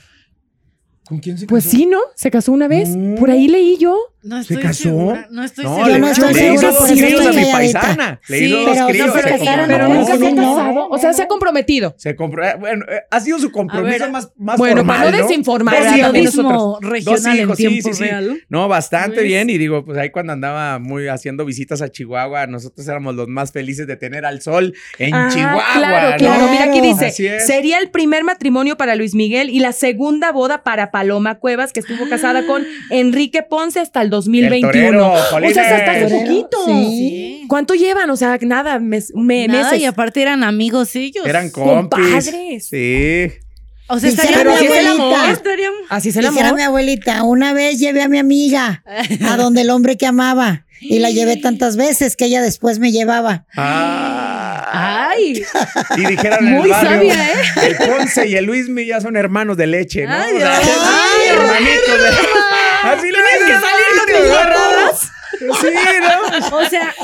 ¿Con 1.08 1.20
quién 1.20 1.38
se 1.38 1.46
Pues 1.48 1.64
casó? 1.66 1.78
sí, 1.78 1.86
¿no? 1.86 2.00
Se 2.16 2.32
casó 2.32 2.52
una 2.52 2.68
vez. 2.68 2.96
No. 2.96 3.16
Por 3.16 3.30
ahí 3.30 3.48
leí 3.48 3.78
yo. 3.78 3.98
No 4.28 4.38
¿Se 4.44 4.56
estoy 4.56 4.58
casó? 4.64 4.84
segura. 4.84 5.28
No 5.30 5.44
estoy 5.44 5.66
No, 5.66 5.76
segura. 5.76 5.92
Yo 5.94 6.00
no 6.00 6.08
estoy 6.08 6.34
le 6.34 6.40
segura, 6.40 6.54
hizo 6.56 6.72
dos 6.80 6.92
críos 6.92 7.26
a 7.28 7.32
mi 7.32 7.46
paisana. 7.52 8.22
Le 8.28 8.40
Sí, 8.40 8.46
hizo 8.46 8.58
dos 8.58 8.68
pero 8.76 8.88
críos. 8.88 9.14
se 9.14 9.22
se 9.22 9.30
casaron, 9.30 9.68
Pero 9.68 9.86
compró. 9.86 10.00
nunca 10.02 10.18
se 10.18 10.28
ha 10.28 10.36
casado. 10.36 10.88
O 10.90 10.98
sea, 10.98 11.14
se 11.14 11.22
ha 11.22 11.28
comprometido. 11.28 11.94
Se 11.98 12.16
compró. 12.16 12.44
eh, 12.44 12.56
Bueno, 12.60 12.86
eh, 12.90 13.02
ha 13.12 13.20
sido 13.20 13.38
su 13.38 13.52
compromiso 13.52 14.00
ver. 14.00 14.12
más, 14.12 14.32
más 14.36 14.58
Bueno, 14.58 14.78
formal, 14.78 14.98
para 14.98 15.12
no 15.12 15.18
desinformar, 15.28 15.76
Dos 15.76 15.84
¿verdad? 15.84 15.98
hijos, 15.98 16.12
Periodismo 16.12 16.80
regional 16.82 17.04
Dos 17.06 17.36
hijos, 17.36 17.50
en 17.52 17.56
sí, 17.56 17.64
tiempo 17.68 17.90
sí, 17.90 17.94
sí. 17.96 18.04
real. 18.04 18.42
No, 18.50 18.68
bastante 18.68 19.22
bien. 19.22 19.50
Y 19.52 19.60
digo, 19.60 19.86
pues 19.86 19.98
ahí 20.00 20.10
cuando 20.10 20.34
andaba 20.34 20.80
muy 20.80 21.08
haciendo 21.08 21.46
visitas 21.46 21.84
a 21.84 21.90
Chihuahua, 21.92 22.48
nosotros 22.48 22.88
éramos 22.88 23.14
los 23.14 23.28
más 23.28 23.52
felices 23.52 23.86
de 23.86 23.96
tener 23.96 24.26
al 24.26 24.42
sol 24.42 24.74
en 24.98 25.14
Ah, 25.14 25.30
Chihuahua. 25.32 25.64
Claro, 25.76 26.10
¿no? 26.12 26.18
claro. 26.18 26.48
Mira 26.50 26.64
aquí 26.66 26.82
dice: 26.82 27.12
sería 27.42 27.78
el 27.78 27.92
primer 27.92 28.24
matrimonio 28.24 28.76
para 28.76 28.96
Luis 28.96 29.14
Miguel 29.14 29.52
y 29.52 29.60
la 29.60 29.72
segunda 29.72 30.32
boda 30.32 30.64
para 30.64 30.90
Paloma 30.90 31.36
Cuevas, 31.36 31.74
que 31.74 31.80
estuvo 31.80 32.10
casada 32.10 32.48
con 32.48 32.64
Enrique 32.90 33.44
Ponce 33.44 33.80
hasta 33.80 34.02
el 34.02 34.15
2021. 34.16 34.72
torero, 34.72 35.14
o 35.14 35.54
sea, 35.54 35.76
hasta 35.78 35.92
hace 35.92 36.16
poquito. 36.16 36.58
Sí. 36.66 37.46
¿Cuánto 37.48 37.74
llevan? 37.76 38.10
O 38.10 38.18
sea, 38.18 38.38
nada, 38.42 38.80
mes, 38.80 39.12
me- 39.16 39.48
Nada, 39.48 39.64
meses. 39.72 39.80
y 39.80 39.86
aparte 39.86 40.22
eran 40.22 40.44
amigos 40.44 40.96
ellos. 40.96 41.26
Eran 41.26 41.50
compis. 41.52 42.00
Compadres. 42.06 42.68
Sí. 42.68 43.32
O 43.88 44.00
sea, 44.00 44.10
Dijera 44.10 44.30
estaría 44.40 44.52
mi 44.54 44.68
abuelita. 44.68 45.32
Estaría- 45.32 45.70
Así 45.90 46.10
Dijera 46.10 46.30
amor. 46.30 46.56
mi 46.56 46.62
abuelita, 46.64 47.22
una 47.24 47.54
vez 47.54 47.80
llevé 47.80 48.02
a 48.02 48.08
mi 48.08 48.18
amiga 48.18 48.84
a 49.28 49.38
donde 49.38 49.62
el 49.62 49.70
hombre 49.70 49.96
que 49.96 50.08
amaba 50.08 50.66
y 50.82 50.98
la 51.00 51.12
llevé 51.12 51.38
tantas 51.38 51.78
veces 51.78 52.16
que 52.18 52.26
ella 52.26 52.42
después 52.42 52.80
me 52.80 52.92
llevaba. 52.92 53.46
Ah. 53.56 55.12
Ay, 55.12 55.44
Y 55.98 56.06
dijeron 56.08 56.48
en 56.48 56.54
el 56.56 56.60
Muy 56.60 56.70
barrio, 56.70 56.90
sabia, 57.14 57.14
¿eh? 57.32 57.36
el 57.68 57.76
Ponce 57.78 58.28
y 58.28 58.36
el 58.36 58.46
Luismi 58.46 58.86
ya 58.86 59.00
son 59.00 59.16
hermanos 59.16 59.56
de 59.56 59.68
leche, 59.68 60.06
¿no? 60.06 60.14
Ay, 60.14 60.34
O 60.34 60.40
sea, 60.40 60.60
Dios. 60.60 60.78
ay, 60.82 61.30
hermanitos 61.30 62.02
de- 62.04 62.10
Así 62.86 63.08
le 63.08 63.18
Tienes 63.18 63.40
que 63.48 63.54
salir 63.54 63.86
con 63.98 64.16
tus 64.16 64.28
guarradas. 64.30 65.12
Sí, 65.38 65.68
¿no? 66.50 66.58
o 66.58 66.66
sea, 66.70 66.96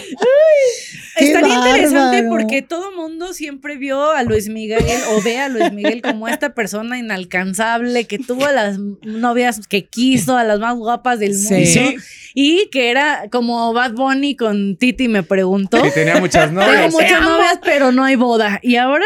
estaría 1.17 1.55
interesante 1.55 2.23
porque 2.29 2.61
todo 2.61 2.91
mundo 2.93 3.33
siempre 3.33 3.77
vio 3.77 4.11
a 4.11 4.23
Luis 4.23 4.47
Miguel 4.47 4.85
o 5.11 5.21
ve 5.21 5.37
a 5.39 5.49
Luis 5.49 5.71
Miguel 5.73 6.01
como 6.01 6.27
esta 6.29 6.53
persona 6.53 6.97
inalcanzable 6.97 8.05
que 8.05 8.19
tuvo 8.19 8.45
a 8.45 8.51
las 8.53 8.77
novias 9.03 9.59
que 9.67 9.85
quiso, 9.85 10.37
a 10.37 10.43
las 10.43 10.59
más 10.59 10.75
guapas 10.77 11.19
del 11.19 11.33
mundo. 11.33 11.49
Sí. 11.49 11.97
Y 12.33 12.69
que 12.71 12.89
era 12.89 13.23
como 13.31 13.73
Bad 13.73 13.91
Bunny 13.93 14.35
con 14.37 14.77
Titi 14.77 15.09
me 15.09 15.23
preguntó. 15.23 15.81
Que 15.81 15.91
tenía 15.91 16.17
muchas 16.19 16.47
Tengo 16.49 16.61
novias. 16.65 16.91
muchas 16.93 17.21
novias, 17.21 17.59
pero 17.63 17.91
no 17.91 18.05
hay 18.05 18.15
boda. 18.15 18.59
Y 18.63 18.77
ahora 18.77 19.05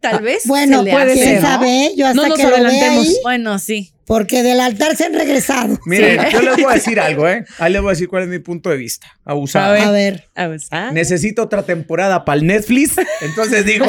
tal 0.00 0.22
vez 0.22 0.46
Bueno, 0.46 0.78
se 0.78 0.84
le 0.86 0.90
puede 0.92 1.12
hace, 1.12 1.22
ser, 1.24 1.42
¿no? 1.42 1.48
sabe, 1.48 1.92
yo 1.94 2.06
hasta 2.06 2.22
No 2.22 2.28
nos 2.28 2.38
que 2.38 2.44
lo 2.44 2.48
adelantemos. 2.54 3.06
ahí, 3.06 3.16
Bueno, 3.22 3.58
sí. 3.58 3.91
Porque 4.06 4.42
del 4.42 4.60
altar 4.60 4.96
se 4.96 5.04
han 5.04 5.14
regresado. 5.14 5.78
Miren, 5.86 6.20
yo 6.30 6.42
les 6.42 6.56
voy 6.56 6.64
a 6.70 6.74
decir 6.74 6.98
algo, 7.00 7.28
¿eh? 7.28 7.44
Ahí 7.58 7.72
les 7.72 7.80
voy 7.82 7.90
a 7.90 7.92
decir 7.92 8.08
cuál 8.08 8.24
es 8.24 8.28
mi 8.28 8.38
punto 8.40 8.70
de 8.70 8.76
vista. 8.76 9.06
Abusado. 9.24 9.74
A 9.80 9.90
ver, 9.90 10.28
A 10.34 10.46
ver, 10.48 10.60
¿ah? 10.70 10.90
Necesito 10.92 11.42
otra 11.42 11.62
temporada 11.64 12.24
para 12.24 12.38
el 12.38 12.46
Netflix. 12.46 12.96
Entonces 13.20 13.64
digo, 13.64 13.86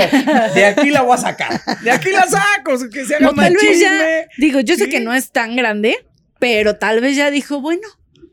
de 0.56 0.65
aquí 0.65 0.89
la 0.91 1.02
voy 1.02 1.15
a 1.15 1.17
sacar. 1.17 1.60
De 1.84 1.91
aquí 1.91 2.12
la 2.12 2.28
saco. 2.28 2.78
Que 2.91 3.06
se 3.06 3.15
haga 3.15 3.30
O 3.30 3.34
tal 3.34 3.54
vez 3.54 3.62
ya, 3.62 3.69
chisme. 3.89 4.28
digo, 4.38 4.60
yo 4.60 4.76
sé 4.76 4.86
Sí. 4.86 4.89
que 4.89 4.99
no 4.99 5.13
es 5.13 5.32
tan 5.32 5.56
grande, 5.56 5.95
pero 6.39 6.76
tal 6.78 7.02
vez 7.02 7.15
ya 7.15 7.32
dijo, 7.32 7.60
bueno, 7.62 7.88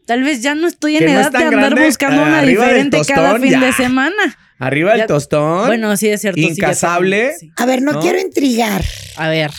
tal 0.06 0.22
vez 0.22 0.42
ya 0.42 0.54
no 0.54 0.66
estoy 0.68 0.96
en 0.96 1.06
no 1.06 1.12
edad 1.12 1.30
de 1.32 1.38
andar 1.38 1.50
grande, 1.52 1.84
buscando 1.86 2.22
una 2.22 2.42
diferente 2.42 3.00
cada 3.06 3.38
fin 3.38 3.52
ya. 3.52 3.60
de 3.60 3.72
semana. 3.72 4.36
Arriba 4.58 4.90
del 4.90 5.00
Ya- 5.00 5.06
tostón. 5.06 5.66
Bueno, 5.68 5.96
sí 5.96 6.08
es 6.08 6.20
cierto. 6.20 6.38
Incasable. 6.40 7.32
sí. 7.38 7.50
a 7.56 7.64
ver, 7.64 7.80
no, 7.80 7.92
¿No? 7.92 8.00
quiero 8.00 8.18
intrigar. 8.20 8.84
A 9.16 9.28
ver, 9.30 9.50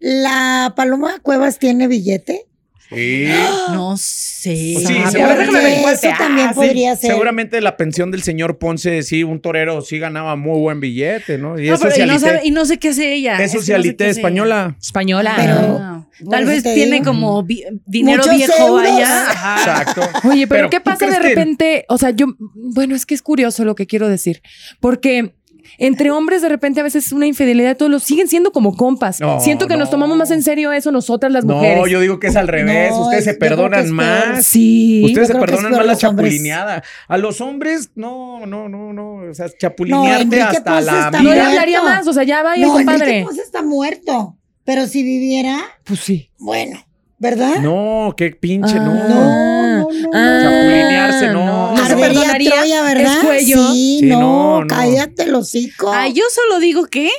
¿La 0.00 0.72
Paloma 0.76 1.18
Cuevas 1.22 1.58
tiene 1.58 1.88
billete? 1.88 2.44
Sí. 2.90 3.26
no 3.72 3.96
sé. 3.98 4.56
Sí, 4.56 4.76
Ah, 4.86 5.10
sí, 5.10 5.16
pero 5.18 5.24
a 5.26 5.28
ver, 5.28 5.38
déjame 5.40 5.58
ver 5.62 5.72
Porque 5.74 5.82
cuál 5.82 5.94
eso 5.94 6.08
también 6.18 6.48
hace. 6.48 6.54
podría 6.54 6.96
ser. 6.96 7.10
Seguramente 7.10 7.60
la 7.60 7.76
pensión 7.76 8.10
del 8.10 8.22
señor 8.22 8.58
Ponce, 8.58 9.02
sí, 9.02 9.24
un 9.24 9.40
torero 9.40 9.82
sí 9.82 9.98
ganaba 9.98 10.36
muy 10.36 10.58
buen 10.58 10.80
billete, 10.80 11.36
¿no? 11.36 11.58
Y 11.58 11.66
No, 11.68 11.74
es 11.74 11.80
pero 11.80 12.04
y, 12.04 12.06
no 12.06 12.18
sabe- 12.18 12.40
y 12.44 12.50
no 12.50 12.64
sé 12.64 12.78
qué 12.78 12.88
hace 12.88 13.12
ella. 13.12 13.34
es 13.34 13.40
no 13.40 13.60
sé 13.60 13.66
socialité 13.66 14.08
española. 14.08 14.76
Española. 14.80 15.34
Pero-. 15.36 15.78
Ah, 15.80 15.94
Tal 16.30 16.46
vez 16.46 16.62
tiene 16.62 16.96
digo. 17.00 17.04
como 17.04 17.42
vi- 17.44 17.64
dinero 17.86 18.22
Muchos 18.22 18.36
viejo 18.36 18.66
euros. 18.68 18.90
allá. 18.90 19.30
Ajá. 19.30 19.58
Exacto. 19.58 20.28
Oye, 20.28 20.46
pero, 20.46 20.68
Pero, 20.68 20.70
¿qué 20.70 20.76
¿tú 20.78 20.84
pasa 20.84 21.06
de 21.06 21.12
que- 21.12 21.28
repente? 21.28 21.84
O 21.88 21.98
sea, 21.98 22.10
yo, 22.10 22.26
bueno, 22.54 22.94
es 22.96 23.04
que 23.06 23.14
es 23.14 23.22
curioso 23.22 23.64
lo 23.66 23.74
que 23.74 23.86
quiero 23.86 24.08
decir, 24.08 24.40
porque 24.80 25.34
entre 25.78 26.10
hombres 26.10 26.42
de 26.42 26.48
repente 26.48 26.80
a 26.80 26.82
veces 26.82 27.12
una 27.12 27.26
infidelidad, 27.26 27.76
todos 27.76 27.90
los 27.90 28.02
siguen 28.02 28.28
siendo 28.28 28.52
como 28.52 28.76
compas. 28.76 29.20
No, 29.20 29.40
Siento 29.40 29.66
que 29.68 29.76
nos 29.76 29.86
no. 29.88 29.90
tomamos 29.92 30.16
más 30.18 30.30
en 30.32 30.42
serio 30.42 30.72
eso 30.72 30.90
nosotras 30.92 31.32
las 31.32 31.44
mujeres. 31.44 31.76
No, 31.78 31.86
yo 31.86 32.00
digo 32.00 32.18
que 32.18 32.26
es 32.26 32.36
al 32.36 32.48
revés. 32.48 32.90
No, 32.90 33.02
Ustedes 33.04 33.26
es- 33.26 33.32
se 33.32 33.38
perdonan 33.38 33.80
es 33.80 33.86
peor. 33.86 33.94
más. 33.96 34.46
Sí. 34.46 35.02
Ustedes 35.04 35.28
se 35.28 35.32
es 35.34 35.38
perdonan 35.38 35.72
más 35.72 35.86
la 35.86 35.96
chapulineada. 35.96 36.82
A 37.06 37.16
los 37.18 37.40
hombres, 37.40 37.90
no, 37.94 38.44
no, 38.46 38.68
no, 38.68 38.92
no. 38.92 39.30
O 39.30 39.34
sea, 39.34 39.46
chapulinearte 39.56 40.42
hasta 40.42 40.72
Ponce 40.74 40.84
la 40.90 40.98
está 41.06 41.22
no 41.22 41.32
le 41.32 41.40
hablaría 41.40 41.82
más, 41.82 42.06
o 42.06 42.12
sea, 42.12 42.24
ya 42.24 42.42
vaya, 42.42 42.66
No, 42.66 42.72
compadre. 42.72 43.04
Enrique 43.04 43.24
Ponce 43.24 43.42
está 43.42 43.62
muerto. 43.62 44.36
Pero 44.64 44.86
si 44.86 45.02
viviera, 45.02 45.60
Pues 45.84 46.00
sí. 46.00 46.30
bueno, 46.38 46.78
¿verdad? 47.18 47.56
No, 47.60 48.14
qué 48.16 48.30
pinche, 48.30 48.74
Ah. 48.76 48.80
no. 48.80 48.94
No, 48.94 49.78
no, 49.78 49.88
no. 49.90 50.42
Chapulinearse, 50.42 51.26
no. 51.28 51.74
No 51.76 51.86
se 51.86 51.96
perdonaría. 51.96 52.50
Troya, 52.52 52.82
¿verdad? 52.82 53.12
Es 53.12 53.18
cuello. 53.24 53.68
Sí, 53.72 53.98
Sí, 54.00 54.06
no, 54.06 54.20
no, 54.20 54.60
no. 54.62 54.66
cállate 54.68 55.24
el 55.24 55.34
hocico. 55.34 55.92
Ah, 55.92 56.08
yo 56.08 56.24
solo 56.34 56.60
digo 56.60 56.86
que 56.86 57.10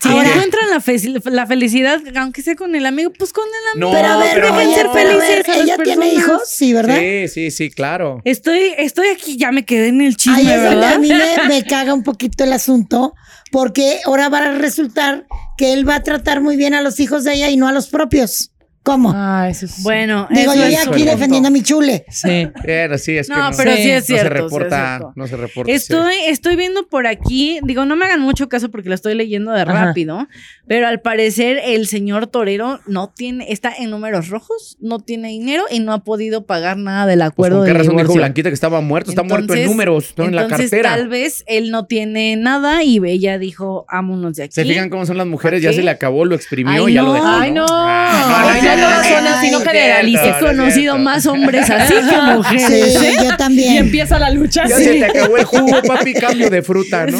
si 0.00 0.08
Ahora- 0.10 0.28
encuentran 0.30 0.70
la, 0.70 0.80
fe- 0.80 1.00
la 1.24 1.46
felicidad, 1.46 2.00
aunque 2.16 2.40
sea 2.42 2.54
con 2.54 2.76
el 2.76 2.86
amigo, 2.86 3.12
pues 3.18 3.32
con 3.32 3.44
el 3.44 3.72
amigo. 3.82 3.90
No, 3.90 3.96
pero 3.96 4.08
a 4.14 4.16
ver, 4.18 4.34
pero 4.34 4.52
dejen 4.54 4.70
no. 4.70 4.74
ser 4.76 4.88
felices. 4.90 5.46
ver, 5.46 5.56
¿Ella 5.64 5.76
tiene 5.82 6.14
hijos? 6.14 6.42
Sí, 6.46 6.72
¿verdad? 6.72 6.98
Sí, 6.98 7.26
sí, 7.28 7.50
sí, 7.50 7.70
claro. 7.70 8.20
Estoy, 8.24 8.74
estoy 8.78 9.08
aquí, 9.08 9.36
ya 9.36 9.50
me 9.50 9.64
quedé 9.64 9.88
en 9.88 10.00
el 10.00 10.16
chisme, 10.16 10.38
Ahí 10.38 10.46
es 10.48 10.54
donde 10.62 10.68
¿verdad? 10.76 10.92
a 10.94 10.98
mí 11.00 11.08
me, 11.08 11.48
me 11.48 11.64
caga 11.64 11.94
un 11.94 12.04
poquito 12.04 12.44
el 12.44 12.52
asunto, 12.52 13.14
porque 13.50 13.98
ahora 14.04 14.28
va 14.28 14.38
a 14.38 14.52
resultar 14.54 15.26
que 15.56 15.72
él 15.72 15.88
va 15.88 15.96
a 15.96 16.02
tratar 16.04 16.40
muy 16.42 16.56
bien 16.56 16.74
a 16.74 16.80
los 16.80 17.00
hijos 17.00 17.24
de 17.24 17.34
ella 17.34 17.50
y 17.50 17.56
no 17.56 17.66
a 17.66 17.72
los 17.72 17.88
propios. 17.88 18.52
¿Cómo? 18.88 19.12
Ah, 19.14 19.48
eso 19.50 19.66
sí. 19.66 19.82
Bueno, 19.82 20.26
Digo, 20.30 20.52
eso 20.52 20.60
yo 20.62 20.66
es 20.66 20.72
ya 20.72 20.82
aquí 20.90 21.04
defendiendo 21.04 21.48
a 21.48 21.50
mi 21.50 21.62
chule. 21.62 22.04
Sí. 22.08 22.48
Pero 22.62 22.96
sí, 22.98 23.16
es 23.18 23.28
que 23.28 23.34
No, 23.34 23.50
no, 23.50 23.56
pero 23.56 23.72
Sí. 23.76 23.82
sí 23.82 23.90
es 23.90 24.00
no 24.02 24.06
cierto. 24.06 24.24
se 24.24 24.28
sí 24.30 24.36
es 24.36 24.42
reporta, 24.42 24.86
cierto. 24.98 25.12
no 25.14 25.26
se 25.26 25.36
reporta. 25.36 25.70
sí. 25.70 25.76
Estoy, 25.76 26.14
estoy 26.26 26.56
viendo 26.56 26.86
por 26.88 27.06
aquí, 27.06 27.60
digo, 27.64 27.84
no 27.84 27.96
me 27.96 28.06
hagan 28.06 28.20
mucho 28.20 28.48
caso 28.48 28.70
porque 28.70 28.88
lo 28.88 28.94
estoy 28.94 29.14
leyendo 29.14 29.52
de 29.52 29.62
Ajá. 29.62 29.86
rápido, 29.86 30.26
pero 30.66 30.86
al 30.88 31.00
parecer 31.00 31.60
el 31.64 31.86
señor 31.86 32.26
torero 32.28 32.80
no 32.86 33.08
tiene, 33.14 33.52
está 33.52 33.72
en 33.78 33.90
números 33.90 34.28
rojos, 34.28 34.76
no 34.80 34.98
tiene 35.00 35.28
dinero 35.28 35.64
y 35.70 35.80
no 35.80 35.92
ha 35.92 36.04
podido 36.04 36.46
pagar 36.46 36.76
nada 36.78 37.06
del 37.06 37.18
Pues, 37.18 37.28
acuerdo 37.30 37.56
¿Con 37.58 37.66
qué 37.66 37.72
de 37.72 37.78
razón 37.78 37.92
dijo 37.92 38.00
divorcio. 38.02 38.20
Blanquita 38.20 38.48
que 38.50 38.54
estaba 38.54 38.80
muerto? 38.80 39.10
Está 39.10 39.22
muerto 39.22 39.52
en 39.52 39.58
Entonces- 39.60 39.66
números, 39.68 40.14
no 40.16 40.24
en 40.24 40.34
la 40.34 40.42
Entonces, 40.44 40.70
cartera. 40.70 40.90
tal 40.96 41.08
vez 41.08 41.44
él 41.46 41.70
no 41.70 41.86
tiene 41.86 42.36
nada 42.36 42.82
y 42.82 42.98
ella 43.04 43.38
dijo, 43.38 43.84
vámonos 43.92 44.34
de 44.36 44.44
aquí. 44.44 44.54
¿Se 44.54 44.64
fijan 44.64 44.88
cómo 44.90 45.04
son 45.06 45.16
las 45.18 45.26
mujeres? 45.26 45.62
Ya 45.62 45.72
se 45.72 45.82
le 45.82 45.90
acabó, 45.90 46.24
lo 46.24 46.34
exprimió 46.34 46.86
Ay, 46.86 46.92
y 46.92 46.94
ya 46.94 47.02
no. 47.02 47.08
lo 47.08 47.12
dejó. 47.14 47.26
Ay, 47.26 47.50
no. 47.52 47.66
Ay, 47.68 48.60
no 48.62 48.77
todas 48.80 49.06
son 49.06 49.26
así, 49.26 49.50
no 49.50 49.60
generalices. 49.60 50.36
He 50.36 50.44
conocido 50.44 50.98
más 50.98 51.26
hombres 51.26 51.68
así 51.70 51.94
que 51.94 52.00
Sí, 52.08 52.16
mujeres. 52.36 53.02
¿eh? 53.02 53.16
yo 53.22 53.36
también. 53.36 53.74
Y 53.74 53.76
empieza 53.78 54.18
la 54.18 54.30
lucha. 54.30 54.66
Ya 54.66 54.76
sí. 54.76 54.84
se 54.84 54.94
te 54.94 55.04
acabó 55.04 55.36
el 55.36 55.44
jugo, 55.44 55.82
papi, 55.82 56.14
cambio 56.14 56.50
de 56.50 56.62
fruta, 56.62 57.06
¿no? 57.06 57.18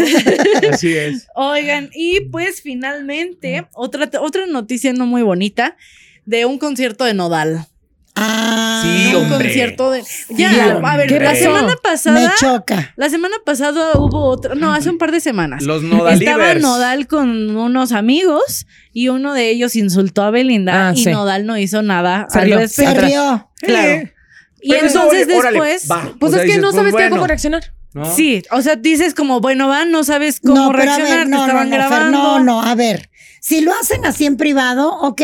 Así 0.73 0.97
es. 0.97 1.27
Oigan, 1.35 1.91
y 1.95 2.21
pues 2.31 2.63
finalmente, 2.63 3.67
otra, 3.73 4.09
otra 4.21 4.47
noticia 4.47 4.93
no 4.93 5.07
muy 5.07 5.23
bonita 5.23 5.77
de 6.25 6.45
un 6.45 6.59
concierto 6.59 7.05
de 7.05 7.15
Nodal. 7.15 7.67
Ah, 8.21 8.83
Sí, 8.83 9.15
un 9.15 9.23
hombre. 9.25 9.47
concierto 9.49 9.91
de. 9.91 10.03
Ya, 10.31 10.51
Sí, 10.53 10.61
a 10.83 10.97
ver, 10.97 11.09
¿qué 11.09 11.21
la 11.21 11.35
semana 11.35 11.69
me 11.69 11.77
pasada. 11.77 12.35
choca. 12.39 12.93
La 12.97 13.09
semana 13.11 13.37
pasada 13.45 13.93
hubo 13.99 14.25
otra. 14.27 14.55
No, 14.55 14.73
hace 14.73 14.91
un 14.91 14.99
par 14.99 15.13
de 15.13 15.21
semanas. 15.21 15.63
Los 15.63 15.83
Estaba 15.83 15.97
Nodalivers. 15.99 16.61
Nodal 16.61 17.07
con 17.07 17.57
unos 17.57 17.93
amigos 17.93 18.67
y 18.93 19.09
uno 19.09 19.35
de 19.35 19.51
ellos 19.51 19.77
insultó 19.77 20.23
a 20.23 20.31
Belinda 20.31 20.89
Ah, 20.89 20.93
y 20.95 21.05
sí. 21.05 21.11
Nodal 21.11 21.47
no 21.47 21.57
hizo 21.59 21.83
nada 21.83 22.27
Se 22.31 22.39
al 22.41 22.45
rió. 22.47 22.69
Se 22.69 22.95
rió. 22.95 23.51
Claro. 23.61 24.09
Y 24.61 24.71
Pero 24.71 24.87
entonces 24.89 25.29
órale, 25.37 25.61
después. 25.61 25.87
Pues 26.19 26.33
O 26.33 26.35
sea, 26.35 26.39
es 26.39 26.43
que 26.43 26.47
dices, 26.47 26.61
no 26.63 26.69
pues, 26.69 26.77
sabes 26.77 26.93
bueno, 26.93 27.11
cómo 27.17 27.27
reaccionar. 27.29 27.63
¿no? 27.95 28.05
Sí, 28.05 28.43
o 28.51 28.61
sea, 28.61 28.77
dices 28.77 29.15
como, 29.15 29.41
bueno, 29.41 29.67
va, 29.69 29.85
no 29.85 30.05
sabes 30.05 30.41
cómo 30.41 30.57
no, 30.67 30.71
pero 30.73 30.83
a 30.83 30.97
reaccionar, 30.97 31.17
ver, 31.19 31.25
te 31.27 31.31
no, 31.31 31.37
no, 31.39 31.45
estaban 31.47 31.69
Fer, 31.71 31.79
grabando. 31.79 32.19
no, 32.19 32.41
no, 32.45 32.63
a 32.63 32.75
ver. 32.75 33.09
Si 33.41 33.61
lo 33.61 33.73
hacen 33.73 34.05
así 34.05 34.27
en 34.27 34.37
privado, 34.37 34.91
ok, 35.01 35.23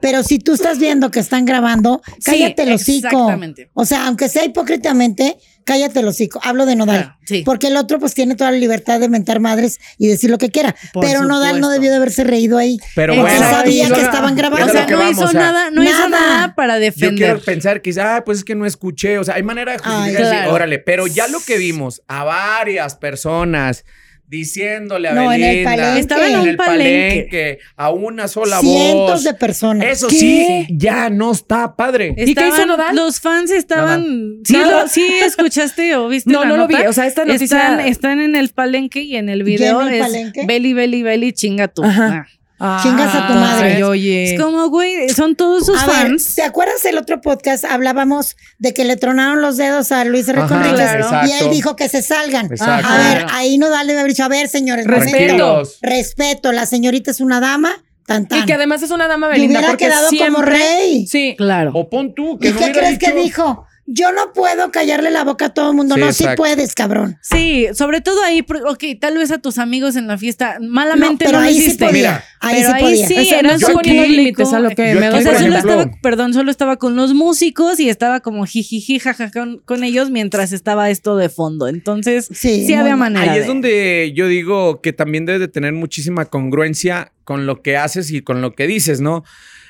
pero 0.00 0.22
si 0.22 0.38
tú 0.38 0.54
estás 0.54 0.78
viendo 0.78 1.10
que 1.10 1.20
están 1.20 1.44
grabando, 1.44 2.00
Sí, 2.18 2.32
cállate 2.32 2.62
el 2.62 2.72
hocico. 2.72 3.08
exactamente. 3.08 3.70
O 3.74 3.84
sea, 3.84 4.06
aunque 4.06 4.28
sea 4.28 4.44
hipócritamente, 4.44 5.36
cállate 5.64 5.98
el 6.00 6.06
hocico. 6.08 6.40
Hablo 6.44 6.64
de 6.64 6.76
Nodal. 6.76 7.02
Claro, 7.02 7.18
sí. 7.26 7.42
Porque 7.44 7.66
el 7.68 7.76
otro 7.76 7.98
pues 7.98 8.14
tiene 8.14 8.36
toda 8.36 8.52
la 8.52 8.58
libertad 8.58 9.00
de 9.00 9.08
mentar 9.08 9.40
madres 9.40 9.78
y 9.98 10.06
decir 10.06 10.30
lo 10.30 10.38
que 10.38 10.50
quiera. 10.50 10.76
Por 10.92 11.04
pero 11.04 11.24
Nodal 11.24 11.60
no 11.60 11.66
supuesto. 11.66 11.70
debió 11.70 11.90
de 11.90 11.96
haberse 11.96 12.24
reído 12.24 12.56
ahí. 12.58 12.78
Pero 12.94 13.16
bueno, 13.20 13.38
sabía 13.38 13.88
que 13.90 14.00
estaban 14.00 14.36
grabando. 14.36 14.66
O 14.66 14.68
sea, 14.68 14.86
no 14.86 14.98
vamos, 14.98 15.12
hizo 15.12 15.24
o 15.24 15.28
sea, 15.28 15.40
nada, 15.40 15.70
no 15.70 15.82
hizo 15.82 16.08
nada. 16.08 16.54
para 16.54 16.74
Yo 16.74 16.80
defender. 16.80 17.16
quiero 17.16 17.40
pensar 17.40 17.82
que, 17.82 17.92
ah, 18.00 18.22
pues 18.24 18.38
es 18.38 18.44
que 18.44 18.54
no 18.54 18.64
escuché. 18.64 19.18
O 19.18 19.24
sea, 19.24 19.34
hay 19.34 19.42
manera 19.42 19.72
de 19.72 19.78
justificar 19.78 20.22
Ay, 20.24 20.30
decir, 20.36 20.48
órale, 20.50 20.78
pero 20.78 21.06
ya 21.08 21.26
lo 21.26 21.40
que 21.40 21.58
vimos 21.58 22.00
a 22.06 22.22
varias 22.24 22.94
personas 22.94 23.84
diciéndole 24.28 25.08
a 25.08 25.12
No, 25.14 25.32
en 25.32 25.42
el 25.42 25.48
Belinda, 25.50 25.70
palenque. 25.70 26.00
Estaba 26.00 26.26
en 26.28 26.36
un 26.40 26.48
el 26.48 26.56
palenque. 26.56 27.58
a 27.76 27.90
una 27.90 28.28
sola 28.28 28.58
Cientos 28.60 29.10
voz. 29.12 29.24
de 29.24 29.34
personas. 29.34 29.86
Eso 29.88 30.08
¿Qué? 30.08 30.16
sí, 30.16 30.66
ya 30.70 31.10
no 31.10 31.32
está 31.32 31.76
padre. 31.76 32.14
¿Y 32.16 32.34
qué 32.34 32.48
hizo 32.48 32.66
Nodal? 32.66 32.94
Los 32.96 33.20
fans 33.20 33.50
estaban. 33.50 34.38
¿Sí, 34.44 34.56
lo- 34.56 34.88
sí 34.88 35.06
escuchaste 35.24 35.94
o 35.96 36.08
viste 36.08 36.30
No, 36.30 36.42
la 36.42 36.48
no 36.48 36.56
lo 36.56 36.66
vi. 36.66 36.74
O 36.74 36.92
sea, 36.92 37.06
esta 37.06 37.24
noticia. 37.24 37.44
Están, 37.44 37.80
están 37.80 38.20
en 38.20 38.36
el 38.36 38.48
palenque 38.50 39.00
y 39.02 39.16
en 39.16 39.28
el 39.28 39.42
video 39.44 39.80
¿Ya 39.80 39.86
en 39.86 39.88
el 39.88 39.94
es 40.00 40.06
palenque? 40.06 40.46
Beli, 40.46 40.72
Beli, 40.72 41.02
Beli, 41.02 41.32
chinga 41.32 41.68
tú. 41.68 41.84
Ajá. 41.84 42.26
Ah. 42.26 42.26
Chingas 42.58 43.14
a 43.14 43.26
tu 43.26 43.32
Ay, 43.34 43.38
madre. 43.38 43.84
oye. 43.84 44.34
Es 44.34 44.40
como, 44.40 44.68
güey, 44.68 45.08
son 45.10 45.36
todos 45.36 45.66
sus 45.66 45.78
A 45.78 45.86
ver, 45.86 45.94
fans. 46.08 46.34
¿te 46.36 46.42
acuerdas 46.42 46.82
el 46.86 46.96
otro 46.96 47.20
podcast? 47.20 47.64
Hablábamos 47.66 48.36
de 48.58 48.72
que 48.72 48.84
le 48.84 48.96
tronaron 48.96 49.42
los 49.42 49.58
dedos 49.58 49.92
a 49.92 50.04
Luis 50.06 50.26
R. 50.28 50.40
Ajá, 50.40 50.62
claro. 50.72 51.08
y 51.28 51.32
él 51.32 51.50
dijo 51.50 51.76
que 51.76 51.88
se 51.90 52.00
salgan. 52.00 52.46
Exacto. 52.46 52.88
A 52.88 52.96
ver, 52.96 53.26
ahí 53.30 53.58
no 53.58 53.68
dale 53.68 53.92
haber 53.92 54.06
dicho, 54.06 54.24
a 54.24 54.28
ver, 54.28 54.48
señores, 54.48 54.86
Respeto. 54.86 55.62
Respeto, 55.82 56.52
la 56.52 56.64
señorita 56.64 57.10
es 57.10 57.20
una 57.20 57.40
dama, 57.40 57.72
tan 58.06 58.26
tan. 58.26 58.38
Y 58.38 58.46
que 58.46 58.54
además 58.54 58.82
es 58.82 58.90
una 58.90 59.06
dama 59.06 59.26
Y 59.28 59.32
Belinda. 59.32 59.58
hubiera 59.58 59.72
porque 59.72 59.86
quedado 59.86 60.08
como 60.26 60.42
rey. 60.42 61.06
Sí. 61.06 61.34
Claro. 61.36 61.72
O 61.74 61.90
pon 61.90 62.14
tú, 62.14 62.36
¿Y 62.36 62.38
que 62.38 62.52
no 62.52 62.58
qué 62.60 62.72
crees 62.72 62.98
que 62.98 63.12
dijo? 63.12 63.65
Yo 63.88 64.10
no 64.10 64.32
puedo 64.32 64.72
callarle 64.72 65.12
la 65.12 65.22
boca 65.22 65.46
a 65.46 65.48
todo 65.54 65.70
el 65.70 65.76
mundo. 65.76 65.94
Sí, 65.94 66.00
no, 66.00 66.12
sí 66.12 66.24
puedes, 66.36 66.74
cabrón. 66.74 67.18
Sí, 67.22 67.66
sobre 67.72 68.00
todo 68.00 68.20
ahí, 68.24 68.44
ok, 68.68 68.84
tal 69.00 69.16
vez 69.16 69.30
a 69.30 69.38
tus 69.38 69.58
amigos 69.58 69.94
en 69.94 70.08
la 70.08 70.18
fiesta, 70.18 70.58
malamente 70.60 71.24
No, 71.24 71.30
pero 71.30 71.38
ahí 71.38 71.54
sí 71.54 71.60
hiciste. 71.66 71.86
podía. 71.86 71.92
Mira, 71.96 72.24
ahí 72.40 72.56
pero 72.56 72.68
sí 72.68 72.74
ahí 72.74 72.82
podía. 72.82 73.06
sí, 73.08 73.14
O 73.18 73.24
sea, 73.24 73.38
era 73.38 73.48
no 73.48 73.54
un 73.54 73.60
estoy 73.60 73.74
poniendo 73.76 74.02
límites 74.08 74.52
a 74.52 74.58
lo 74.58 74.70
que 74.70 74.94
me 74.96 75.06
doy 75.08 75.18
O 75.20 75.22
sea, 75.22 75.38
solo 75.38 75.54
ejemplo- 75.54 75.58
estaba, 75.82 75.90
perdón, 76.02 76.34
solo 76.34 76.50
estaba 76.50 76.76
con 76.78 76.96
los 76.96 77.14
músicos 77.14 77.78
y 77.78 77.88
estaba 77.88 78.18
como 78.20 78.44
jijiji, 78.44 78.98
jaja 78.98 79.30
con, 79.30 79.58
con 79.64 79.84
ellos 79.84 80.10
mientras 80.10 80.52
estaba 80.52 80.90
esto 80.90 81.16
de 81.16 81.28
fondo. 81.28 81.68
Entonces, 81.68 82.26
Sí, 82.32 82.66
sí, 82.66 82.74
había 82.74 82.96
manera. 82.96 83.30
Ahí 83.32 83.38
es 83.38 83.44
de- 83.44 83.48
donde 83.48 84.12
yo 84.16 84.26
digo 84.26 84.80
que 84.80 84.92
también 84.92 85.26
debes 85.26 85.40
de 85.40 85.48
tener 85.48 85.72
muchísima 85.72 86.24
congruencia 86.24 87.12
con 87.22 87.46
lo 87.46 87.62
que 87.62 87.76
haces 87.76 88.10
y 88.10 88.20
con 88.22 88.40
lo 88.40 88.54
que 88.56 88.66
dices, 88.66 89.00
¿no? 89.00 89.22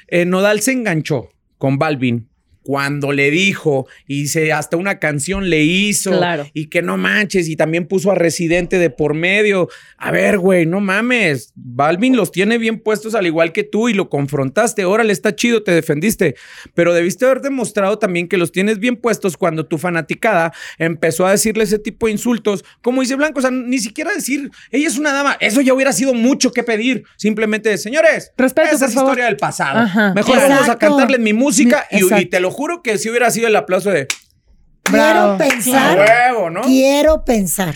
Eh, 0.09 0.25
Nodal 0.25 0.61
se 0.63 0.73
enganchó 0.73 1.29
con 1.59 1.79
Balvin 1.79 2.29
cuando 2.67 3.13
le 3.13 3.31
dijo 3.31 3.87
y 4.09 4.27
se, 4.27 4.53
hasta 4.53 4.77
una 4.77 4.99
canción 4.99 5.49
le 5.51 5.63
hizo 5.63 6.11
Claro. 6.11 6.49
y 6.53 6.67
que 6.67 6.83
no 6.83 6.97
manches 6.97 7.49
y 7.49 7.55
también 7.55 7.87
puso 7.87 8.11
a 8.11 8.17
Residente 8.17 8.81
de 8.81 8.91
por 8.91 9.15
medio. 9.15 9.69
A 9.99 10.11
ver, 10.11 10.39
güey, 10.39 10.67
no 10.67 10.81
mames. 10.81 11.53
Balvin 11.55 12.17
los 12.17 12.33
tiene 12.33 12.59
bien 12.59 12.81
puestos 12.81 13.15
al 13.15 13.25
igual 13.27 13.53
que 13.53 13.63
tú 13.63 13.89
y 13.89 13.95
lo 13.95 14.09
confrontaste. 14.11 14.85
Órale, 14.85 15.13
está 15.13 15.37
chido, 15.37 15.63
te 15.63 15.71
defendiste. 15.71 16.35
Pero 16.75 16.93
debiste 16.93 17.25
haber 17.25 17.41
demostrado 17.41 18.01
también 18.01 18.27
que 18.27 18.37
los 18.37 18.51
tienes 18.51 18.81
bien 18.81 18.97
puestos 18.97 19.37
cuando 19.37 19.67
tu 19.67 19.79
fanaticada 19.79 20.53
empezó 20.79 21.25
a 21.25 21.31
decirle 21.31 21.63
ese 21.63 21.79
tipo 21.79 22.07
de 22.07 22.13
insultos. 22.13 22.65
Como 22.83 23.01
dice 23.03 23.15
Blanco, 23.15 23.39
o 23.39 23.43
sea, 23.43 23.53
ni 23.53 23.79
siquiera 23.79 24.13
decir, 24.13 24.51
ella 24.73 24.89
es 24.89 24.99
una 24.99 25.13
dama. 25.13 25.37
Eso 25.39 25.61
ya 25.61 25.73
hubiera 25.73 25.93
sido 25.93 26.15
mucho 26.15 26.51
que 26.53 26.65
pedir. 26.65 27.05
Simplemente, 27.17 27.79
señores, 27.79 28.33
Respeto, 28.37 28.75
esa 28.75 28.87
es 28.87 28.95
favor. 28.95 29.11
historia 29.11 29.27
del 29.27 29.37
pasado. 29.37 29.79
Ajá. 29.79 30.13
Mejor 30.15 30.37
vamos 30.39 30.69
a 30.69 30.77
cantarle 30.79 31.19
mi 31.19 31.33
música 31.33 31.87
y 31.93 32.27
te 32.27 32.41
lo 32.41 32.51
juro 32.57 32.83
que 32.83 32.99
si 32.99 33.11
hubiera 33.11 33.31
sido 33.31 33.47
el 33.49 33.57
aplauso 33.57 33.91
de 33.91 34.09
Bravo. 34.91 35.37
Quiero 35.37 35.51
pensar, 35.55 35.99
huevo, 35.99 36.51
¿no? 36.51 36.63
quiero 36.63 37.25
pensar 37.25 37.75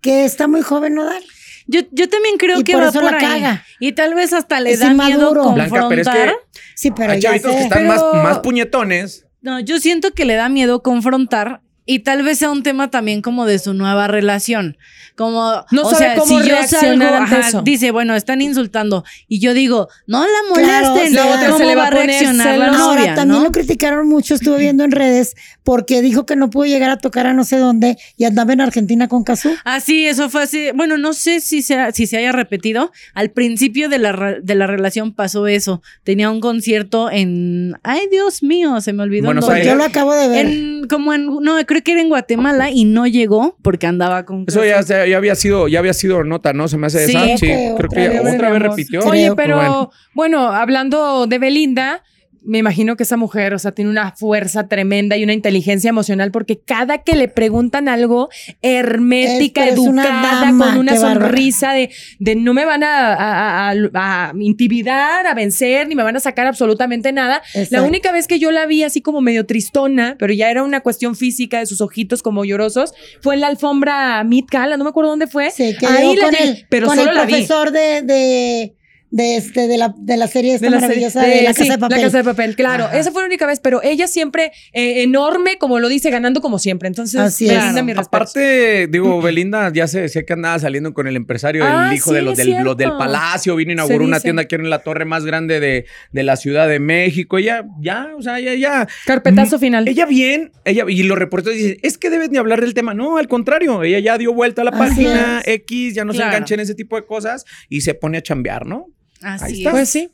que 0.00 0.24
está 0.24 0.48
muy 0.48 0.62
joven 0.62 0.94
Nodal. 0.94 1.22
Yo, 1.66 1.82
yo 1.92 2.08
también 2.08 2.36
creo 2.38 2.58
Y 2.58 2.64
que 2.64 2.72
por 2.72 2.82
va 2.82 2.88
eso 2.88 3.00
por 3.00 3.12
la 3.12 3.18
ahí. 3.18 3.24
caga. 3.40 3.64
Y 3.78 3.92
tal 3.92 4.14
vez 4.14 4.32
hasta 4.32 4.58
le 4.60 4.72
Es 4.72 4.80
da 4.80 4.92
miedo 4.92 5.34
confrontar. 5.34 5.68
Blanca, 5.70 5.88
pero 5.88 6.00
es 6.02 6.08
que 6.08 6.32
Sí, 6.74 6.90
pero 6.90 7.12
hay 7.12 7.20
ya 7.20 7.28
chavitos 7.30 7.52
que 7.54 7.62
están 7.62 7.86
Pero- 7.86 8.12
más, 8.14 8.24
más 8.24 8.38
puñetones. 8.40 9.26
No, 9.42 9.60
yo 9.60 9.78
siento 9.78 10.12
que 10.12 10.24
le 10.24 10.34
da 10.34 10.48
miedo 10.48 10.82
confrontar 10.82 11.60
y 11.92 11.98
tal 12.00 12.22
vez 12.22 12.38
sea 12.38 12.50
un 12.52 12.62
tema 12.62 12.88
también 12.88 13.20
como 13.20 13.46
de 13.46 13.58
su 13.58 13.74
nueva 13.74 14.06
relación. 14.06 14.76
Como, 15.16 15.64
No 15.72 15.82
o 15.82 15.90
sabe 15.90 15.96
sea, 16.04 16.14
cómo 16.14 16.38
si 16.40 16.46
yo 16.48 16.54
reaccionar 16.54 17.08
salgo, 17.10 17.16
ante 17.24 17.34
ajá, 17.36 17.48
eso. 17.48 17.62
dice, 17.62 17.90
bueno, 17.90 18.14
están 18.14 18.40
insultando. 18.40 19.04
Y 19.26 19.40
yo 19.40 19.54
digo, 19.54 19.88
no 20.06 20.22
la 20.22 20.28
Claro, 20.54 20.90
molesten. 20.90 21.14
la 21.14 21.26
otra 21.26 21.46
¿Cómo 21.46 21.58
se 21.58 21.64
le 21.64 21.74
va 21.74 21.82
va 21.82 21.88
a 21.88 21.90
reaccionar 21.90 22.46
la 22.58 22.64
celosa. 22.66 22.82
Ahora, 22.84 23.00
novia, 23.00 23.14
también 23.16 23.38
no? 23.40 23.44
lo 23.44 23.50
criticaron 23.52 24.08
mucho, 24.08 24.34
estuve 24.34 24.58
viendo 24.58 24.84
en 24.84 24.92
redes, 24.92 25.34
porque 25.70 26.02
dijo 26.02 26.26
que 26.26 26.34
no 26.34 26.50
pudo 26.50 26.64
llegar 26.64 26.90
a 26.90 26.96
tocar 26.98 27.28
a 27.28 27.32
no 27.32 27.44
sé 27.44 27.56
dónde 27.56 27.96
y 28.16 28.24
andaba 28.24 28.52
en 28.52 28.60
Argentina 28.60 29.06
con 29.06 29.22
Cazú. 29.22 29.50
Ah, 29.64 29.78
sí, 29.78 30.04
eso 30.04 30.28
fue 30.28 30.42
así. 30.42 30.70
Bueno, 30.74 30.98
no 30.98 31.12
sé 31.12 31.38
si, 31.38 31.62
sea, 31.62 31.92
si 31.92 32.08
se 32.08 32.16
haya 32.16 32.32
repetido. 32.32 32.90
Al 33.14 33.30
principio 33.30 33.88
de 33.88 33.98
la, 33.98 34.38
de 34.42 34.54
la 34.56 34.66
relación 34.66 35.14
pasó 35.14 35.46
eso. 35.46 35.80
Tenía 36.02 36.28
un 36.28 36.40
concierto 36.40 37.08
en. 37.08 37.74
Ay, 37.84 38.00
Dios 38.10 38.42
mío, 38.42 38.80
se 38.80 38.92
me 38.92 39.04
olvidó. 39.04 39.20
en 39.20 39.26
Buenos. 39.26 39.44
Pues 39.46 39.64
yo 39.64 39.76
lo 39.76 39.84
acabo 39.84 40.12
de 40.12 40.26
ver. 40.26 40.46
En, 40.46 40.88
como 40.88 41.14
en, 41.14 41.26
no, 41.26 41.54
creo 41.66 41.84
que 41.84 41.92
era 41.92 42.00
en 42.00 42.08
Guatemala 42.08 42.70
y 42.72 42.84
no 42.84 43.06
llegó 43.06 43.56
porque 43.62 43.86
andaba 43.86 44.24
con. 44.24 44.46
Eso 44.48 44.64
ya, 44.64 44.82
se- 44.82 45.08
ya 45.08 45.18
había 45.18 45.36
sido, 45.36 45.68
ya 45.68 45.78
había 45.78 45.94
sido 45.94 46.24
nota, 46.24 46.52
¿no? 46.52 46.66
Se 46.66 46.78
me 46.78 46.88
hace 46.88 47.06
Sí. 47.06 47.12
esa. 47.16 47.36
Sí, 47.36 47.46
Creo 47.46 47.76
que 47.76 47.84
otra 48.00 48.02
ya- 48.12 48.22
vez, 48.22 48.34
otra 48.34 48.58
repitió. 48.58 49.00
Oye, 49.04 49.32
pero 49.36 49.54
Bueno. 49.54 49.90
bueno. 50.14 50.48
hablando 50.48 51.28
de 51.28 51.38
Belinda, 51.38 52.02
me 52.42 52.58
imagino 52.58 52.96
que 52.96 53.02
esa 53.02 53.16
mujer, 53.16 53.52
o 53.54 53.58
sea, 53.58 53.72
tiene 53.72 53.90
una 53.90 54.12
fuerza 54.16 54.66
tremenda 54.68 55.16
y 55.16 55.24
una 55.24 55.32
inteligencia 55.34 55.88
emocional 55.90 56.30
porque 56.30 56.58
cada 56.58 56.98
que 56.98 57.14
le 57.14 57.28
preguntan 57.28 57.88
algo 57.88 58.28
hermética, 58.62 59.66
Es- 59.66 59.78
una 59.78 60.02
educada, 60.04 60.40
dama, 60.46 60.66
con 60.70 60.78
una 60.78 60.96
sonrisa 60.96 61.72
de, 61.72 61.90
de 62.18 62.34
no 62.36 62.54
me 62.54 62.64
van 62.64 62.82
a, 62.82 63.14
a- 63.14 63.70
a- 63.70 64.28
a 64.28 64.32
intimidar, 64.38 65.26
a 65.26 65.34
vencer, 65.34 65.86
ni 65.88 65.94
me 65.94 66.02
van 66.02 66.16
a 66.16 66.20
sacar 66.20 66.46
absolutamente 66.46 67.12
nada. 67.12 67.42
La 67.70 67.82
única 67.82 68.12
vez 68.12 68.26
que 68.26 68.38
yo 68.38 68.50
la 68.50 68.66
vi 68.66 68.82
así 68.84 69.00
como 69.02 69.20
medio 69.20 69.46
tristona, 69.46 70.16
pero 70.18 70.32
ya 70.32 70.50
era 70.50 70.62
una 70.62 70.80
cuestión 70.80 71.16
física 71.16 71.58
de 71.58 71.66
sus 71.66 71.80
ojitos 71.80 72.22
como 72.22 72.44
llorosos, 72.44 72.94
fue 73.22 73.34
en 73.34 73.40
la 73.42 73.48
alfombra 73.48 74.22
Meet 74.24 74.46
Gala, 74.50 74.76
no 74.76 74.84
me 74.84 74.90
acuerdo 74.90 75.10
dónde 75.10 75.26
fue. 75.26 75.50
Sí, 75.50 75.76
que 75.78 75.86
Ahí 75.86 76.16
la 76.16 76.22
con 76.22 76.30
vi, 76.32 76.36
el, 76.40 76.66
pero 76.68 76.86
con 76.86 76.96
solo 76.96 77.10
el 77.10 77.16
la 77.16 77.24
vi. 77.26 77.32
profesor 77.32 77.70
de, 77.72 78.02
de, 78.02 78.74
de, 79.10 79.36
este, 79.36 79.66
de, 79.68 79.76
la, 79.78 79.94
de 79.98 80.16
la 80.16 80.26
serie 80.28 80.54
esta 80.54 80.66
de 80.66 80.70
la 80.70 80.80
serie- 80.80 80.88
maravillosa 81.08 81.22
de, 81.22 81.42
La 81.42 81.52
sí, 81.52 81.60
Casa 81.62 81.72
de 81.72 81.78
Papel. 81.78 81.96
La 81.98 82.04
Casa 82.04 82.18
de 82.18 82.24
Papel, 82.24 82.56
claro. 82.56 82.84
Ajá. 82.84 82.98
Esa 82.98 83.10
fue 83.10 83.22
la 83.22 83.26
única 83.26 83.46
vez, 83.46 83.58
pero 83.60 83.82
ella 83.82 84.06
siempre 84.06 84.52
eh, 84.72 85.02
enorme, 85.02 85.58
como 85.58 85.78
lo 85.80 85.88
dice, 85.88 86.10
ganando 86.10 86.40
como 86.40 86.58
siempre. 86.58 86.86
Entonces, 86.88 87.18
Así 87.20 87.48
es. 87.48 87.74
Belinda. 87.74 88.02
Aparte, 88.02 88.86
digo, 88.86 89.20
Belinda 89.20 89.72
ya 89.72 89.86
sé, 89.86 90.08
sé 90.08 90.24
que 90.24 90.32
andaba 90.32 90.58
saliendo 90.58 90.94
con 90.94 91.06
el 91.06 91.16
empresario, 91.16 91.64
Ah, 91.64 91.88
el 91.90 91.96
hijo 91.96 92.10
sí, 92.10 92.16
de 92.16 92.22
los 92.22 92.36
del, 92.36 92.50
los 92.62 92.76
del 92.76 92.86
cierto. 92.88 92.98
Palacio, 92.98 93.56
vino 93.56 93.70
a 93.72 93.74
Se 93.74 93.92
inaugurar 93.92 94.02
una 94.08 94.20
tienda 94.20 94.42
aquí 94.42 94.54
en 94.54 94.70
la 94.70 94.78
torre 94.80 95.04
más 95.04 95.24
grande 95.24 95.60
de, 95.60 95.86
de 96.12 96.22
la 96.22 96.36
Ciudad 96.36 96.68
de 96.68 96.78
México. 96.78 97.38
Ella, 97.38 97.64
ya, 97.80 98.08
o 98.16 98.22
sea, 98.22 98.38
ya, 98.40 98.54
ya. 98.54 98.86
Carpetazo 99.06 99.56
Mm, 99.56 99.60
final. 99.60 99.88
Ella 99.88 100.06
bien, 100.06 100.52
ella, 100.64 100.84
y 100.88 101.02
los 101.02 101.18
reporteros 101.18 101.56
dicen, 101.58 101.78
es 101.82 101.98
que 101.98 102.10
debes 102.10 102.30
ni 102.30 102.38
hablar 102.38 102.60
del 102.60 102.74
tema. 102.74 102.94
No, 102.94 103.16
al 103.16 103.26
contrario, 103.28 103.82
ella 103.82 103.98
ya 103.98 104.18
dio 104.18 104.32
vuelta 104.32 104.62
a 104.62 104.64
la 104.64 104.70
Así 104.70 104.78
página 104.78 105.40
es. 105.44 105.54
X, 105.54 105.94
ya 105.94 106.04
no 106.04 106.12
se 106.12 106.22
engancha 106.22 106.54
en 106.54 106.60
ese 106.60 106.74
tipo 106.74 106.96
de 106.96 107.04
cosas 107.04 107.44
y 107.68 107.80
se 107.80 107.94
pone 107.94 108.18
a 108.18 108.22
chambear, 108.22 108.66
¿no? 108.66 108.86
Ahí 109.22 109.34
Así 109.34 109.58
está. 109.58 109.70
es. 109.70 109.74
Pues 109.74 109.88
sí. 109.88 110.10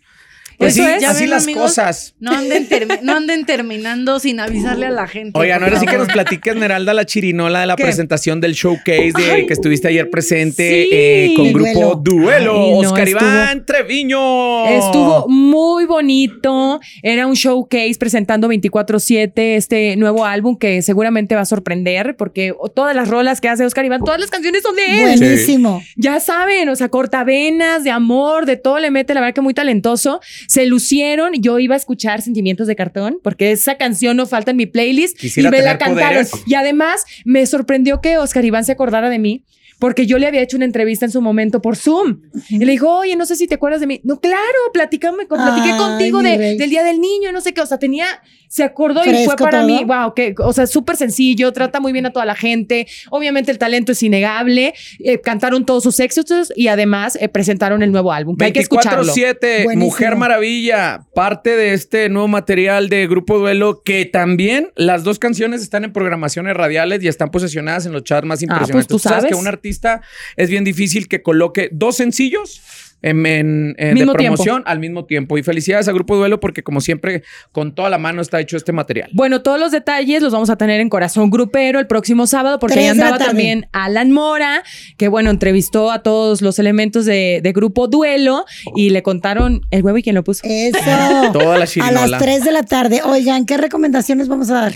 Pues 0.59 0.77
es. 0.79 1.05
Así 1.05 1.21
ven, 1.23 1.31
las 1.31 1.43
amigos, 1.45 1.63
cosas. 1.63 2.15
No 2.19 2.33
anden, 2.33 2.69
termi- 2.69 3.01
no 3.03 3.15
anden 3.17 3.45
terminando 3.45 4.19
sin 4.21 4.41
avisarle 4.41 4.87
a 4.87 4.91
la 4.91 5.07
gente. 5.07 5.39
Oigan, 5.39 5.63
ahora 5.63 5.79
sí 5.81 5.87
que 5.87 5.99
nos 5.99 6.09
platique 6.09 6.51
Esmeralda 6.51 6.95
la 6.95 7.05
chirinola 7.05 7.61
de 7.61 7.67
la 7.67 7.77
¿Qué? 7.77 7.85
presentación 7.85 8.41
del 8.41 8.53
showcase 8.55 9.13
de 9.17 9.31
Ay, 9.33 9.47
que 9.47 9.53
estuviste 9.53 9.89
ayer 9.89 10.09
presente 10.11 10.85
sí. 10.85 10.89
eh, 10.93 11.35
con 11.37 11.53
grupo 11.53 11.97
Duelo. 11.97 12.55
Ay, 12.65 12.71
no, 12.73 12.79
Oscar 12.79 13.09
estuvo- 13.09 13.21
Iván 13.29 13.67
Treviño. 13.67 14.67
Estuvo 14.69 15.29
muy 15.29 15.85
bonito. 15.85 16.81
Era 17.03 17.27
un 17.27 17.35
showcase 17.35 17.95
presentando 17.99 18.49
24-7 18.49 19.57
este 19.57 19.97
nuevo 19.97 20.25
álbum 20.25 20.57
que 20.57 20.83
seguramente 20.83 21.35
va 21.35 21.43
a 21.43 21.47
sorprender 21.47 22.17
porque 22.17 22.55
todas 22.75 22.95
las 22.95 23.09
rolas 23.09 23.41
que 23.41 23.49
hace 23.49 23.65
Oscar 23.65 23.85
Iván, 23.85 24.03
todas 24.05 24.21
las 24.21 24.31
canciones 24.31 24.63
son 24.63 24.77
de 24.77 25.13
él. 25.13 25.19
Buenísimo. 25.19 25.83
Ya 25.97 26.21
saben, 26.21 26.69
o 26.69 26.77
sea, 26.77 26.89
cortavenas, 26.89 27.85
de 27.85 27.91
amor, 27.91 28.47
de 28.47 28.57
todo 28.57 28.79
le 28.79 28.91
mete, 28.91 29.15
la 29.15 29.21
verdad 29.21 29.35
que 29.35 29.41
muy 29.41 29.55
talentoso. 29.55 30.21
Se 30.49 30.67
lucieron, 30.67 31.33
yo 31.41 31.59
iba 31.59 31.75
a 31.75 31.79
escuchar 31.79 32.23
Sentimientos 32.23 32.67
de 32.67 32.77
Cartón, 32.77 33.19
porque 33.23 33.53
esa 33.53 33.77
canción 33.77 34.17
no 34.17 34.27
falta 34.27 34.51
en 34.53 34.57
mi 34.57 34.67
playlist 34.67 35.19
Quisiera 35.19 35.49
y 35.49 35.53
me 35.53 35.61
la 35.63 35.79
cantaron. 35.79 36.25
poderes. 36.27 36.31
Y 36.47 36.55
además 36.55 37.05
me 37.25 37.45
sorprendió 37.47 38.01
que 38.01 38.19
Oscar 38.19 38.45
Iván 38.45 38.65
se 38.65 38.73
acordara 38.73 39.11
de 39.11 39.19
mí. 39.19 39.45
Porque 39.79 40.07
yo 40.07 40.17
le 40.17 40.27
había 40.27 40.41
hecho 40.41 40.57
una 40.57 40.65
entrevista 40.65 41.05
en 41.05 41.11
su 41.13 41.21
momento 41.21 41.61
por 41.61 41.77
Zoom. 41.77 42.23
Y 42.49 42.61
le 42.65 42.73
dijo, 42.73 42.89
oye, 42.97 43.15
no 43.15 43.27
sé 43.27 43.37
si 43.37 43.47
te 43.47 43.57
acuerdas 43.57 43.79
de 43.79 43.87
mí. 43.87 44.01
No, 44.05 44.19
claro, 44.21 44.41
platicame, 44.73 45.27
platiqué 45.27 45.73
Ay, 45.73 45.79
contigo 45.79 46.23
de- 46.23 46.57
del 46.57 46.71
Día 46.71 46.83
del 46.83 46.99
Niño, 46.99 47.31
no 47.31 47.43
sé 47.43 47.53
qué. 47.53 47.61
O 47.61 47.67
sea, 47.67 47.79
tenía, 47.79 48.07
se 48.49 48.65
acordó 48.65 49.05
y 49.05 49.25
fue 49.25 49.37
para 49.37 49.59
todo. 49.61 49.67
mí, 49.67 49.85
wow, 49.85 50.15
que, 50.15 50.35
o 50.39 50.53
sea, 50.53 50.67
súper 50.67 50.97
sencillo, 50.97 51.53
trata 51.53 51.81
muy 51.81 51.93
bien 51.93 52.07
a 52.07 52.11
toda 52.13 52.25
la 52.27 52.35
gente. 52.35 52.87
Obviamente 53.11 53.51
el 53.51 53.59
talento 53.59 53.93
es 53.93 54.03
innegable. 54.03 54.75
Eh, 55.01 55.21
cantaron 55.21 55.65
todos 55.67 55.83
sus 55.83 55.99
éxitos 56.01 56.53
y 56.57 56.69
además 56.69 57.17
eh, 57.21 57.29
presentaron 57.29 57.83
el 57.83 57.93
nuevo 57.93 58.13
álbum. 58.13 58.37
que 58.37 58.45
hay 58.47 58.53
que 58.53 58.61
escucharlo. 58.61 59.13
24-7, 59.13 59.65
Buenísimo. 59.65 59.85
Mujer 59.85 60.17
Maravilla, 60.17 61.07
parte 61.15 61.57
de 61.57 61.73
este 61.73 62.09
nuevo 62.09 62.29
material 62.29 62.89
de 62.89 63.07
Grupo 63.07 63.39
Duelo, 63.39 63.83
que 63.85 64.05
también 64.05 64.71
las 64.77 65.05
dos 65.05 65.19
canciones 65.19 65.63
están 65.63 65.85
en 65.85 65.93
programaciones 65.93 66.55
radiales 66.57 67.03
y 67.03 67.09
están 67.09 67.31
posicionadas 67.31 67.87
en 67.87 67.93
los 67.93 68.05
charts 68.05 68.27
más 68.27 68.41
Ah, 68.41 68.45
impresionantes. 68.45 68.75
pues 68.75 68.87
tú 68.87 68.99
sabes. 68.99 69.27
que 69.27 69.35
un 69.35 69.47
artista 69.47 70.01
es 70.37 70.51
bien 70.51 70.65
difícil 70.65 71.09
que 71.09 71.23
coloque 71.23 71.69
dos 71.73 71.97
sencillos 71.97 72.61
en, 73.03 73.25
en- 73.27 73.75
en- 73.79 73.95
de 73.95 74.07
promoción 74.07 74.63
al 74.67 74.79
mismo 74.79 75.05
tiempo. 75.05 75.39
Y 75.39 75.43
felicidades 75.43 75.87
a 75.89 75.93
Grupo 75.93 76.17
Duelo 76.17 76.41
porque 76.41 76.63
como 76.63 76.81
siempre, 76.81 77.23
con 77.53 77.75
toda 77.75 77.91
la 77.91 77.99
mano 77.99 78.23
está 78.23 78.41
hecho 78.41 78.57
este 78.57 78.73
material. 78.73 79.11
Bueno, 79.13 79.43
todos 79.43 79.61
los 79.61 79.71
detalles 79.71 80.23
los 80.23 80.33
vamos 80.33 80.51
a 80.51 80.57
tener 80.57 80.81
en 80.81 80.89
Corazón 80.89 81.31
Grupero 81.31 81.79
el 81.79 81.87
próximo 81.87 82.27
sábado, 82.27 82.59
porque 82.59 82.79
ahí 82.81 82.87
andaba 82.87 83.19
también 83.19 83.69
Alan 83.73 84.11
Mora, 84.11 84.63
que 84.97 85.09
bueno, 85.09 85.31
entrevistó 85.31 85.91
a 85.91 86.03
todos 86.03 86.43
los 86.43 86.59
elementos 86.59 87.05
de, 87.05 87.41
de 87.43 87.53
Grupo 87.53 87.87
Duelo 87.89 88.45
y 88.75 88.91
le 88.91 89.03
contaron 89.03 89.61
el 89.71 89.83
huevo 89.83 89.99
y 89.99 90.03
quién 90.03 90.15
lo 90.15 90.25
puso. 90.25 90.43
Eso. 90.45 90.79
Toda 91.33 91.59
la 91.59 91.67
a 91.83 91.93
las 91.93 92.19
3 92.23 92.45
de 92.45 92.53
la 92.53 92.63
tarde. 92.63 93.01
Oigan, 93.05 93.45
¿qué 93.47 93.57
recomendaciones 93.57 94.29
vamos 94.29 94.51
a 94.51 94.55
dar? 94.55 94.75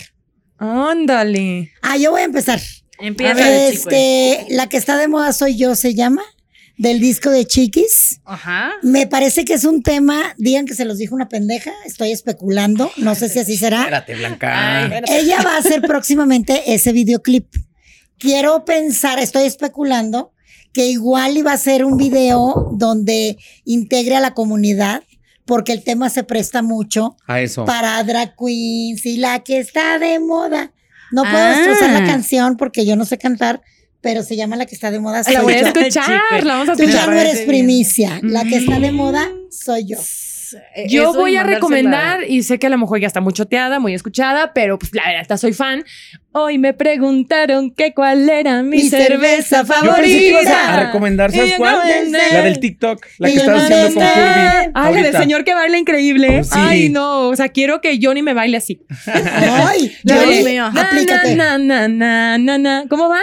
Ándale. 0.59 1.73
Ah, 1.83 1.97
yo 1.97 2.11
voy 2.11 2.21
a 2.21 2.25
empezar. 2.25 2.61
Empieza. 2.99 3.67
Este, 3.67 4.47
la 4.51 4.69
que 4.69 4.77
está 4.77 4.99
de 4.99 5.09
moda 5.09 5.33
soy 5.33 5.57
yo, 5.57 5.75
se 5.75 5.95
llama, 5.95 6.23
del 6.81 6.99
disco 6.99 7.29
de 7.31 7.45
Chiquis. 7.47 8.21
Ajá. 8.25 8.73
Me 8.83 9.07
parece 9.07 9.45
que 9.45 9.53
es 9.53 9.65
un 9.65 9.83
tema, 9.83 10.35
digan 10.39 10.65
que 10.65 10.75
se 10.75 10.87
los 10.87 10.97
dijo 10.97 11.15
una 11.15 11.29
pendeja, 11.29 11.73
estoy 11.85 12.11
especulando, 12.11 12.91
no 12.97 13.15
sé 13.15 13.29
si 13.29 13.39
así 13.39 13.57
será. 13.59 13.81
Espérate, 13.81 14.15
Blanca. 14.15 14.79
Ay, 14.87 14.91
Ella 15.09 15.43
va 15.45 15.57
a 15.57 15.59
hacer 15.59 15.83
próximamente 15.83 16.73
ese 16.75 16.93
videoclip. 16.93 17.55
Quiero 18.19 18.65
pensar, 18.65 19.19
estoy 19.19 19.45
especulando, 19.45 20.33
que 20.73 20.87
igual 20.89 21.37
iba 21.37 21.53
a 21.53 21.59
ser 21.59 21.85
un 21.85 21.99
video 21.99 22.71
donde 22.73 23.37
integre 23.65 24.17
a 24.17 24.21
la 24.21 24.33
comunidad, 24.33 25.03
porque 25.45 25.73
el 25.73 25.83
tema 25.85 26.09
se 26.09 26.23
presta 26.25 26.63
mucho 26.63 27.17
A 27.27 27.41
eso. 27.43 27.65
para 27.67 28.03
drag 28.05 28.35
queens 28.37 29.05
y 29.05 29.19
la 29.19 29.41
que 29.41 29.59
está 29.59 29.99
de 29.99 30.19
moda. 30.19 30.73
No 31.13 31.23
puedo 31.25 31.37
Ah. 31.37 31.57
destrozar 31.57 31.91
la 31.91 32.07
canción 32.07 32.57
porque 32.57 32.87
yo 32.87 32.97
no 32.97 33.05
sé 33.05 33.19
cantar, 33.19 33.61
pero 34.01 34.23
se 34.23 34.37
llama 34.37 34.57
La 34.57 34.67
que 34.67 34.75
está 34.75 34.91
de 34.91 34.99
moda. 35.01 35.23
Soy 35.25 35.35
La 35.35 35.43
voy 35.43 35.55
a 35.55 35.61
yo. 35.61 35.67
escuchar, 35.69 36.05
Chico. 36.05 36.45
la 36.47 36.53
vamos 36.55 36.69
a 36.71 36.73
Tú 36.77 36.83
ya 36.85 36.89
escuchar. 36.91 37.09
no 37.11 37.21
eres 37.21 37.41
primicia. 37.43 38.19
La 38.23 38.45
que 38.45 38.57
está 38.57 38.79
de 38.81 38.93
moda 38.93 39.29
soy 39.51 39.87
yo. 39.87 39.99
eh, 40.75 40.87
Yo 40.89 41.13
voy 41.13 41.37
a 41.37 41.45
recomendar, 41.45 42.25
y 42.29 42.43
sé 42.43 42.59
que 42.59 42.67
a 42.67 42.71
lo 42.71 42.79
mejor 42.79 42.99
ya 43.01 43.07
está 43.07 43.21
muy 43.21 43.33
choteada, 43.33 43.79
muy 43.79 43.95
escuchada, 43.95 44.53
pero 44.53 44.79
pues 44.81 44.93
la 44.95 45.03
verdad, 45.09 45.37
soy 45.37 45.53
fan. 45.53 45.85
Hoy 46.33 46.59
me 46.59 46.75
preguntaron 46.75 47.73
que 47.73 47.93
cuál 47.95 48.29
era 48.29 48.63
mi, 48.63 48.79
Mi 48.79 48.89
cerveza 48.89 49.65
cerveza 49.65 49.85
Yo 49.85 49.95
pensé 49.97 50.19
que 50.19 50.29
ibas 50.31 50.47
a- 50.47 50.51
favorita. 50.51 50.75
a 50.75 50.87
recomendar, 50.87 51.31
¿sabes 51.33 51.55
cuál? 51.57 51.79
no, 52.11 52.19
La 52.33 52.43
del 52.43 52.59
TikTok, 52.61 53.05
la 53.19 53.29
que 53.29 53.35
estás 53.37 53.49
no, 53.57 53.63
haciendo 53.63 53.87
con 53.95 54.03
Kirby. 54.09 54.71
Ay, 54.75 54.95
la 54.95 55.03
del 55.03 55.17
señor 55.17 55.45
que 55.45 55.55
baila 55.55 55.79
increíble. 55.79 56.43
Sí. 56.45 56.51
Ay, 56.53 56.89
no. 56.89 57.29
O 57.29 57.37
sea, 57.37 57.49
quiero 57.49 57.81
que 57.81 57.99
Johnny 58.03 58.23
me 58.23 58.33
baile 58.35 58.57
así. 58.57 58.81
Ay, 59.07 59.93
Johnny, 60.09 60.55
na, 60.57 60.67
aplícate. 60.69 61.35
na, 61.37 61.59
na, 61.59 61.89
na, 61.89 62.39
na, 62.39 62.59
na. 62.59 62.85
¿Cómo 62.89 63.09
va? 63.09 63.21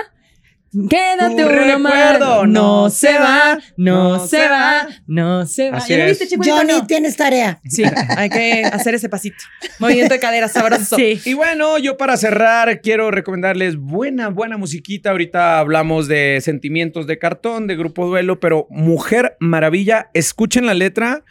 Quédate 0.89 1.35
Tu 1.43 1.49
uno 1.49 1.79
más. 1.79 1.93
recuerdo 2.13 2.45
No 2.47 2.89
se 2.89 3.13
va, 3.17 3.57
no 3.77 4.25
se 4.27 4.47
va, 4.47 4.87
no 5.07 5.45
se 5.45 5.71
va. 5.71 5.77
Así 5.77 5.93
¿Ya 5.93 5.99
lo 5.99 6.05
viste, 6.05 6.27
chico? 6.27 6.43
Johnny, 6.45 6.73
No. 6.73 6.85
tienes 6.87 7.15
tarea. 7.17 7.59
Sí, 7.67 7.83
hay 8.15 8.29
que 8.29 8.63
hacer 8.65 8.93
ese 8.95 9.09
pasito. 9.09 9.37
Movimiento 9.79 10.13
de 10.13 10.19
cadera 10.19 10.47
sabroso. 10.47 10.95
Sí. 10.95 11.19
Y 11.25 11.33
bueno, 11.33 11.77
yo 11.77 11.97
para 11.97 12.17
cerrar 12.17 12.81
quiero 12.81 13.11
recomendarles 13.11 13.77
buena, 13.77 14.29
buena 14.29 14.57
musiquita. 14.57 15.11
Ahorita 15.11 15.59
hablamos 15.59 16.07
de 16.07 16.39
Sentimientos 16.41 17.07
de 17.07 17.17
Cartón, 17.17 17.67
de 17.67 17.75
Grupo 17.75 18.05
Duelo, 18.05 18.39
pero 18.39 18.67
Mujer 18.69 19.37
Maravilla, 19.39 20.09
escuchen 20.13 20.65
la 20.65 20.73
letra. 20.73 21.23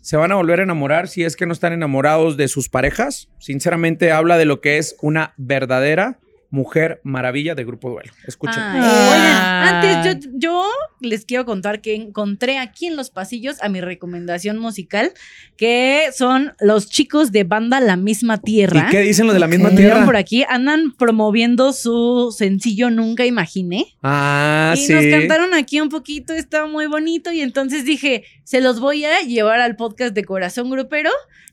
Se 0.00 0.16
van 0.16 0.32
a 0.32 0.36
volver 0.36 0.60
a 0.60 0.62
enamorar 0.62 1.08
si 1.08 1.22
es 1.24 1.36
que 1.36 1.44
no 1.44 1.52
están 1.52 1.72
enamorados 1.74 2.36
de 2.38 2.48
sus 2.48 2.68
parejas. 2.68 3.28
Sinceramente 3.38 4.10
habla 4.10 4.38
de 4.38 4.46
lo 4.46 4.60
que 4.62 4.78
es 4.78 4.96
una 5.02 5.34
verdadera 5.36 6.18
Mujer 6.50 7.00
Maravilla 7.04 7.54
de 7.54 7.64
Grupo 7.64 7.90
Duelo. 7.90 8.12
Escuchen. 8.26 8.62
Ay. 8.62 8.80
Oigan, 8.80 9.74
antes 9.74 10.22
yo, 10.22 10.30
yo 10.34 10.70
les 11.00 11.24
quiero 11.24 11.44
contar 11.44 11.80
que 11.80 11.94
encontré 11.94 12.58
aquí 12.58 12.86
en 12.86 12.96
los 12.96 13.10
pasillos 13.10 13.62
a 13.62 13.68
mi 13.68 13.80
recomendación 13.80 14.58
musical, 14.58 15.12
que 15.56 16.08
son 16.16 16.54
los 16.60 16.88
chicos 16.88 17.32
de 17.32 17.44
banda 17.44 17.80
La 17.80 17.96
Misma 17.96 18.38
Tierra. 18.38 18.86
¿Y 18.88 18.90
qué 18.90 19.00
dicen 19.00 19.26
los 19.26 19.34
de 19.34 19.40
la 19.40 19.46
misma 19.46 19.70
tierra? 19.70 20.04
por 20.04 20.16
aquí, 20.16 20.44
andan 20.48 20.92
promoviendo 20.96 21.72
su 21.72 22.34
sencillo 22.36 22.90
Nunca 22.90 23.26
Imaginé. 23.26 23.96
Ah, 24.02 24.74
y 24.76 24.80
sí. 24.80 24.92
nos 24.92 25.04
cantaron 25.06 25.54
aquí 25.54 25.80
un 25.80 25.88
poquito, 25.88 26.32
está 26.32 26.66
muy 26.66 26.86
bonito. 26.86 27.30
Y 27.32 27.42
entonces 27.42 27.84
dije, 27.84 28.24
se 28.44 28.60
los 28.60 28.80
voy 28.80 29.04
a 29.04 29.20
llevar 29.20 29.60
al 29.60 29.76
podcast 29.76 30.14
de 30.14 30.24
Corazón 30.24 30.70
Grupero. 30.70 31.10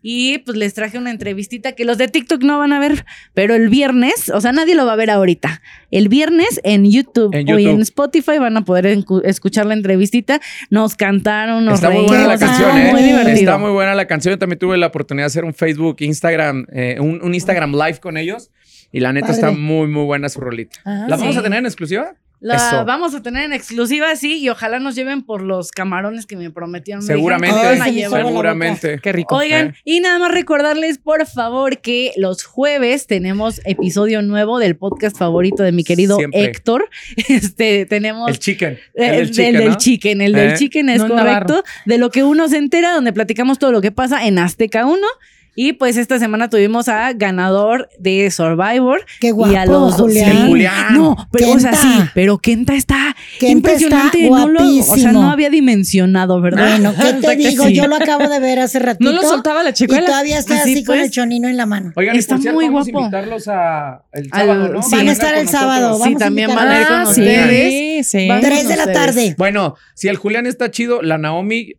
Y 0.08 0.38
pues 0.40 0.56
les 0.56 0.76
traje 0.76 1.00
una 1.00 1.10
entrevistita 1.10 1.72
que 1.72 1.84
los 1.84 1.98
de 1.98 2.08
TikTok 2.08 2.44
no 2.44 2.60
van 2.60 2.74
a 2.74 2.80
ver, 2.80 3.06
pero 3.34 3.56
el 3.56 3.70
viernes, 3.70 4.30
o 4.30 4.40
sea, 4.40 4.52
nadie 4.52 4.76
lo 4.76 4.85
va 4.86 4.94
a 4.94 4.96
ver 4.96 5.10
ahorita. 5.10 5.62
El 5.92 6.10
viernes 6.10 6.60
en 6.64 6.90
YouTube, 6.90 7.34
En 7.34 7.48
o 7.48 7.58
YouTube. 7.58 7.76
en 7.76 7.82
Spotify 7.82 8.38
van 8.38 8.58
a 8.58 8.66
poder 8.66 8.86
escuchar 9.24 9.66
la 9.66 9.74
entrevistita. 9.74 10.40
Nos 10.70 10.96
cantaron, 10.96 11.66
nos 11.66 11.76
Está 11.76 11.90
muy 11.90 12.06
buena 12.06 12.28
la 12.28 12.38
canción, 12.38 12.78
¿eh? 12.78 12.92
muy 12.92 13.02
divertido. 13.04 13.36
Está 13.38 13.58
muy 13.58 13.72
buena 13.72 13.96
la 13.96 14.08
canción. 14.08 14.34
Yo 14.34 14.40
también 14.40 14.60
tuve 14.60 14.78
la 14.78 14.88
oportunidad 14.88 15.24
de 15.24 15.28
hacer 15.28 15.46
un 15.46 15.54
Facebook, 15.54 15.98
Instagram, 16.00 16.66
eh, 16.72 16.98
un, 17.00 17.22
un 17.24 17.34
Instagram 17.34 17.74
live 17.74 18.00
con 18.00 18.18
ellos. 18.18 18.52
Y 18.92 19.02
la 19.02 19.12
neta 19.12 19.28
Padre. 19.28 19.40
está 19.42 19.52
muy, 19.52 19.88
muy 19.88 20.04
buena 20.06 20.30
su 20.30 20.40
rolita. 20.40 20.78
Ah, 20.86 21.06
¿La 21.10 21.18
vamos 21.18 21.36
a 21.36 21.44
tener 21.44 21.60
en 21.60 21.66
exclusiva? 21.66 22.14
La 22.42 22.56
Eso. 22.58 22.86
vamos 22.86 23.16
a 23.16 23.22
tener 23.24 23.44
en 23.44 23.54
exclusiva, 23.54 24.16
sí, 24.16 24.38
y 24.40 24.50
ojalá 24.50 24.80
nos 24.80 24.94
lleven 24.96 25.24
por 25.24 25.42
los 25.42 25.72
camarones 25.72 26.26
que 26.26 26.36
me 26.36 26.52
prometieron. 26.52 27.02
Dijeron 27.02 27.20
Seguramente, 27.20 27.56
me 27.56 27.80
a 27.80 27.84
Ay, 27.84 28.02
seguramente. 28.10 29.00
Qué 29.02 29.12
rico. 29.12 29.36
Oigan, 29.38 29.68
Eh. 29.70 29.74
y 29.86 30.00
nada 30.02 30.20
más 30.20 30.32
recordarles, 30.32 30.98
por 30.98 31.26
favor, 31.26 31.80
que 31.80 32.12
los 32.18 32.44
jueves 32.44 33.08
tenemos 33.08 33.62
episodio 33.66 34.22
nuevo 34.22 34.60
del 34.60 34.76
podcast 34.76 35.18
favorito 35.18 35.64
de 35.64 35.72
mi 35.72 35.84
querido 35.84 36.18
Siempre. 36.18 36.44
Héctor. 36.44 36.90
Este, 37.30 37.86
tenemos. 37.86 38.30
El 38.30 38.40
chicken. 38.40 38.74
eh, 38.74 38.80
El 38.96 39.06
del 39.12 39.16
del 39.16 39.30
chicken, 39.32 39.54
del 39.58 39.70
¿no? 39.70 39.78
chicken, 39.78 40.22
el 40.22 40.36
Eh. 40.36 40.40
del 40.42 40.58
chicken 40.58 40.90
es 40.90 41.02
No, 41.02 41.08
correcto. 41.10 41.64
De 41.86 41.98
lo 41.98 42.12
que 42.12 42.24
uno 42.24 42.48
se 42.48 42.58
entera, 42.58 42.92
donde 42.94 43.14
platicamos 43.14 43.60
todo 43.60 43.72
lo 43.72 43.82
que 43.82 43.92
pasa 43.92 44.26
en 44.28 44.38
Azteca 44.40 44.86
1. 44.86 45.08
Y 45.56 45.74
pues 45.74 45.96
esta 45.98 46.20
semana 46.20 46.50
tuvimos 46.50 46.90
a 46.90 47.14
ganador 47.14 47.90
de 47.98 48.30
Survivor. 48.30 49.06
Qué 49.22 49.32
guapo, 49.32 49.54
y 49.54 49.56
a 49.56 49.66
los 49.66 49.92
dos. 49.98 50.02
Julián. 50.02 50.32
Sí, 50.32 50.44
Julián. 50.48 50.94
No, 50.94 51.16
pero 51.32 51.52
o 51.52 51.60
sea, 51.60 51.72
Kenta. 51.72 51.82
sí, 52.04 52.10
pero 52.14 52.38
Kenta 52.40 52.76
está 52.76 53.16
Kenta 53.40 53.52
impresionante. 53.52 54.24
está 54.26 54.38
no 54.38 54.48
lo- 54.50 54.60
o 54.62 54.66
sea, 54.66 54.84
guapísimo. 54.86 55.12
no 55.14 55.32
había 55.32 55.50
dimensionado, 55.50 56.42
¿verdad? 56.42 56.70
Bueno, 56.72 56.94
¿qué 57.02 57.14
te 57.22 57.28
que 57.28 57.36
digo? 57.50 57.66
sí. 57.68 57.74
Yo 57.76 57.88
lo 57.88 57.96
acabo 57.96 58.28
de 58.28 58.40
ver 58.40 58.60
hace 58.60 58.80
ratito. 58.80 59.06
No 59.12 59.12
lo 59.14 59.22
soltaba 59.28 59.64
la 59.64 59.70
Y 59.70 59.74
chicuela. 59.74 60.06
todavía 60.06 60.40
está 60.40 60.56
Así 60.62 60.74
así 60.74 60.84
con 60.84 60.96
pues. 60.98 61.06
el 61.06 61.12
chonino 61.12 61.48
en 61.48 61.56
la 61.58 61.66
mano. 61.66 61.94
Oigan, 61.96 62.16
Está 62.18 62.38
cierto, 62.38 62.56
muy 62.56 62.66
vamos 62.66 62.88
a 62.88 62.92
guapo. 62.92 63.06
invitarlos 63.06 63.48
a 63.48 64.04
el 64.14 64.28
Al- 64.32 64.48
sábado, 64.48 64.68
¿no? 64.74 64.82
sí. 64.84 64.96
Van 64.96 65.08
a 65.08 65.12
estar 65.12 65.36
el 65.36 65.48
sábado. 65.48 66.00
Sí, 66.04 66.16
también 66.16 66.54
van 66.54 66.68
a 66.68 66.82
ir 66.82 66.88
con 66.88 67.06
sí, 67.16 67.22
ustedes. 67.22 68.08
sí. 68.08 68.28
Van- 68.28 68.42
Tres 68.42 68.68
de 68.68 68.76
la 68.76 68.92
tarde. 68.92 69.36
Bueno, 69.38 69.76
si 69.94 70.08
el 70.10 70.18
Julián 70.18 70.46
está 70.48 70.70
chido, 70.72 71.02
la 71.02 71.18
Naomi. 71.18 71.76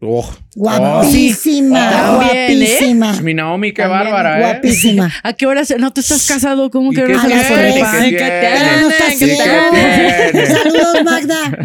Oh, 0.00 0.24
Guapísima, 0.54 1.90
También, 1.90 2.62
¿eh? 2.62 2.66
guapísima. 2.68 3.16
oh, 3.18 3.22
mi 3.22 3.34
Naomi, 3.34 3.72
qué 3.72 3.82
También, 3.82 4.00
bárbara, 4.04 4.38
¿eh? 4.38 4.42
Guapísima. 4.42 5.12
¿A 5.24 5.32
qué 5.32 5.46
hora? 5.46 5.64
se- 5.64 5.76
No, 5.78 5.92
tú 5.92 6.00
estás 6.02 6.24
casado. 6.26 6.70
¿Cómo 6.70 6.92
¿Y 6.92 6.94
que 6.94 7.00
ahora 7.02 7.20
A 7.20 7.26
las 7.28 7.48
tiene? 7.48 7.62
tres. 7.62 7.74
¿Qué 7.74 7.84
Ay, 7.84 8.08
tiene? 8.10 8.16
¿qué 8.18 8.48
Pero 8.58 8.80
no 8.80 8.90
está 8.90 9.04
¿Qué 9.06 9.12
así. 9.12 9.24
¿Y 9.24 9.28
qué 9.28 10.32
tiene? 10.32 10.46
Saludos, 10.46 11.04
Magda. 11.04 11.58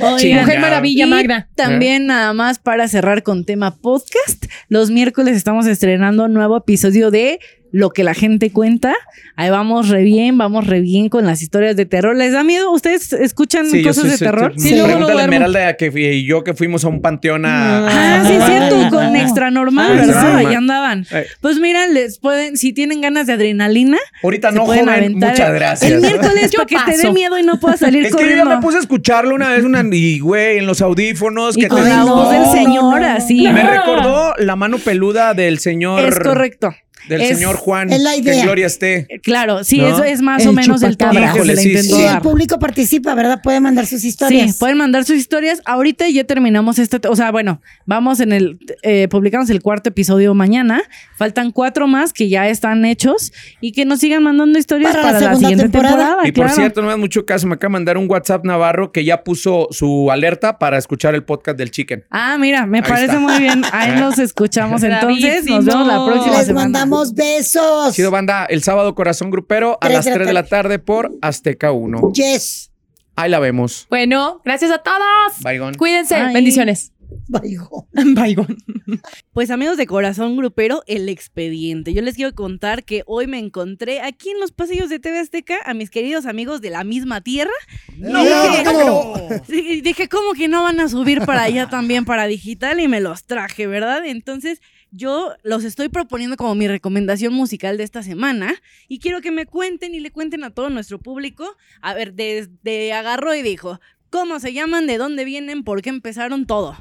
Oigan, 0.14 0.40
Mujer 0.40 0.60
Maravilla, 0.60 1.06
y 1.06 1.08
Magda. 1.08 1.48
También 1.54 2.06
nada 2.06 2.32
más 2.34 2.58
para 2.58 2.86
cerrar 2.88 3.22
con 3.22 3.44
tema 3.46 3.76
podcast, 3.76 4.44
los 4.68 4.90
miércoles 4.90 5.36
estamos 5.36 5.66
estrenando 5.66 6.24
un 6.24 6.34
nuevo 6.34 6.58
episodio 6.58 7.10
de 7.10 7.40
Lo 7.72 7.90
que 7.90 8.04
la 8.04 8.14
gente 8.14 8.50
cuenta. 8.50 8.94
Ahí 9.36 9.48
vamos 9.50 9.88
re 9.88 10.02
bien, 10.02 10.36
vamos 10.38 10.66
re 10.66 10.80
bien 10.80 11.08
con 11.08 11.24
las 11.26 11.40
historias 11.42 11.76
de 11.76 11.86
terror. 11.86 12.16
¿Les 12.16 12.32
da 12.32 12.42
miedo? 12.44 12.70
¿Ustedes 12.72 13.12
escuchan 13.12 13.66
Sí, 13.70 13.82
yo 13.82 13.88
cosas 13.88 14.02
soy- 14.02 14.10
de 14.10 14.16
soy- 14.18 14.26
terror? 14.26 14.52
Sí, 14.56 14.68
Sí, 14.68 14.74
luego 14.74 14.88
no 14.88 15.06
Pregúntale 15.06 15.20
a. 15.20 15.24
Esmeralda 15.24 15.76
que 15.76 15.90
fui- 15.92 16.06
y 16.06 16.26
yo 16.26 16.42
que 16.44 16.54
fuimos 16.54 16.84
a 16.84 16.88
un 16.88 17.00
panteón 17.00 17.44
a. 17.46 17.86
Ah, 18.20 18.24
sí, 18.26 18.32
es 18.34 18.44
cierto, 18.44 18.88
con 18.90 19.14
extra 19.16 19.50
normal, 19.50 19.92
Ah, 19.92 20.06
¿verdad? 20.06 20.36
Ahí 20.36 20.54
andaban. 20.54 21.06
Eh. 21.12 21.26
Pues 21.40 21.58
mira, 21.58 21.86
les 21.86 22.18
pueden, 22.18 22.56
si 22.56 22.72
tienen 22.72 23.00
ganas 23.00 23.26
de 23.26 23.34
adrenalina, 23.34 23.98
Ahorita 24.22 24.50
no, 24.50 24.64
pueden 24.66 24.86
joven. 24.86 24.98
aventar 24.98 25.30
Muchas 25.30 25.52
gracias. 25.54 25.90
El 25.92 26.00
miércoles 26.00 26.50
Yo 26.50 26.66
para 26.66 26.84
que 26.86 26.92
te 26.92 26.98
dé 26.98 27.12
miedo 27.12 27.38
y 27.38 27.42
no 27.42 27.58
puedas 27.60 27.80
salir 27.80 28.04
Es 28.06 28.14
que 28.14 28.22
yo 28.22 28.28
ya 28.28 28.32
corriendo. 28.38 28.56
me 28.56 28.62
puse 28.62 28.78
a 28.78 28.80
escucharlo 28.80 29.34
una 29.34 29.50
vez, 29.50 29.64
una, 29.64 29.84
y 29.92 30.18
güey, 30.18 30.58
en 30.58 30.66
los 30.66 30.80
audífonos. 30.82 31.56
y 31.56 31.60
que 31.62 31.68
con 31.68 31.82
te- 31.84 31.88
la 31.88 32.04
voz 32.04 32.24
no, 32.26 32.30
del 32.32 32.42
no, 32.42 32.52
señor, 32.52 32.82
no, 32.82 32.98
no. 33.00 33.06
así. 33.16 33.46
Me 33.48 33.62
recordó 33.62 34.34
la 34.38 34.56
mano 34.56 34.78
peluda 34.78 35.34
del 35.34 35.58
señor. 35.60 36.04
Es 36.04 36.18
correcto. 36.18 36.74
Del 37.08 37.20
Es- 37.22 37.36
señor 37.38 37.56
Juan. 37.56 37.90
es 37.92 38.00
la 38.00 38.12
Que 38.12 38.18
idea. 38.18 38.44
Gloria 38.44 38.66
esté. 38.66 39.06
Claro, 39.22 39.64
sí, 39.64 39.78
¿No? 39.78 39.88
eso 39.88 40.04
es 40.04 40.22
más 40.22 40.42
El 40.42 40.48
o 40.48 40.52
menos 40.52 40.82
el 40.82 40.96
que 40.96 41.04
Híjole, 41.04 41.56
sí, 41.56 41.72
Y 41.72 42.02
el 42.02 42.20
público 42.20 42.58
participa, 42.58 43.14
¿verdad? 43.14 43.40
Puede 43.42 43.60
mandar 43.60 43.86
sus 43.86 44.04
historias. 44.04 44.52
Sí, 44.52 44.56
pueden 44.58 44.76
mandar 44.78 45.04
sus 45.04 45.16
historias. 45.16 45.60
Ahorita 45.64 46.08
ya 46.08 46.24
terminamos 46.24 46.78
este, 46.78 47.00
o 47.08 47.16
sea, 47.16 47.30
bueno, 47.32 47.60
vamos 47.86 48.20
en 48.20 48.32
el, 48.32 48.58
eh, 48.82 49.08
publicamos 49.10 49.50
el 49.50 49.60
cuarto 49.62 49.88
episodio 49.90 50.34
mañana. 50.34 50.82
Faltan 51.16 51.50
cuatro 51.50 51.86
más 51.86 52.12
que 52.12 52.28
ya 52.28 52.48
están 52.48 52.84
hechos 52.84 53.32
y 53.60 53.72
que 53.72 53.84
nos 53.84 54.00
sigan 54.00 54.22
mandando 54.22 54.58
historias 54.58 54.92
Para 54.92 55.02
para, 55.02 55.12
la 55.14 55.20
la, 55.20 55.26
segunda 55.28 55.48
siguiente 55.48 55.62
temporada. 55.64 55.96
temporada. 55.96 56.28
Y 56.28 56.32
por 56.32 56.44
claro. 56.46 56.60
cierto, 56.60 56.80
no 56.80 56.86
me 56.86 56.92
da 56.92 56.96
mucho 56.96 57.26
caso, 57.26 57.46
me 57.46 57.54
acaba 57.54 57.70
de 57.70 57.72
mandar 57.72 57.98
un 57.98 58.10
WhatsApp 58.10 58.44
Navarro 58.44 58.92
que 58.92 59.04
ya 59.04 59.22
puso 59.24 59.68
su 59.70 60.10
alerta 60.10 60.58
para 60.58 60.78
escuchar 60.78 61.14
el 61.14 61.24
podcast 61.24 61.58
del 61.58 61.70
Chicken. 61.70 62.04
Ah, 62.10 62.36
mira, 62.38 62.66
me 62.66 62.78
Ahí 62.78 62.84
parece 62.84 63.04
está. 63.06 63.18
muy 63.20 63.38
bien. 63.38 63.62
Ahí 63.72 63.92
nos 64.00 64.18
escuchamos 64.18 64.82
entonces. 64.82 65.44
Nos 65.46 65.64
vemos 65.64 65.86
la 65.86 66.04
próxima 66.06 66.36
Les 66.38 66.46
semana. 66.46 66.78
Mandamos 66.90 67.14
besos. 67.14 67.94
Chido 67.94 68.10
banda, 68.10 68.46
el 68.46 68.62
sábado 68.62 68.94
Corazón 68.94 69.30
Grupero 69.30 69.78
a 69.80 69.88
las 69.88 70.04
de 70.04 70.10
la 70.10 70.16
3 70.16 70.26
de 70.26 70.32
la 70.32 70.46
tarde 70.46 70.78
por 70.78 71.12
Azteca 71.22 71.72
1. 71.72 72.12
Yes. 72.12 72.72
Ahí 73.16 73.30
la 73.30 73.38
vemos. 73.38 73.86
Bueno, 73.90 74.40
gracias 74.44 74.70
a 74.70 74.78
todos. 74.78 75.40
Baigón. 75.42 75.74
Cuídense. 75.74 76.14
Ay. 76.14 76.34
Bendiciones. 76.34 76.92
Baigo. 77.28 77.88
Baigón. 77.92 78.56
Pues 79.32 79.50
amigos 79.50 79.76
de 79.76 79.86
Corazón 79.86 80.36
Grupero, 80.36 80.82
el 80.86 81.08
expediente. 81.08 81.94
Yo 81.94 82.02
les 82.02 82.16
quiero 82.16 82.34
contar 82.34 82.84
que 82.84 83.02
hoy 83.06 83.26
me 83.26 83.38
encontré 83.38 84.00
aquí 84.00 84.30
en 84.30 84.40
los 84.40 84.52
pasillos 84.52 84.88
de 84.88 84.98
TV 84.98 85.18
Azteca 85.18 85.58
a 85.64 85.74
mis 85.74 85.90
queridos 85.90 86.26
amigos 86.26 86.60
de 86.60 86.70
la 86.70 86.84
misma 86.84 87.20
tierra. 87.20 87.52
No, 87.96 88.24
Dije-. 88.24 89.42
Sí, 89.46 89.80
dije, 89.80 90.08
¿cómo 90.08 90.32
que 90.32 90.48
no 90.48 90.64
van 90.64 90.80
a 90.80 90.88
subir 90.88 91.20
para 91.24 91.44
allá 91.44 91.68
también 91.68 92.04
para 92.04 92.26
digital? 92.26 92.80
Y 92.80 92.88
me 92.88 93.00
los 93.00 93.24
traje, 93.24 93.66
¿verdad? 93.66 94.04
Entonces, 94.04 94.60
yo 94.92 95.34
los 95.42 95.64
estoy 95.64 95.88
proponiendo 95.88 96.36
como 96.36 96.54
mi 96.54 96.66
recomendación 96.66 97.32
musical 97.32 97.76
de 97.76 97.84
esta 97.84 98.02
semana 98.02 98.54
y 98.88 98.98
quiero 98.98 99.20
que 99.20 99.30
me 99.30 99.46
cuenten 99.46 99.94
y 99.94 100.00
le 100.00 100.10
cuenten 100.10 100.44
a 100.44 100.50
todo 100.50 100.70
nuestro 100.70 100.98
público. 100.98 101.44
A 101.80 101.94
ver, 101.94 102.14
desde 102.14 102.92
agarró 102.92 103.34
y 103.34 103.42
dijo, 103.42 103.80
¿cómo 104.10 104.40
se 104.40 104.52
llaman? 104.52 104.86
¿De 104.86 104.98
dónde 104.98 105.24
vienen? 105.24 105.64
¿Por 105.64 105.82
qué 105.82 105.90
empezaron 105.90 106.46
todo? 106.46 106.76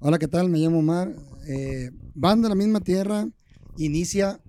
Hola, 0.00 0.18
¿qué 0.18 0.28
tal? 0.28 0.48
Me 0.48 0.58
llamo 0.58 0.78
Omar. 0.78 1.14
Eh, 1.46 1.90
Banda 2.14 2.48
La 2.48 2.54
Misma 2.54 2.80
Tierra 2.80 3.28
inicia 3.76 4.40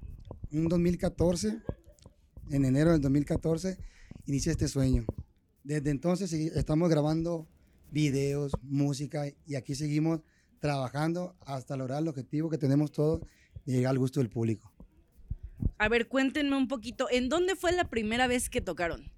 en 0.52 0.68
2014, 0.68 1.60
en 2.50 2.66
enero 2.66 2.92
del 2.92 3.02
2014, 3.02 3.78
inicia 4.26 4.52
este 4.52 4.68
sueño. 4.68 5.06
Desde 5.64 5.90
entonces 5.90 6.32
estamos 6.34 6.90
grabando 6.90 7.48
videos, 7.92 8.54
música 8.62 9.26
y 9.46 9.56
aquí 9.56 9.76
seguimos 9.76 10.22
trabajando 10.60 11.36
hasta 11.46 11.76
lograr 11.78 12.02
el 12.02 12.08
objetivo 12.08 12.50
que 12.50 12.58
tenemos 12.58 12.92
todos 12.92 13.22
de 13.66 13.74
llegar 13.74 13.92
al 13.92 14.00
gusto 14.00 14.20
del 14.20 14.30
público. 14.30 14.72
A 15.78 15.90
ver, 15.90 16.08
cuéntenme 16.08 16.56
un 16.56 16.68
poquito, 16.68 17.08
¿en 17.12 17.30
dónde 17.30 17.56
fue 17.56 17.72
la 17.72 17.90
primera 17.90 18.28
vez 18.28 18.50
que 18.50 18.62
tocaron? 18.62 19.12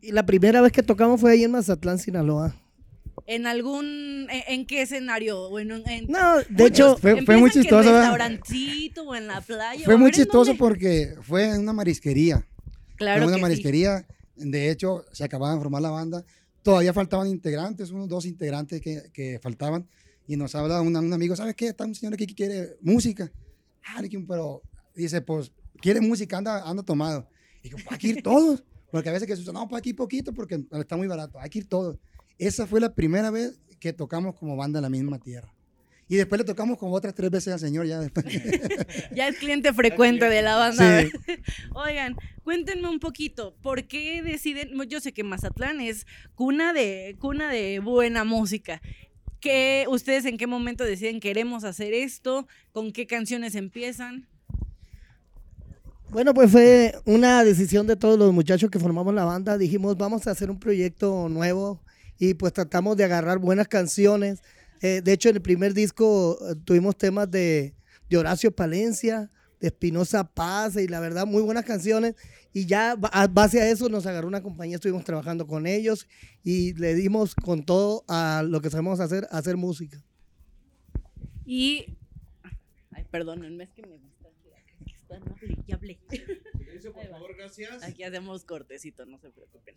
Y 0.00 0.12
la 0.12 0.26
primera 0.26 0.60
vez 0.60 0.72
que 0.72 0.82
tocamos 0.82 1.20
fue 1.20 1.32
ahí 1.32 1.44
en 1.44 1.50
Mazatlán, 1.52 1.98
Sinaloa. 1.98 2.54
¿En 3.26 3.46
algún, 3.46 4.26
en, 4.30 4.42
en 4.48 4.66
qué 4.66 4.82
escenario? 4.82 5.40
O 5.40 5.58
en, 5.58 5.70
en- 5.70 6.06
No, 6.08 6.36
de 6.38 6.46
Muchos 6.50 6.66
hecho, 6.68 6.96
fue- 6.98 7.14
muy 7.38 7.48
en 7.48 7.50
chistoso, 7.50 7.76
¿verdad? 7.90 8.00
restaurantito 8.00 9.02
o 9.04 9.14
en 9.14 9.26
la 9.28 9.40
playa. 9.40 9.84
Fue 9.84 9.96
muy 9.96 10.08
¿en 10.08 10.14
chistoso 10.14 10.46
dónde? 10.50 10.58
porque 10.58 11.14
fue 11.22 11.48
en 11.48 11.60
una 11.62 11.72
marisquería. 11.72 12.46
Claro 12.96 13.22
Fue 13.22 13.26
una 13.28 13.36
que 13.36 13.38
sí. 13.38 13.42
marisquería. 13.42 14.06
De 14.36 14.70
hecho, 14.70 15.04
se 15.12 15.24
acababa 15.24 15.54
de 15.54 15.60
formar 15.60 15.80
la 15.80 15.90
banda. 15.90 16.24
Todavía 16.62 16.92
faltaban 16.92 17.28
integrantes, 17.28 17.90
unos 17.90 18.08
dos 18.08 18.26
integrantes 18.26 18.80
que, 18.80 19.10
que 19.12 19.38
faltaban. 19.42 19.88
Y 20.26 20.36
nos 20.36 20.54
habla 20.54 20.80
una- 20.80 21.00
un 21.00 21.12
amigo, 21.12 21.36
¿sabes 21.36 21.54
qué? 21.54 21.68
Está 21.68 21.84
un 21.84 21.94
señor 21.94 22.14
aquí 22.14 22.26
que 22.26 22.34
quiere 22.34 22.76
música. 22.80 23.30
Ah, 23.84 24.00
le 24.00 24.08
dije, 24.08 24.24
pero 24.26 24.62
dice, 24.94 25.20
pues, 25.20 25.52
quiere 25.80 26.00
música, 26.00 26.38
anda, 26.38 26.62
anda 26.68 26.82
tomado. 26.82 27.28
Y 27.62 27.70
yo, 27.70 27.76
hay 27.90 27.98
que 27.98 28.08
ir 28.08 28.22
todos. 28.22 28.62
Porque 28.90 29.08
a 29.08 29.12
veces 29.12 29.26
que 29.26 29.34
se 29.34 29.42
usa, 29.42 29.52
no, 29.52 29.66
pues 29.68 29.80
aquí 29.80 29.92
poquito 29.92 30.32
porque 30.32 30.64
está 30.72 30.96
muy 30.96 31.08
barato. 31.08 31.38
Hay 31.40 31.50
que 31.50 31.58
ir 31.58 31.68
todos. 31.68 31.98
Esa 32.38 32.66
fue 32.66 32.80
la 32.80 32.94
primera 32.94 33.30
vez 33.30 33.58
que 33.80 33.92
tocamos 33.92 34.36
como 34.36 34.56
banda 34.56 34.78
en 34.78 34.82
la 34.84 34.88
misma 34.88 35.18
tierra. 35.18 35.52
Y 36.08 36.16
después 36.16 36.38
le 36.38 36.44
tocamos 36.44 36.78
como 36.78 36.92
otras 36.94 37.14
tres 37.14 37.30
veces 37.30 37.52
al 37.54 37.58
señor 37.60 37.86
ya 37.86 37.98
después. 37.98 38.24
Ya 39.16 39.28
es 39.28 39.36
cliente 39.38 39.72
frecuente 39.72 40.26
de 40.28 40.42
la 40.42 40.56
banda. 40.56 41.02
Sí. 41.02 41.10
Oigan, 41.74 42.14
cuéntenme 42.44 42.88
un 42.88 43.00
poquito, 43.00 43.56
¿por 43.62 43.84
qué 43.88 44.22
deciden? 44.22 44.70
Yo 44.88 45.00
sé 45.00 45.12
que 45.12 45.24
Mazatlán 45.24 45.80
es 45.80 46.06
cuna 46.34 46.72
de, 46.72 47.16
cuna 47.18 47.50
de 47.50 47.80
buena 47.80 48.24
música. 48.24 48.80
¿Qué, 49.44 49.84
¿Ustedes 49.90 50.24
en 50.24 50.38
qué 50.38 50.46
momento 50.46 50.84
deciden 50.84 51.20
queremos 51.20 51.64
hacer 51.64 51.92
esto? 51.92 52.48
¿Con 52.72 52.92
qué 52.92 53.06
canciones 53.06 53.54
empiezan? 53.54 54.26
Bueno, 56.08 56.32
pues 56.32 56.50
fue 56.50 56.94
una 57.04 57.44
decisión 57.44 57.86
de 57.86 57.94
todos 57.94 58.18
los 58.18 58.32
muchachos 58.32 58.70
que 58.70 58.78
formamos 58.78 59.12
la 59.12 59.26
banda. 59.26 59.58
Dijimos, 59.58 59.98
vamos 59.98 60.26
a 60.26 60.30
hacer 60.30 60.50
un 60.50 60.58
proyecto 60.58 61.28
nuevo 61.28 61.82
y 62.18 62.32
pues 62.32 62.54
tratamos 62.54 62.96
de 62.96 63.04
agarrar 63.04 63.36
buenas 63.36 63.68
canciones. 63.68 64.42
Eh, 64.80 65.02
de 65.04 65.12
hecho, 65.12 65.28
en 65.28 65.36
el 65.36 65.42
primer 65.42 65.74
disco 65.74 66.38
eh, 66.40 66.54
tuvimos 66.64 66.96
temas 66.96 67.30
de, 67.30 67.74
de 68.08 68.16
Horacio 68.16 68.50
Palencia, 68.50 69.30
Espinosa 69.66 70.24
Paz 70.24 70.76
y 70.76 70.88
la 70.88 71.00
verdad, 71.00 71.26
muy 71.26 71.42
buenas 71.42 71.64
canciones. 71.64 72.14
Y 72.52 72.66
ya 72.66 72.92
a 72.92 73.26
base 73.26 73.60
a 73.60 73.68
eso 73.68 73.88
nos 73.88 74.06
agarró 74.06 74.28
una 74.28 74.42
compañía, 74.42 74.76
estuvimos 74.76 75.04
trabajando 75.04 75.46
con 75.46 75.66
ellos 75.66 76.06
y 76.42 76.74
le 76.74 76.94
dimos 76.94 77.34
con 77.34 77.64
todo 77.64 78.04
a 78.08 78.44
lo 78.46 78.60
que 78.60 78.70
sabemos 78.70 79.00
hacer, 79.00 79.26
hacer 79.30 79.56
música. 79.56 80.02
Y. 81.44 81.96
Ay, 82.92 83.04
perdónenme, 83.10 83.64
es 83.64 83.70
que 83.70 83.82
me 83.82 83.96
gusta. 83.96 84.28
Aquí 84.80 84.94
está, 84.94 85.18
no 85.18 85.34
hablé, 85.34 85.56
ya 85.66 85.74
hablé. 85.74 85.98
por 86.92 87.08
favor, 87.08 87.36
gracias. 87.36 87.82
Aquí 87.82 88.04
hacemos 88.04 88.44
cortecito, 88.44 89.04
no 89.06 89.18
se 89.18 89.30
preocupen. 89.30 89.74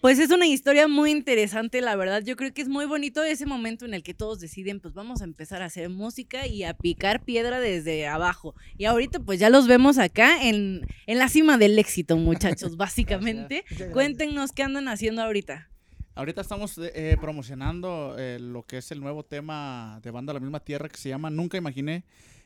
Pues 0.00 0.20
es 0.20 0.30
una 0.30 0.46
historia 0.46 0.86
muy 0.86 1.10
interesante, 1.10 1.80
la 1.80 1.96
verdad. 1.96 2.22
Yo 2.22 2.36
creo 2.36 2.54
que 2.54 2.62
es 2.62 2.68
muy 2.68 2.86
bonito 2.86 3.24
ese 3.24 3.46
momento 3.46 3.84
en 3.84 3.94
el 3.94 4.04
que 4.04 4.14
todos 4.14 4.38
deciden, 4.38 4.78
pues 4.78 4.94
vamos 4.94 5.22
a 5.22 5.24
empezar 5.24 5.60
a 5.60 5.64
hacer 5.64 5.88
música 5.88 6.46
y 6.46 6.62
a 6.62 6.74
picar 6.74 7.24
piedra 7.24 7.58
desde 7.58 8.06
abajo. 8.06 8.54
Y 8.76 8.84
ahorita 8.84 9.18
pues 9.18 9.40
ya 9.40 9.50
los 9.50 9.66
vemos 9.66 9.98
acá 9.98 10.44
en, 10.44 10.86
en 11.08 11.18
la 11.18 11.28
cima 11.28 11.58
del 11.58 11.76
éxito, 11.80 12.16
muchachos, 12.16 12.76
básicamente. 12.76 13.64
Cuéntenos 13.92 14.52
qué 14.52 14.62
andan 14.62 14.86
haciendo 14.86 15.20
ahorita. 15.20 15.68
Ahorita 16.14 16.42
estamos 16.42 16.78
eh, 16.78 17.16
promocionando 17.20 18.14
eh, 18.18 18.38
lo 18.40 18.64
que 18.64 18.78
es 18.78 18.92
el 18.92 19.00
nuevo 19.00 19.24
tema 19.24 19.98
de 20.04 20.12
Banda 20.12 20.32
La 20.32 20.40
Misma 20.40 20.60
Tierra 20.60 20.88
que 20.88 20.96
se 20.96 21.08
llama 21.08 21.28
Nunca 21.28 21.56
Imaginé. 21.56 22.04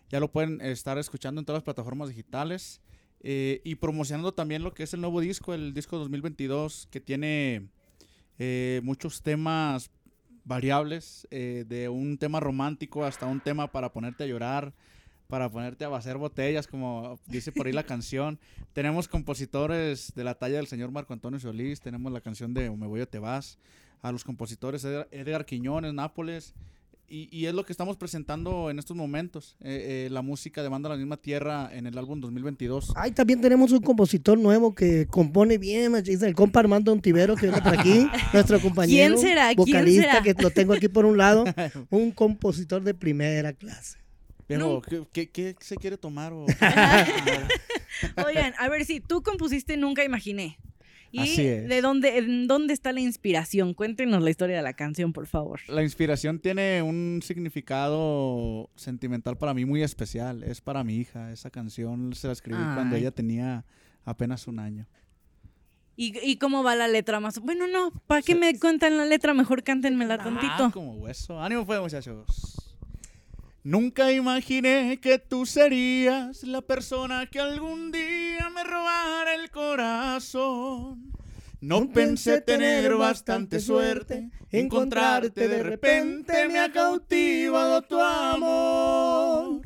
Ya 0.08 0.20
lo 0.20 0.30
pueden 0.32 0.62
estar 0.62 0.96
escuchando 0.96 1.38
en 1.38 1.44
todas 1.44 1.58
las 1.58 1.64
plataformas 1.64 2.08
digitales. 2.08 2.80
Eh, 3.22 3.60
y 3.64 3.76
promocionando 3.76 4.32
también 4.34 4.62
lo 4.62 4.74
que 4.74 4.82
es 4.82 4.94
el 4.94 5.00
nuevo 5.00 5.20
disco, 5.20 5.54
el 5.54 5.72
disco 5.74 5.96
2022, 5.98 6.88
que 6.90 7.00
tiene 7.00 7.68
eh, 8.38 8.80
muchos 8.82 9.22
temas 9.22 9.90
variables, 10.44 11.28
eh, 11.30 11.64
de 11.68 11.88
un 11.88 12.18
tema 12.18 12.40
romántico 12.40 13.04
hasta 13.04 13.26
un 13.26 13.40
tema 13.40 13.70
para 13.70 13.92
ponerte 13.92 14.24
a 14.24 14.26
llorar, 14.26 14.74
para 15.28 15.48
ponerte 15.48 15.84
a 15.84 15.88
vaciar 15.88 16.18
botellas, 16.18 16.66
como 16.66 17.20
dice 17.26 17.52
por 17.52 17.68
ahí 17.68 17.72
la 17.72 17.84
canción. 17.86 18.40
Tenemos 18.72 19.06
compositores 19.06 20.12
de 20.16 20.24
la 20.24 20.34
talla 20.34 20.56
del 20.56 20.66
señor 20.66 20.90
Marco 20.90 21.12
Antonio 21.12 21.38
Solís, 21.38 21.80
tenemos 21.80 22.12
la 22.12 22.20
canción 22.20 22.52
de 22.52 22.70
Me 22.72 22.88
Voy 22.88 23.02
o 23.02 23.08
Te 23.08 23.20
Vas, 23.20 23.58
a 24.00 24.10
los 24.10 24.24
compositores 24.24 24.84
Edgar, 24.84 25.06
Edgar 25.12 25.46
Quiñones, 25.46 25.94
Nápoles, 25.94 26.54
y, 27.12 27.28
y 27.30 27.44
es 27.44 27.52
lo 27.52 27.66
que 27.66 27.74
estamos 27.74 27.98
presentando 27.98 28.70
en 28.70 28.78
estos 28.78 28.96
momentos, 28.96 29.54
eh, 29.60 30.06
eh, 30.06 30.10
la 30.10 30.22
música 30.22 30.62
de 30.62 30.70
Banda 30.70 30.88
La 30.88 30.96
Misma 30.96 31.18
Tierra 31.18 31.68
en 31.70 31.86
el 31.86 31.98
álbum 31.98 32.20
2022. 32.22 32.94
Ay, 32.96 33.10
también 33.12 33.42
tenemos 33.42 33.70
un 33.70 33.80
compositor 33.80 34.38
nuevo 34.38 34.74
que 34.74 35.06
compone 35.06 35.58
bien, 35.58 35.92
machista, 35.92 36.26
el 36.26 36.34
compa 36.34 36.60
Armando 36.60 36.90
Ontivero, 36.90 37.36
que 37.36 37.48
viene 37.48 37.60
por 37.60 37.78
aquí, 37.78 38.06
nuestro 38.32 38.58
compañero. 38.60 39.14
¿Quién 39.16 39.28
será? 39.28 39.48
¿Quién 39.48 39.56
Vocalista, 39.58 40.02
será? 40.02 40.22
que 40.22 40.32
lo 40.42 40.50
tengo 40.50 40.72
aquí 40.72 40.88
por 40.88 41.04
un 41.04 41.18
lado, 41.18 41.44
un 41.90 42.12
compositor 42.12 42.82
de 42.82 42.94
primera 42.94 43.52
clase. 43.52 43.98
Pero, 44.46 44.80
¿qué, 44.80 45.04
qué, 45.12 45.28
qué 45.28 45.54
se 45.60 45.76
quiere 45.76 45.98
tomar? 45.98 46.32
o- 46.32 46.46
Oigan, 48.26 48.54
a 48.58 48.68
ver 48.70 48.86
si 48.86 49.00
tú 49.00 49.22
compusiste 49.22 49.76
Nunca 49.76 50.02
Imaginé. 50.02 50.58
¿Y 51.14 51.20
Así 51.20 51.46
es. 51.46 51.68
de 51.68 51.82
dónde, 51.82 52.72
está 52.72 52.90
la 52.92 53.00
inspiración? 53.00 53.74
Cuéntenos 53.74 54.22
la 54.22 54.30
historia 54.30 54.56
de 54.56 54.62
la 54.62 54.72
canción, 54.72 55.12
por 55.12 55.26
favor. 55.26 55.60
La 55.68 55.82
inspiración 55.82 56.38
tiene 56.38 56.80
un 56.82 57.20
significado 57.22 58.70
sentimental 58.76 59.36
para 59.36 59.52
mí 59.52 59.66
muy 59.66 59.82
especial. 59.82 60.42
Es 60.42 60.62
para 60.62 60.82
mi 60.84 60.96
hija. 60.96 61.30
Esa 61.30 61.50
canción 61.50 62.14
se 62.14 62.28
la 62.28 62.32
escribí 62.32 62.62
cuando 62.74 62.96
ella 62.96 63.10
tenía 63.10 63.64
apenas 64.04 64.46
un 64.48 64.58
año. 64.58 64.86
¿Y, 65.96 66.18
y 66.26 66.36
cómo 66.36 66.62
va 66.62 66.74
la 66.74 66.88
letra 66.88 67.20
más? 67.20 67.38
Bueno, 67.40 67.66
no, 67.68 67.90
¿para 68.06 68.22
qué 68.22 68.34
me 68.34 68.58
cuentan 68.58 68.96
la 68.96 69.04
letra? 69.04 69.34
Mejor 69.34 69.62
cántenmela 69.62 70.14
Ah, 70.14 70.24
tantito. 70.24 70.70
como 70.72 70.94
hueso. 70.94 71.38
Ánimo 71.38 71.66
pues, 71.66 71.78
muchachos. 71.78 72.56
Nunca 73.64 74.10
imaginé 74.10 74.98
que 75.00 75.18
tú 75.18 75.46
serías 75.46 76.42
la 76.42 76.62
persona 76.62 77.26
que 77.26 77.38
algún 77.38 77.92
día 77.92 78.21
me 78.50 78.64
robara 78.64 79.34
el 79.34 79.50
corazón. 79.50 81.12
No 81.60 81.88
pensé 81.92 82.40
tener 82.40 82.96
bastante 82.96 83.60
suerte, 83.60 84.30
encontrarte 84.50 85.46
de 85.46 85.62
repente 85.62 86.48
me 86.48 86.58
ha 86.58 86.72
cautivado 86.72 87.82
tu 87.82 88.00
amor. 88.00 89.62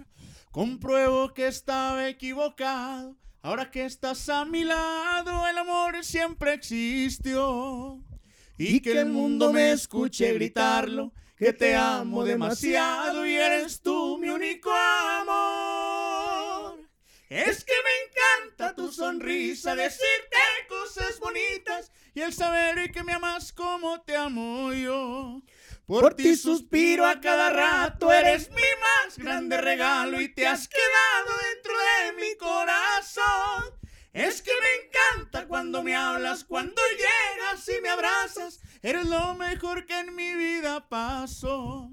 Compruebo 0.50 1.32
que 1.32 1.46
estaba 1.46 2.06
equivocado, 2.06 3.16
ahora 3.40 3.70
que 3.70 3.86
estás 3.86 4.28
a 4.28 4.44
mi 4.44 4.64
lado, 4.64 5.46
el 5.46 5.56
amor 5.56 6.04
siempre 6.04 6.52
existió. 6.52 8.02
Y 8.58 8.80
que 8.80 9.00
el 9.00 9.06
mundo 9.06 9.52
me 9.52 9.72
escuche 9.72 10.34
gritarlo, 10.34 11.14
que 11.36 11.54
te 11.54 11.76
amo 11.76 12.24
demasiado 12.24 13.26
y 13.26 13.34
eres 13.34 13.80
tú 13.80 14.18
mi 14.18 14.28
único 14.28 14.70
amor. 14.70 15.85
Es 17.28 17.64
que 17.64 17.72
me 17.72 18.44
encanta 18.46 18.74
tu 18.76 18.92
sonrisa, 18.92 19.74
decirte 19.74 20.36
cosas 20.68 21.18
bonitas 21.18 21.90
y 22.14 22.20
el 22.20 22.32
saber 22.32 22.92
que 22.92 23.02
me 23.02 23.14
amas 23.14 23.52
como 23.52 24.00
te 24.02 24.14
amo 24.14 24.72
yo. 24.72 25.42
Por 25.86 26.14
ti 26.14 26.36
suspiro 26.36 27.04
a 27.04 27.20
cada 27.20 27.50
rato, 27.50 28.12
eres 28.12 28.48
mi 28.50 28.56
más 28.56 29.18
grande 29.18 29.60
regalo 29.60 30.20
y 30.20 30.32
te 30.32 30.46
has 30.46 30.68
quedado 30.68 31.38
dentro 31.52 31.72
de 31.78 32.12
mi 32.12 32.36
corazón. 32.36 33.74
Es 34.12 34.40
que 34.40 34.52
me 34.52 34.86
encanta 34.86 35.48
cuando 35.48 35.82
me 35.82 35.96
hablas, 35.96 36.44
cuando 36.44 36.80
llegas 36.92 37.68
y 37.68 37.82
me 37.82 37.88
abrazas. 37.88 38.60
Eres 38.82 39.04
lo 39.06 39.34
mejor 39.34 39.84
que 39.84 39.98
en 39.98 40.14
mi 40.14 40.34
vida 40.34 40.88
pasó. 40.88 41.90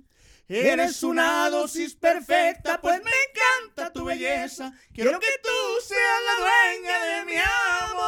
Eres 0.47 1.03
una 1.03 1.49
dosis 1.49 1.95
perfecta, 1.95 2.79
pues 2.81 3.01
me 3.01 3.09
encanta 3.09 3.91
tu 3.93 4.03
belleza. 4.05 4.73
Quiero 4.93 5.19
que 5.19 5.39
tú 5.41 5.49
seas 5.81 6.21
la 6.25 6.35
dueña 6.43 7.03
de 7.05 7.25
mi 7.25 7.37
amor. 7.37 8.03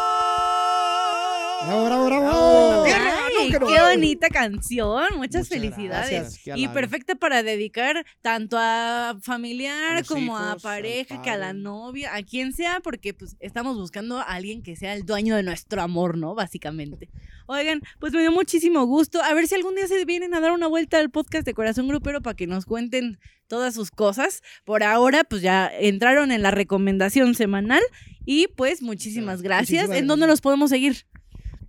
Bravo, 1.66 1.86
bravo, 1.86 2.06
bravo. 2.06 2.84
Ay, 2.86 3.50
qué 3.50 3.82
bonita 3.82 4.30
canción, 4.30 5.04
muchas 5.16 5.18
Muchas 5.18 5.50
felicidades. 5.50 6.40
y 6.56 6.68
perfecta 6.68 7.16
para 7.16 7.42
dedicar 7.42 8.06
tanto 8.22 8.58
a 8.60 9.18
familiar 9.22 9.98
A 9.98 10.04
como 10.04 10.38
a 10.38 10.58
pareja, 10.58 11.24
que 11.24 11.32
a 11.32 11.38
la 11.38 11.54
novia, 11.54 12.16
a 12.16 12.22
quien 12.22 12.54
sea, 12.54 12.82
porque 12.82 13.16
pues 13.16 13.36
estamos 13.40 13.78
buscando 13.78 14.20
a 14.20 14.24
alguien 14.24 14.62
que 14.62 14.76
sea 14.76 14.94
el 14.94 15.06
dueño 15.06 15.36
de 15.36 15.42
nuestro 15.44 15.82
amor, 15.82 16.18
¿no? 16.18 16.36
Básicamente. 16.36 17.10
Oigan, 17.48 17.82
pues 18.00 18.14
me 18.14 18.22
dio 18.22 18.32
muchísimo 18.32 18.86
gusto. 18.86 19.24
A 19.24 19.34
ver 19.34 19.48
si 19.48 19.56
algún 19.56 19.76
día 19.76 19.88
se 19.88 20.06
vienen 20.06 20.36
a 20.36 20.40
dar 20.40 20.52
una 20.52 20.68
vuelta 20.68 21.00
al 21.00 21.10
podcast 21.10 21.46
de 21.46 21.54
Corazón 21.56 21.88
Grupero 21.88 22.22
para 22.22 22.36
que 22.36 22.46
nos 22.48 22.66
cuenten 22.66 23.20
todas 23.48 23.74
sus 23.74 23.90
cosas. 23.90 24.42
Por 24.66 24.84
ahora, 24.84 25.24
pues 25.24 25.42
ya 25.42 25.68
entraron 25.68 26.32
en 26.32 26.44
la 26.44 26.52
recomendación 26.52 27.34
semanal 27.34 27.82
y 28.24 28.48
pues 28.48 28.82
muchísimas 28.82 29.42
gracias. 29.42 29.84
Muchísimas 29.88 29.98
¿En 29.98 30.08
dónde 30.08 30.28
los 30.28 30.42
podemos 30.42 30.70
seguir? 30.70 31.06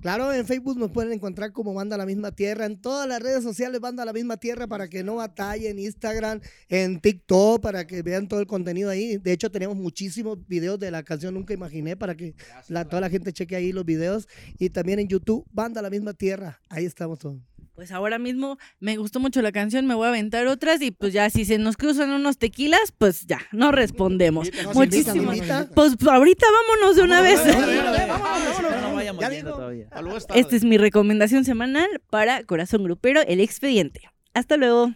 Claro, 0.00 0.32
en 0.32 0.46
Facebook 0.46 0.78
nos 0.78 0.90
pueden 0.90 1.12
encontrar 1.12 1.52
como 1.52 1.74
Banda 1.74 1.96
La 1.96 2.06
Misma 2.06 2.32
Tierra, 2.32 2.66
en 2.66 2.80
todas 2.80 3.08
las 3.08 3.20
redes 3.20 3.42
sociales 3.42 3.80
Banda 3.80 4.04
La 4.04 4.12
Misma 4.12 4.36
Tierra 4.36 4.66
para 4.66 4.88
que 4.88 5.02
no 5.02 5.16
batallen, 5.16 5.78
Instagram, 5.78 6.40
en 6.68 7.00
TikTok, 7.00 7.60
para 7.60 7.86
que 7.86 8.02
vean 8.02 8.28
todo 8.28 8.40
el 8.40 8.46
contenido 8.46 8.90
ahí. 8.90 9.16
De 9.16 9.32
hecho, 9.32 9.50
tenemos 9.50 9.76
muchísimos 9.76 10.38
videos 10.46 10.78
de 10.78 10.90
la 10.90 11.02
canción 11.02 11.34
Nunca 11.34 11.54
Imaginé 11.54 11.96
para 11.96 12.14
que 12.14 12.34
la, 12.68 12.84
toda 12.84 13.00
la 13.00 13.10
gente 13.10 13.32
cheque 13.32 13.56
ahí 13.56 13.72
los 13.72 13.84
videos. 13.84 14.28
Y 14.58 14.70
también 14.70 14.98
en 14.98 15.08
YouTube, 15.08 15.44
Banda 15.52 15.82
La 15.82 15.90
Misma 15.90 16.12
Tierra, 16.12 16.60
ahí 16.68 16.84
estamos 16.84 17.18
todos. 17.18 17.55
Pues 17.76 17.92
ahora 17.92 18.18
mismo 18.18 18.56
me 18.80 18.96
gustó 18.96 19.20
mucho 19.20 19.42
la 19.42 19.52
canción, 19.52 19.86
me 19.86 19.94
voy 19.94 20.06
a 20.06 20.08
aventar 20.08 20.46
otras 20.46 20.80
y 20.80 20.92
pues 20.92 21.12
ya 21.12 21.28
si 21.28 21.44
se 21.44 21.58
nos 21.58 21.76
cruzan 21.76 22.10
unos 22.10 22.38
tequilas, 22.38 22.90
pues 22.96 23.26
ya, 23.26 23.42
no 23.52 23.70
respondemos. 23.70 24.50
Nos 24.64 24.74
Muchísimas. 24.74 25.68
Pues 25.74 25.94
ahorita 26.08 26.46
vámonos 26.50 26.96
de 26.96 27.02
una 27.02 27.20
vez. 27.20 27.38
No. 29.44 30.34
Esta 30.34 30.56
es 30.56 30.64
mi 30.64 30.78
recomendación 30.78 31.44
semanal 31.44 31.88
para 32.08 32.44
Corazón 32.44 32.82
Grupero, 32.82 33.20
el 33.20 33.40
expediente. 33.40 34.00
Hasta 34.32 34.56
luego. 34.56 34.94